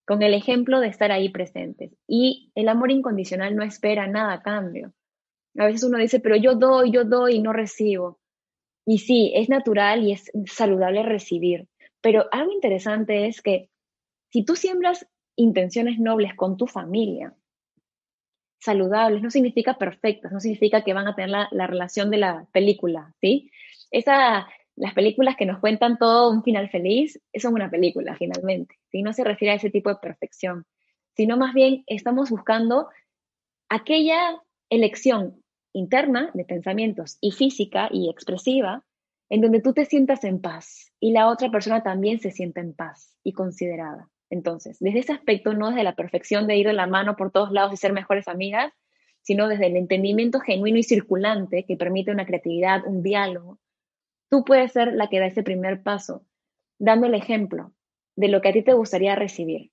con 0.05 0.23
el 0.23 0.33
ejemplo 0.33 0.79
de 0.79 0.87
estar 0.87 1.11
ahí 1.11 1.29
presentes. 1.29 1.91
Y 2.07 2.51
el 2.55 2.69
amor 2.69 2.91
incondicional 2.91 3.55
no 3.55 3.63
espera 3.63 4.07
nada 4.07 4.33
a 4.33 4.41
cambio. 4.41 4.93
A 5.57 5.65
veces 5.65 5.83
uno 5.83 5.97
dice, 5.99 6.21
pero 6.21 6.37
yo 6.37 6.55
doy, 6.55 6.91
yo 6.91 7.03
doy 7.03 7.35
y 7.35 7.41
no 7.41 7.51
recibo. 7.51 8.19
Y 8.85 8.99
sí, 8.99 9.33
es 9.35 9.49
natural 9.49 10.03
y 10.03 10.13
es 10.13 10.31
saludable 10.45 11.03
recibir. 11.03 11.67
Pero 12.01 12.25
algo 12.31 12.53
interesante 12.53 13.27
es 13.27 13.41
que 13.41 13.69
si 14.31 14.43
tú 14.43 14.55
siembras 14.55 15.05
intenciones 15.35 15.99
nobles 15.99 16.33
con 16.35 16.57
tu 16.57 16.67
familia, 16.67 17.33
saludables, 18.59 19.21
no 19.21 19.29
significa 19.29 19.77
perfectas, 19.77 20.31
no 20.31 20.39
significa 20.39 20.83
que 20.83 20.93
van 20.93 21.07
a 21.07 21.15
tener 21.15 21.29
la, 21.29 21.67
relación 21.67 22.09
de 22.09 22.17
la 22.17 22.47
película, 22.51 23.13
¿sí? 23.19 23.51
Esa, 23.91 24.47
las 24.75 24.93
películas 24.93 25.35
que 25.35 25.45
nos 25.45 25.59
cuentan 25.59 25.97
todo 25.97 26.31
un 26.31 26.43
final 26.43 26.69
feliz, 26.69 27.19
son 27.35 27.53
una 27.55 27.69
película 27.69 28.15
finalmente, 28.15 28.75
¿sí? 28.89 29.03
No 29.03 29.11
se 29.11 29.23
refiere 29.23 29.51
a 29.51 29.55
ese 29.55 29.69
tipo 29.69 29.89
de 29.89 29.97
perfección, 29.97 30.65
sino 31.15 31.35
más 31.37 31.53
bien 31.53 31.83
estamos 31.87 32.29
buscando 32.29 32.87
aquella 33.69 34.41
elección 34.69 35.43
interna 35.73 36.31
de 36.33 36.45
pensamientos 36.45 37.17
y 37.19 37.31
física 37.31 37.89
y 37.91 38.09
expresiva, 38.09 38.85
en 39.29 39.41
donde 39.41 39.61
tú 39.61 39.73
te 39.73 39.85
sientas 39.85 40.23
en 40.23 40.39
paz 40.39 40.91
y 40.99 41.11
la 41.11 41.27
otra 41.27 41.49
persona 41.49 41.83
también 41.83 42.19
se 42.19 42.31
sienta 42.31 42.61
en 42.61 42.73
paz 42.73 43.17
y 43.23 43.33
considerada. 43.33 44.09
Entonces, 44.33 44.79
desde 44.79 44.97
ese 44.97 45.13
aspecto, 45.13 45.53
no 45.53 45.69
desde 45.69 45.83
la 45.83 45.93
perfección 45.93 46.47
de 46.47 46.57
ir 46.57 46.65
de 46.65 46.73
la 46.73 46.87
mano 46.87 47.15
por 47.15 47.29
todos 47.29 47.51
lados 47.51 47.71
y 47.71 47.77
ser 47.77 47.93
mejores 47.93 48.27
amigas, 48.27 48.73
sino 49.21 49.47
desde 49.47 49.67
el 49.67 49.77
entendimiento 49.77 50.39
genuino 50.39 50.79
y 50.79 50.83
circulante 50.83 51.65
que 51.67 51.77
permite 51.77 52.09
una 52.09 52.25
creatividad, 52.25 52.81
un 52.87 53.03
diálogo, 53.03 53.59
tú 54.31 54.43
puedes 54.43 54.71
ser 54.71 54.93
la 54.93 55.07
que 55.07 55.19
da 55.19 55.27
ese 55.27 55.43
primer 55.43 55.83
paso, 55.83 56.25
dando 56.79 57.05
el 57.05 57.13
ejemplo 57.13 57.73
de 58.15 58.27
lo 58.27 58.41
que 58.41 58.49
a 58.49 58.53
ti 58.53 58.63
te 58.63 58.73
gustaría 58.73 59.13
recibir. 59.13 59.69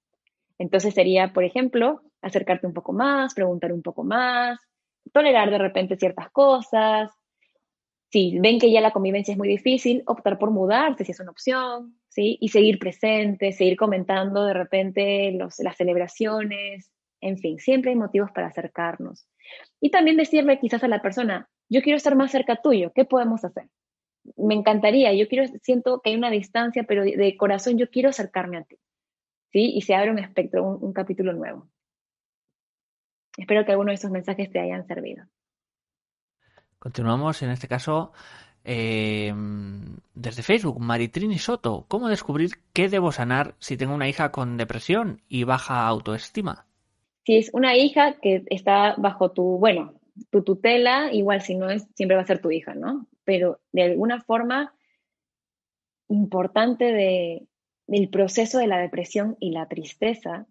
Entonces 0.59 0.93
sería, 0.93 1.33
por 1.33 1.45
ejemplo, 1.45 2.03
acercarte 2.21 2.67
un 2.67 2.75
poco 2.75 2.93
más, 2.93 3.33
preguntar 3.33 3.73
un 3.73 3.81
poco 3.81 4.05
más, 4.05 4.61
tolerar 5.11 5.51
de 5.51 5.57
repente 5.57 5.97
ciertas 5.97 6.29
cosas. 6.33 7.11
Si 8.11 8.39
ven 8.41 8.59
que 8.59 8.73
ya 8.73 8.81
la 8.81 8.91
convivencia 8.91 9.33
es 9.33 9.39
muy 9.39 9.49
difícil, 9.49 10.03
optar 10.07 10.39
por 10.39 10.51
mudarse 10.51 11.05
si 11.05 11.13
es 11.13 11.21
una 11.21 11.31
opción, 11.31 11.97
¿sí? 12.09 12.39
Y 12.41 12.49
seguir 12.49 12.79
presente, 12.79 13.53
seguir 13.53 13.77
comentando 13.77 14.45
de 14.45 14.55
repente 14.55 15.33
las 15.33 15.77
celebraciones, 15.77 16.91
en 17.21 17.39
fin, 17.39 17.59
siempre 17.59 17.91
hay 17.91 17.97
motivos 17.97 18.31
para 18.33 18.49
acercarnos. 18.49 19.29
Y 19.81 19.91
también 19.91 20.17
decirle 20.17 20.59
quizás 20.59 20.83
a 20.83 20.89
la 20.89 21.03
persona, 21.03 21.49
yo 21.69 21.83
quiero 21.83 21.97
estar 21.97 22.17
más 22.17 22.33
cerca 22.33 22.57
tuyo, 22.57 22.93
¿qué 22.93 23.05
podemos 23.05 23.45
hacer? 23.45 23.69
Me 24.37 24.55
encantaría, 24.55 25.13
yo 25.15 25.29
quiero, 25.29 25.47
siento 25.63 26.01
que 26.01 26.11
hay 26.11 26.17
una 26.17 26.31
distancia, 26.31 26.85
pero 26.85 27.05
de, 27.05 27.37
corazón 27.37 27.79
yo 27.79 27.91
quiero 27.91 28.09
acercarme 28.09 28.59
a 28.59 28.65
ti, 28.65 28.77
¿sí? 29.53 29.73
Y 29.75 29.83
se 29.83 29.95
abre 29.95 30.11
un 30.11 30.19
espectro, 30.19 30.65
un 30.65 30.93
capítulo 30.93 31.33
nuevo. 31.33 31.69
Espero 33.37 33.65
que 33.65 33.71
alguno 33.71 33.91
de 33.91 33.95
esos 33.95 34.11
mensajes 34.11 34.51
te 34.51 34.59
hayan 34.59 34.87
servido. 34.87 35.25
Continuamos 36.81 37.43
en 37.43 37.51
este 37.51 37.69
caso 37.69 38.13
eh, 38.65 39.33
desde 40.15 40.43
Facebook, 40.43 40.81
Maritrini 40.81 41.39
Soto. 41.39 41.85
¿Cómo 41.87 42.09
descubrir 42.09 42.51
qué 42.73 42.89
debo 42.89 43.13
sanar 43.13 43.55
si 43.61 43.77
tengo 43.77 43.95
una 43.95 44.09
hija 44.09 44.33
con 44.33 44.57
depresión 44.57 45.23
y 45.29 45.45
baja 45.45 45.87
autoestima? 45.87 46.67
Si 47.25 47.37
es 47.37 47.51
una 47.53 47.77
hija 47.77 48.15
que 48.21 48.43
está 48.47 48.97
bajo 48.97 49.31
tu, 49.31 49.59
bueno, 49.59 49.95
tu 50.31 50.43
tutela, 50.43 51.13
igual 51.13 51.43
si 51.43 51.55
no 51.55 51.71
es, 51.71 51.87
siempre 51.95 52.17
va 52.17 52.23
a 52.23 52.27
ser 52.27 52.41
tu 52.41 52.51
hija, 52.51 52.75
¿no? 52.75 53.07
Pero 53.25 53.61
de 53.71 53.83
alguna 53.83 54.23
forma 54.23 54.75
importante 56.09 56.87
de, 56.87 57.47
del 57.87 58.09
proceso 58.09 58.59
de 58.59 58.67
la 58.67 58.79
depresión 58.79 59.37
y 59.39 59.53
la 59.53 59.69
tristeza 59.69 60.47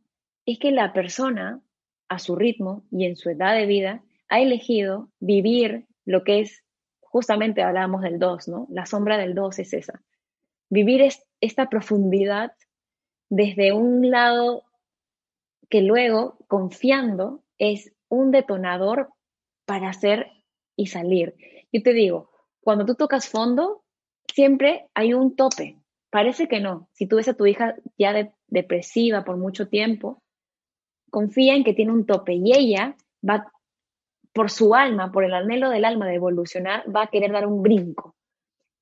es 0.46 0.60
que 0.60 0.72
la 0.72 0.94
persona 0.94 1.62
a 2.10 2.20
su 2.20 2.36
ritmo 2.36 2.84
y 2.92 3.06
en 3.06 3.16
su 3.16 3.30
edad 3.30 3.56
de 3.56 3.68
vida, 3.68 4.04
ha 4.28 4.42
elegido 4.42 5.10
vivir 5.20 5.86
lo 6.10 6.24
que 6.24 6.39
es, 6.39 6.64
justamente 7.01 7.62
hablábamos 7.62 8.01
del 8.01 8.18
2, 8.18 8.47
¿no? 8.47 8.68
La 8.72 8.88
sombra 8.88 9.18
del 9.18 9.36
2 9.36 9.60
es 9.60 9.74
esa. 9.74 10.01
Vivir 10.70 11.07
esta 11.39 11.70
profundidad 11.70 12.51
desde 13.30 13.74
un 13.74 14.10
lado 14.10 14.64
que 15.70 15.82
luego, 15.82 16.39
confiando, 16.47 17.43
es 17.60 17.93
un 18.07 18.32
detonador 18.32 19.10
para 19.66 19.89
hacer 19.89 20.32
y 20.76 20.88
salir. 20.88 21.36
Yo 21.72 21.84
te 21.84 21.93
digo, 21.93 22.32
cuando 22.60 22.88
tú 22.88 22.95
tocas 22.95 23.30
fondo, 23.30 23.84
siempre 24.34 24.89
hay 24.95 25.14
un 25.14 25.36
tope. 25.36 25.78
Parece 26.10 26.47
que 26.47 26.60
no. 26.60 26.89
Si 26.93 27.05
tú 27.05 27.18
ves 27.18 27.28
a 27.28 27.36
tu 27.36 27.45
hija 27.45 27.76
ya 27.99 28.34
depresiva 28.47 29.24
por 29.24 29.38
mucho 29.38 29.68
tiempo, 29.68 30.24
confía 31.12 31.53
en 31.53 31.64
que 31.64 31.76
tiene 31.76 31.91
un 31.91 32.07
tope 32.07 32.34
y 32.34 32.51
ella 32.51 32.95
va, 33.28 33.51
por 34.34 34.50
su 34.50 34.76
alma, 34.76 35.12
por 35.12 35.24
el 35.24 35.34
anhelo 35.34 35.70
del 35.70 35.86
alma 35.86 36.08
de 36.08 36.16
evolucionar, 36.16 36.84
va 36.94 37.04
a 37.04 37.08
querer 37.08 37.32
dar 37.32 37.48
un 37.48 37.62
brinco. 37.62 38.16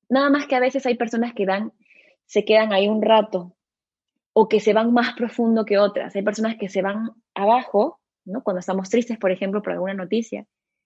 Nada 0.09 0.29
más 0.29 0.47
que 0.47 0.55
a 0.55 0.59
veces 0.59 0.85
hay 0.85 0.95
personas 0.95 1.33
que 1.33 1.45
dan, 1.45 1.73
se 2.25 2.45
quedan 2.45 2.73
ahí 2.73 2.87
un 2.87 3.01
rato 3.01 3.55
o 4.33 4.47
que 4.47 4.59
se 4.59 4.73
van 4.73 4.93
más 4.93 5.15
profundo 5.15 5.65
que 5.65 5.77
otras. 5.77 6.15
Hay 6.15 6.21
personas 6.21 6.57
que 6.57 6.69
se 6.69 6.81
van 6.81 7.11
abajo, 7.33 7.99
¿no? 8.25 8.43
Cuando 8.43 8.59
estamos 8.59 8.89
tristes, 8.89 9.17
por 9.17 9.31
ejemplo, 9.31 9.61
por 9.61 9.73
alguna 9.73 9.93
noticia, 9.93 10.45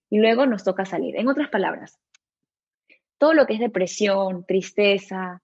y 0.10 0.20
luego 0.20 0.46
nos 0.46 0.64
toca 0.64 0.86
salir. 0.86 1.18
En 1.18 1.28
otras 1.28 1.50
palabras, 1.50 2.00
todo 3.18 3.34
lo 3.34 3.46
que 3.46 3.54
es 3.54 3.60
depresión, 3.60 4.46
tristeza, 4.46 5.42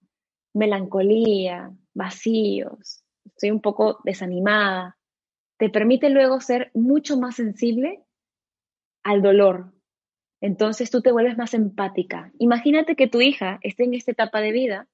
melancolía, 0.54 1.72
vacíos, 1.94 3.04
estoy 3.26 3.52
un 3.52 3.62
poco 3.62 4.00
desanimada, 4.04 4.98
te 5.58 5.70
permite 5.70 6.10
luego 6.10 6.40
ser 6.40 6.72
mucho 6.74 7.18
más 7.18 7.36
sensible 7.36 8.04
al 9.08 9.22
dolor. 9.22 9.72
Entonces 10.42 10.92
tú 10.92 11.02
te 11.02 11.14
vuelves 11.14 11.38
más 11.38 11.54
empática. 11.54 12.32
Imagínate 12.40 12.96
que 12.96 13.08
tu 13.08 13.22
hija 13.22 13.58
esté 13.62 13.86
en 13.86 13.94
esta 13.94 14.12
etapa 14.12 14.42
de 14.42 14.52
vida, 14.52 14.88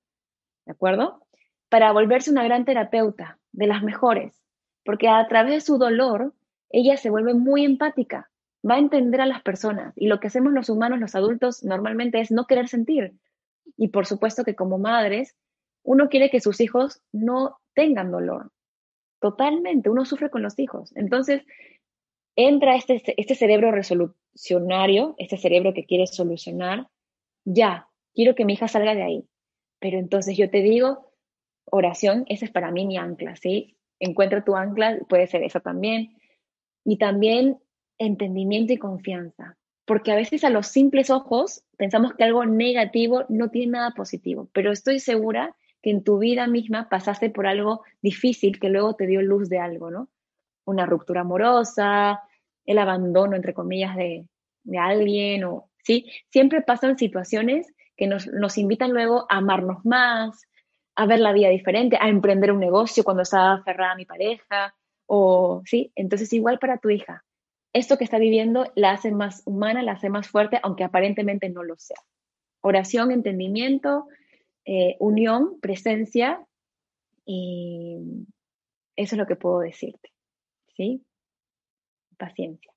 ¿de 0.65 0.71
acuerdo? 0.71 1.25
Para 1.67 1.91
volverse 1.91 2.29
una 2.29 2.43
gran 2.43 2.63
terapeuta, 2.63 3.39
de 3.51 3.67
las 3.67 3.81
mejores, 3.83 4.39
porque 4.85 5.07
a 5.07 5.27
través 5.27 5.53
de 5.53 5.61
su 5.61 5.77
dolor, 5.77 6.33
ella 6.69 6.95
se 6.97 7.09
vuelve 7.09 7.33
muy 7.33 7.65
empática, 7.65 8.29
va 8.67 8.75
a 8.75 8.79
entender 8.79 9.19
a 9.21 9.25
las 9.25 9.41
personas. 9.41 9.93
Y 9.95 10.07
lo 10.07 10.19
que 10.19 10.27
hacemos 10.27 10.53
los 10.53 10.69
humanos, 10.69 10.99
los 10.99 11.15
adultos, 11.15 11.63
normalmente 11.63 12.19
es 12.19 12.31
no 12.31 12.45
querer 12.45 12.67
sentir. 12.67 13.13
Y 13.77 13.89
por 13.89 14.05
supuesto 14.05 14.43
que 14.43 14.55
como 14.55 14.77
madres, 14.77 15.35
uno 15.83 16.07
quiere 16.09 16.29
que 16.29 16.39
sus 16.39 16.61
hijos 16.61 17.01
no 17.11 17.57
tengan 17.73 18.11
dolor. 18.11 18.51
Totalmente, 19.19 19.89
uno 19.89 20.05
sufre 20.05 20.29
con 20.29 20.43
los 20.43 20.57
hijos. 20.59 20.95
Entonces, 20.95 21.43
entra 22.35 22.75
este, 22.75 23.01
este 23.17 23.35
cerebro 23.35 23.71
resolucionario, 23.71 25.15
este 25.17 25.37
cerebro 25.37 25.73
que 25.73 25.85
quiere 25.85 26.07
solucionar, 26.07 26.87
ya, 27.45 27.87
quiero 28.13 28.35
que 28.35 28.45
mi 28.45 28.53
hija 28.53 28.67
salga 28.67 28.95
de 28.95 29.03
ahí. 29.03 29.25
Pero 29.79 29.97
entonces 29.97 30.37
yo 30.37 30.49
te 30.49 30.61
digo, 30.61 31.11
oración, 31.65 32.25
esa 32.27 32.45
es 32.45 32.51
para 32.51 32.71
mí 32.71 32.85
mi 32.85 32.97
ancla, 32.97 33.35
¿sí? 33.35 33.77
Encuentra 33.99 34.43
tu 34.43 34.55
ancla, 34.55 34.99
puede 35.09 35.27
ser 35.27 35.43
eso 35.43 35.59
también. 35.59 36.17
Y 36.85 36.97
también 36.97 37.59
entendimiento 37.97 38.73
y 38.73 38.77
confianza. 38.77 39.57
Porque 39.85 40.11
a 40.11 40.15
veces 40.15 40.43
a 40.43 40.49
los 40.49 40.67
simples 40.67 41.09
ojos 41.09 41.63
pensamos 41.77 42.13
que 42.13 42.23
algo 42.23 42.45
negativo 42.45 43.25
no 43.27 43.49
tiene 43.49 43.73
nada 43.73 43.91
positivo, 43.91 44.49
pero 44.53 44.71
estoy 44.71 44.99
segura 44.99 45.55
que 45.81 45.89
en 45.89 46.03
tu 46.03 46.17
vida 46.19 46.47
misma 46.47 46.87
pasaste 46.87 47.29
por 47.29 47.45
algo 47.45 47.81
difícil 48.01 48.59
que 48.59 48.69
luego 48.69 48.95
te 48.95 49.05
dio 49.05 49.21
luz 49.21 49.49
de 49.49 49.59
algo, 49.59 49.91
¿no? 49.91 50.09
Una 50.65 50.85
ruptura 50.85 51.21
amorosa, 51.21 52.21
el 52.65 52.77
abandono, 52.77 53.35
entre 53.35 53.53
comillas, 53.53 53.95
de, 53.95 54.25
alguien, 54.79 55.43
o, 55.43 55.69
¿sí? 55.83 56.09
Siempre 56.29 56.61
pasan 56.61 56.97
situaciones 56.97 57.73
que 57.97 58.07
nos, 58.07 58.27
nos 58.27 58.57
invitan 58.57 58.91
luego 58.91 59.25
a 59.29 59.37
amarnos 59.37 59.85
más, 59.85 60.47
a 60.95 61.05
ver 61.05 61.19
la 61.19 61.33
vida 61.33 61.49
diferente, 61.49 61.97
a 61.99 62.07
emprender 62.07 62.51
un 62.51 62.59
negocio 62.59 63.03
cuando 63.03 63.23
estaba 63.23 63.63
cerrada 63.63 63.93
a 63.93 63.97
mi 63.97 64.05
pareja, 64.05 64.73
o, 65.05 65.61
¿sí? 65.65 65.91
Entonces, 65.95 66.31
igual 66.33 66.59
para 66.59 66.77
tu 66.77 66.89
hija, 66.89 67.23
esto 67.73 67.97
que 67.97 68.03
está 68.03 68.19
viviendo 68.19 68.71
la 68.75 68.91
hace 68.91 69.11
más 69.11 69.41
humana, 69.45 69.81
la 69.81 69.93
hace 69.93 70.09
más 70.09 70.27
fuerte, 70.27 70.59
aunque 70.61 70.83
aparentemente 70.83 71.49
no 71.49 71.63
lo 71.63 71.75
sea. 71.77 71.97
Oración, 72.61 73.11
entendimiento, 73.11 74.07
eh, 74.65 74.95
unión, 74.99 75.59
presencia, 75.59 76.45
y 77.25 77.97
eso 78.95 79.15
es 79.15 79.19
lo 79.19 79.25
que 79.25 79.35
puedo 79.35 79.59
decirte. 79.59 80.12
¿Sí? 80.75 81.03
Paciencia. 82.17 82.73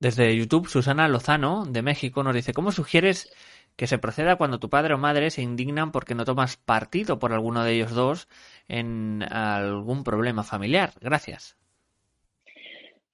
Desde 0.00 0.36
YouTube, 0.36 0.68
Susana 0.68 1.08
Lozano, 1.08 1.64
de 1.66 1.82
México, 1.82 2.22
nos 2.22 2.34
dice, 2.34 2.52
¿cómo 2.52 2.70
sugieres 2.70 3.32
que 3.76 3.88
se 3.88 3.98
proceda 3.98 4.36
cuando 4.36 4.60
tu 4.60 4.68
padre 4.68 4.94
o 4.94 4.98
madre 4.98 5.30
se 5.30 5.42
indignan 5.42 5.90
porque 5.90 6.14
no 6.14 6.24
tomas 6.24 6.56
partido 6.56 7.18
por 7.18 7.32
alguno 7.32 7.64
de 7.64 7.74
ellos 7.74 7.92
dos 7.92 8.28
en 8.68 9.24
algún 9.24 10.04
problema 10.04 10.44
familiar? 10.44 10.92
Gracias. 11.00 11.56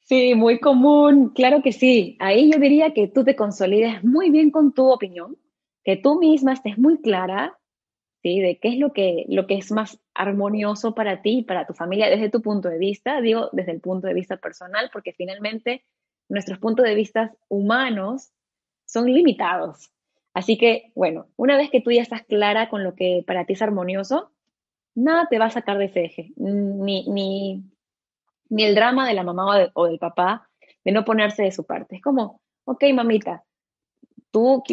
Sí, 0.01 0.35
muy 0.35 0.61
común, 0.61 1.31
claro 1.31 1.63
que 1.63 1.73
sí. 1.73 2.19
Ahí 2.21 2.53
yo 2.53 2.59
diría 2.59 2.93
que 2.93 3.09
tú 3.09 3.25
te 3.25 3.35
consolides 3.35 4.05
muy 4.05 4.29
bien 4.31 4.51
con 4.51 4.75
tu 4.75 4.91
opinión, 4.91 5.39
que 5.83 5.97
tú 5.97 6.19
misma 6.19 6.53
estés 6.53 6.77
muy 6.77 7.01
clara 7.01 7.59
de 8.25 8.59
qué 8.59 8.69
es 8.69 8.79
lo 8.79 8.93
que, 8.93 9.27
lo 9.29 9.47
que 9.47 9.55
es 9.55 9.71
más 9.71 10.01
armonioso 10.15 10.95
para 10.95 11.21
ti 11.23 11.39
y 11.39 11.43
para 11.43 11.67
tu 11.67 11.75
familia 11.75 12.09
desde 12.09 12.31
tu 12.31 12.41
punto 12.41 12.69
de 12.69 12.79
vista, 12.79 13.21
digo 13.21 13.51
desde 13.53 13.73
el 13.73 13.81
punto 13.81 14.07
de 14.07 14.15
vista 14.15 14.39
personal, 14.39 14.91
porque 14.93 15.13
finalmente 15.13 15.85
nuestros 16.29 16.59
puntos 16.59 16.87
de 16.87 16.95
vista 16.95 17.35
humanos 17.49 18.33
son 18.87 19.13
limitados. 19.13 19.91
Así 20.33 20.57
que, 20.57 20.91
bueno, 20.95 21.27
una 21.37 21.57
vez 21.57 21.71
que 21.71 21.81
tú 21.81 21.93
ya 21.93 22.03
estás 22.03 22.23
clara 22.23 22.69
con 22.71 22.83
lo 22.83 22.95
que 22.95 23.23
para 23.27 23.45
ti 23.45 23.53
es 23.53 23.63
armonioso, 23.63 24.33
nada 24.95 25.27
te 25.29 25.39
va 25.39 25.47
a 25.47 25.51
sacar 25.51 25.79
de 25.79 25.85
ese 25.85 26.05
eje, 26.05 26.33
ni, 26.37 27.07
ni, 27.09 27.63
ni 28.49 28.65
el 28.65 28.75
drama 28.75 29.07
de 29.07 29.15
la 29.15 29.23
mamá 29.23 29.69
o, 29.75 29.83
o 29.83 29.87
del 29.87 29.99
papá 29.99 30.49
de 30.83 30.93
no 30.93 31.05
ponerse 31.05 31.43
de 31.43 31.53
su 31.53 31.65
parte. 31.65 31.97
Es 31.97 32.03
como, 32.03 32.41
ok, 32.65 32.85
mamita, 32.95 33.45
tú 34.35 34.65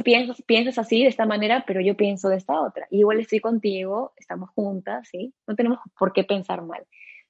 piensas, 0.47 0.79
así, 0.79 1.03
de 1.03 1.09
esta 1.09 1.27
manera, 1.27 1.63
pero 1.67 1.81
yo 1.81 1.95
pienso 1.95 2.29
de 2.29 2.37
esta 2.37 2.59
otra. 2.59 2.87
igual 2.89 3.19
estoy 3.19 3.39
contigo, 3.39 4.11
estamos 4.17 4.49
juntas, 4.55 5.07
¿sí? 5.07 5.35
No 5.45 5.55
tenemos 5.55 5.77
por 5.99 6.13
qué 6.13 6.23
pensar 6.23 6.63
mal. 6.63 6.83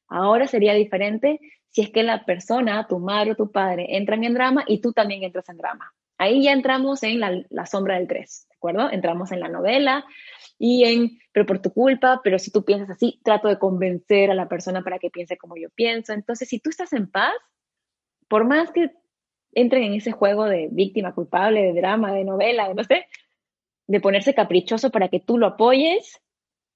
Ahora 0.08 0.48
sería 0.48 0.74
diferente 0.74 1.42
si 1.68 1.82
es 1.82 1.90
que 1.90 2.04
la 2.04 2.24
persona, 2.24 2.88
tu 2.88 3.00
madre 3.00 3.34
o 3.34 3.36
tu 3.36 3.52
padre, 3.52 3.98
entran 3.98 4.24
en 4.24 4.34
drama 4.34 4.64
y 4.66 4.80
tú 4.80 4.94
también 4.94 5.24
entras 5.24 5.50
en 5.50 5.58
drama. 5.58 5.94
Ahí 6.18 6.44
ya 6.44 6.54
entramos 6.54 7.04
en 7.04 7.20
la, 7.20 7.66
sombra 7.66 7.96
del 7.96 8.08
3, 8.08 8.48
¿de 8.50 8.56
acuerdo? 8.56 8.90
Entramos 8.90 9.34
en 9.34 9.42
la 9.42 9.50
novela 9.50 10.06
y 10.58 10.86
en, 10.86 11.20
pero 11.34 11.46
por 11.46 11.62
tu 11.62 11.74
culpa, 11.74 12.22
pero 12.24 12.40
si 12.40 12.50
tú 12.50 12.64
piensas 12.64 12.92
así, 12.92 13.20
trato 13.26 13.50
de 13.50 13.60
convencer 13.60 14.32
a 14.32 14.36
la 14.36 14.48
persona 14.48 14.84
para 14.84 15.00
que 15.00 15.10
piense 15.10 15.36
como 15.36 15.58
yo 15.58 15.70
pienso. 15.76 16.14
Entonces, 16.14 16.48
si 16.48 16.60
tú 16.60 16.70
estás 16.70 16.94
en 16.94 17.12
paz, 17.12 17.34
por 18.30 18.46
más 18.46 18.72
que 18.72 18.92
entren 19.54 19.84
en 19.84 19.93
ese 19.93 20.12
juego 20.12 20.45
de 20.45 20.70
víctima 20.72 21.14
culpable, 21.14 21.62
de 21.62 21.74
drama, 21.74 22.14
de 22.14 22.24
novela, 22.24 22.68
de 22.68 22.74
no 22.76 22.84
de 23.88 23.99
ponerse 23.99 24.34
caprichoso 24.34 24.89
para 24.89 25.10
que 25.10 25.20
tú 25.20 25.38
lo 25.38 25.47
apoyes, 25.47 26.22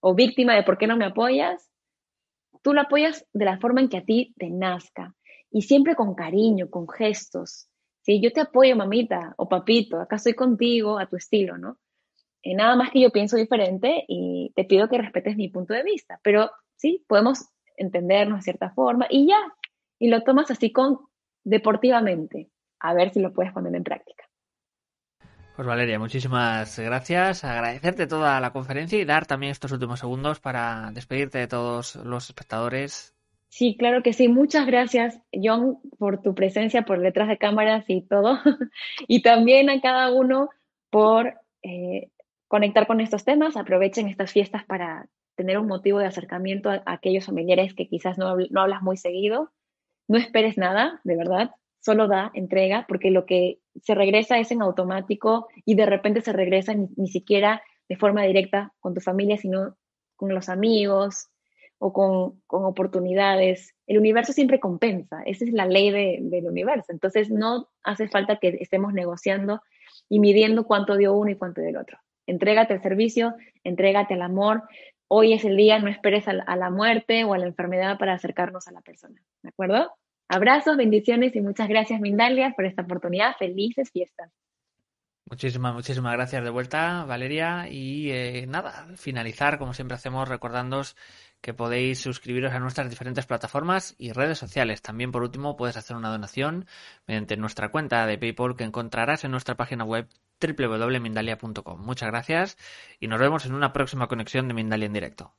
o 0.01 0.13
víctima 0.13 0.53
de 0.53 0.63
por 0.63 0.77
qué 0.77 0.85
no 0.85 0.97
me 0.97 1.05
apoyas, 1.05 1.71
tú 2.61 2.73
lo 2.73 2.81
apoyas 2.81 3.25
de 3.33 3.45
la 3.45 3.57
forma 3.57 3.81
en 3.81 3.89
que 3.89 3.97
a 3.97 4.03
ti 4.03 4.33
te 4.37 4.49
nazca, 4.49 5.15
y 5.49 5.61
siempre 5.61 5.95
con 5.95 6.13
cariño, 6.15 6.69
con 6.69 6.89
gestos. 6.89 7.69
Si 8.01 8.21
yo 8.21 8.31
te 8.31 8.41
apoyo, 8.41 8.75
mamita 8.75 9.33
o 9.37 9.47
papito, 9.47 9.99
acá 9.99 10.17
estoy 10.17 10.33
contigo 10.33 10.99
a 10.99 11.07
tu 11.07 11.15
estilo, 11.15 11.57
¿no? 11.57 11.77
Eh, 12.43 12.53
nada 12.53 12.75
más 12.75 12.91
que 12.91 13.01
yo 13.01 13.11
pienso 13.11 13.37
diferente 13.37 14.03
y 14.07 14.51
te 14.55 14.65
pido 14.65 14.89
que 14.89 14.97
respetes 14.97 15.37
mi 15.37 15.47
punto 15.49 15.73
de 15.73 15.83
vista, 15.83 16.19
pero 16.21 16.51
sí, 16.75 17.03
podemos 17.07 17.49
entendernos 17.77 18.39
de 18.39 18.43
cierta 18.43 18.71
forma 18.71 19.07
y 19.09 19.27
ya, 19.27 19.39
y 19.97 20.09
lo 20.09 20.21
tomas 20.21 20.51
así 20.51 20.71
con 20.71 20.99
deportivamente 21.43 22.49
a 22.87 22.93
ver 22.93 23.11
si 23.11 23.19
lo 23.19 23.33
puedes 23.33 23.53
poner 23.53 23.75
en 23.75 23.83
práctica. 23.83 24.25
Pues 25.55 25.67
Valeria, 25.69 25.97
muchísimas 25.99 26.77
gracias. 26.77 27.45
Agradecerte 27.45 28.07
toda 28.07 28.41
la 28.41 28.51
conferencia 28.51 28.99
y 28.99 29.05
dar 29.05 29.25
también 29.25 29.53
estos 29.53 29.71
últimos 29.71 30.01
segundos 30.01 30.41
para 30.41 30.91
despedirte 30.91 31.37
de 31.37 31.47
todos 31.47 31.95
los 31.95 32.29
espectadores. 32.29 33.15
Sí, 33.47 33.77
claro 33.77 34.03
que 34.03 34.11
sí. 34.11 34.27
Muchas 34.27 34.65
gracias, 34.65 35.21
John, 35.31 35.79
por 35.97 36.21
tu 36.21 36.35
presencia, 36.35 36.81
por 36.81 36.99
detrás 36.99 37.29
de 37.29 37.37
cámaras 37.37 37.85
y 37.87 38.01
todo. 38.01 38.37
y 39.07 39.21
también 39.21 39.69
a 39.69 39.79
cada 39.79 40.11
uno 40.11 40.49
por 40.89 41.35
eh, 41.63 42.09
conectar 42.49 42.85
con 42.85 42.99
estos 42.99 43.23
temas. 43.23 43.55
Aprovechen 43.55 44.09
estas 44.09 44.33
fiestas 44.33 44.65
para 44.65 45.07
tener 45.35 45.57
un 45.57 45.67
motivo 45.67 45.99
de 45.99 46.07
acercamiento 46.07 46.69
a, 46.69 46.83
aquellos 46.85 47.27
familiares 47.27 47.73
que 47.73 47.87
quizás 47.87 48.17
no, 48.17 48.35
no 48.49 48.61
hablas 48.61 48.81
muy 48.81 48.97
seguido. 48.97 49.53
No 50.09 50.17
esperes 50.17 50.57
nada, 50.57 50.99
de 51.05 51.15
verdad 51.15 51.51
solo 51.85 52.07
da, 52.07 52.31
entrega, 52.33 52.85
porque 52.87 53.11
lo 53.11 53.27
que 53.27 53.59
se 53.83 53.93
regresa 53.93 54.39
es 54.39 54.49
en 54.51 54.63
automático 54.63 55.47
y 55.65 55.75
de 55.75 55.85
repente 55.85 56.21
se 56.21 56.33
regresa 56.33 56.73
ni, 56.73 57.07
siquiera 57.07 57.61
de 57.87 57.95
forma 57.95 58.23
directa 58.23 58.73
con 58.79 58.95
tu 58.95 59.01
familia, 59.01 59.37
sino 59.37 59.77
con 60.15 60.33
los 60.33 60.49
amigos 60.49 61.29
o 61.77 61.93
con, 61.93 62.41
oportunidades. 62.47 63.75
El 63.85 63.99
universo 63.99 64.33
siempre 64.33 64.59
compensa, 64.59 65.21
esa 65.27 65.45
es 65.45 65.53
la 65.53 65.67
ley 65.67 65.91
del 65.91 66.47
universo. 66.47 66.91
Entonces 66.91 67.29
no 67.29 67.69
hace 67.83 68.07
falta 68.07 68.37
que 68.37 68.57
estemos 68.59 68.91
negociando 68.91 69.61
y 70.09 70.19
midiendo 70.19 70.65
cuánto 70.65 70.97
dio 70.97 71.13
uno 71.13 71.29
y 71.29 71.35
cuánto 71.35 71.61
dio 71.61 71.69
el 71.69 71.77
otro. 71.77 71.99
Entrégate 72.25 72.73
al 72.73 72.81
servicio, 72.81 73.35
entrégate 73.63 74.15
al 74.15 74.23
amor. 74.23 74.63
Hoy 75.07 75.33
es 75.33 75.45
el 75.45 75.55
día, 75.55 75.77
no 75.77 75.89
esperes 75.89 76.27
a 76.27 76.55
la 76.55 76.69
muerte 76.71 77.25
o 77.25 77.35
a 77.35 77.37
la 77.37 77.45
enfermedad 77.45 77.99
para 77.99 78.13
acercarnos 78.13 78.67
a 78.67 78.71
la 78.71 78.81
persona. 78.81 79.21
¿De 79.43 79.49
acuerdo? 79.49 79.91
Abrazos, 80.27 80.77
bendiciones 80.77 81.35
y 81.35 81.41
muchas 81.41 81.67
gracias, 81.67 82.01
Mindalia, 82.01 82.53
por 82.55 82.65
esta 82.65 82.81
oportunidad. 82.81 83.35
Felices 83.37 83.91
fiestas. 83.91 84.31
Muchísimas, 85.27 85.73
muchísimas 85.73 86.13
gracias 86.13 86.43
de 86.43 86.51
vuelta, 86.51 87.03
Valeria. 87.05 87.67
Y 87.67 88.11
eh, 88.11 88.45
nada, 88.47 88.87
finalizar, 88.95 89.57
como 89.57 89.73
siempre 89.73 89.95
hacemos, 89.95 90.29
recordándoos 90.29 90.95
que 91.41 91.53
podéis 91.53 91.99
suscribiros 91.99 92.53
a 92.53 92.59
nuestras 92.59 92.89
diferentes 92.89 93.25
plataformas 93.25 93.95
y 93.97 94.11
redes 94.11 94.37
sociales. 94.37 94.83
También, 94.83 95.11
por 95.11 95.23
último, 95.23 95.55
puedes 95.55 95.77
hacer 95.77 95.95
una 95.95 96.09
donación 96.09 96.67
mediante 97.07 97.37
nuestra 97.37 97.69
cuenta 97.69 98.05
de 98.05 98.19
PayPal 98.19 98.55
que 98.55 98.65
encontrarás 98.65 99.23
en 99.23 99.31
nuestra 99.31 99.55
página 99.55 99.83
web 99.83 100.07
www.mindalia.com. 100.39 101.81
Muchas 101.81 102.09
gracias 102.09 102.57
y 102.99 103.07
nos 103.07 103.19
vemos 103.19 103.45
en 103.45 103.53
una 103.53 103.73
próxima 103.73 104.07
conexión 104.07 104.47
de 104.47 104.53
Mindalia 104.53 104.85
en 104.85 104.93
directo. 104.93 105.33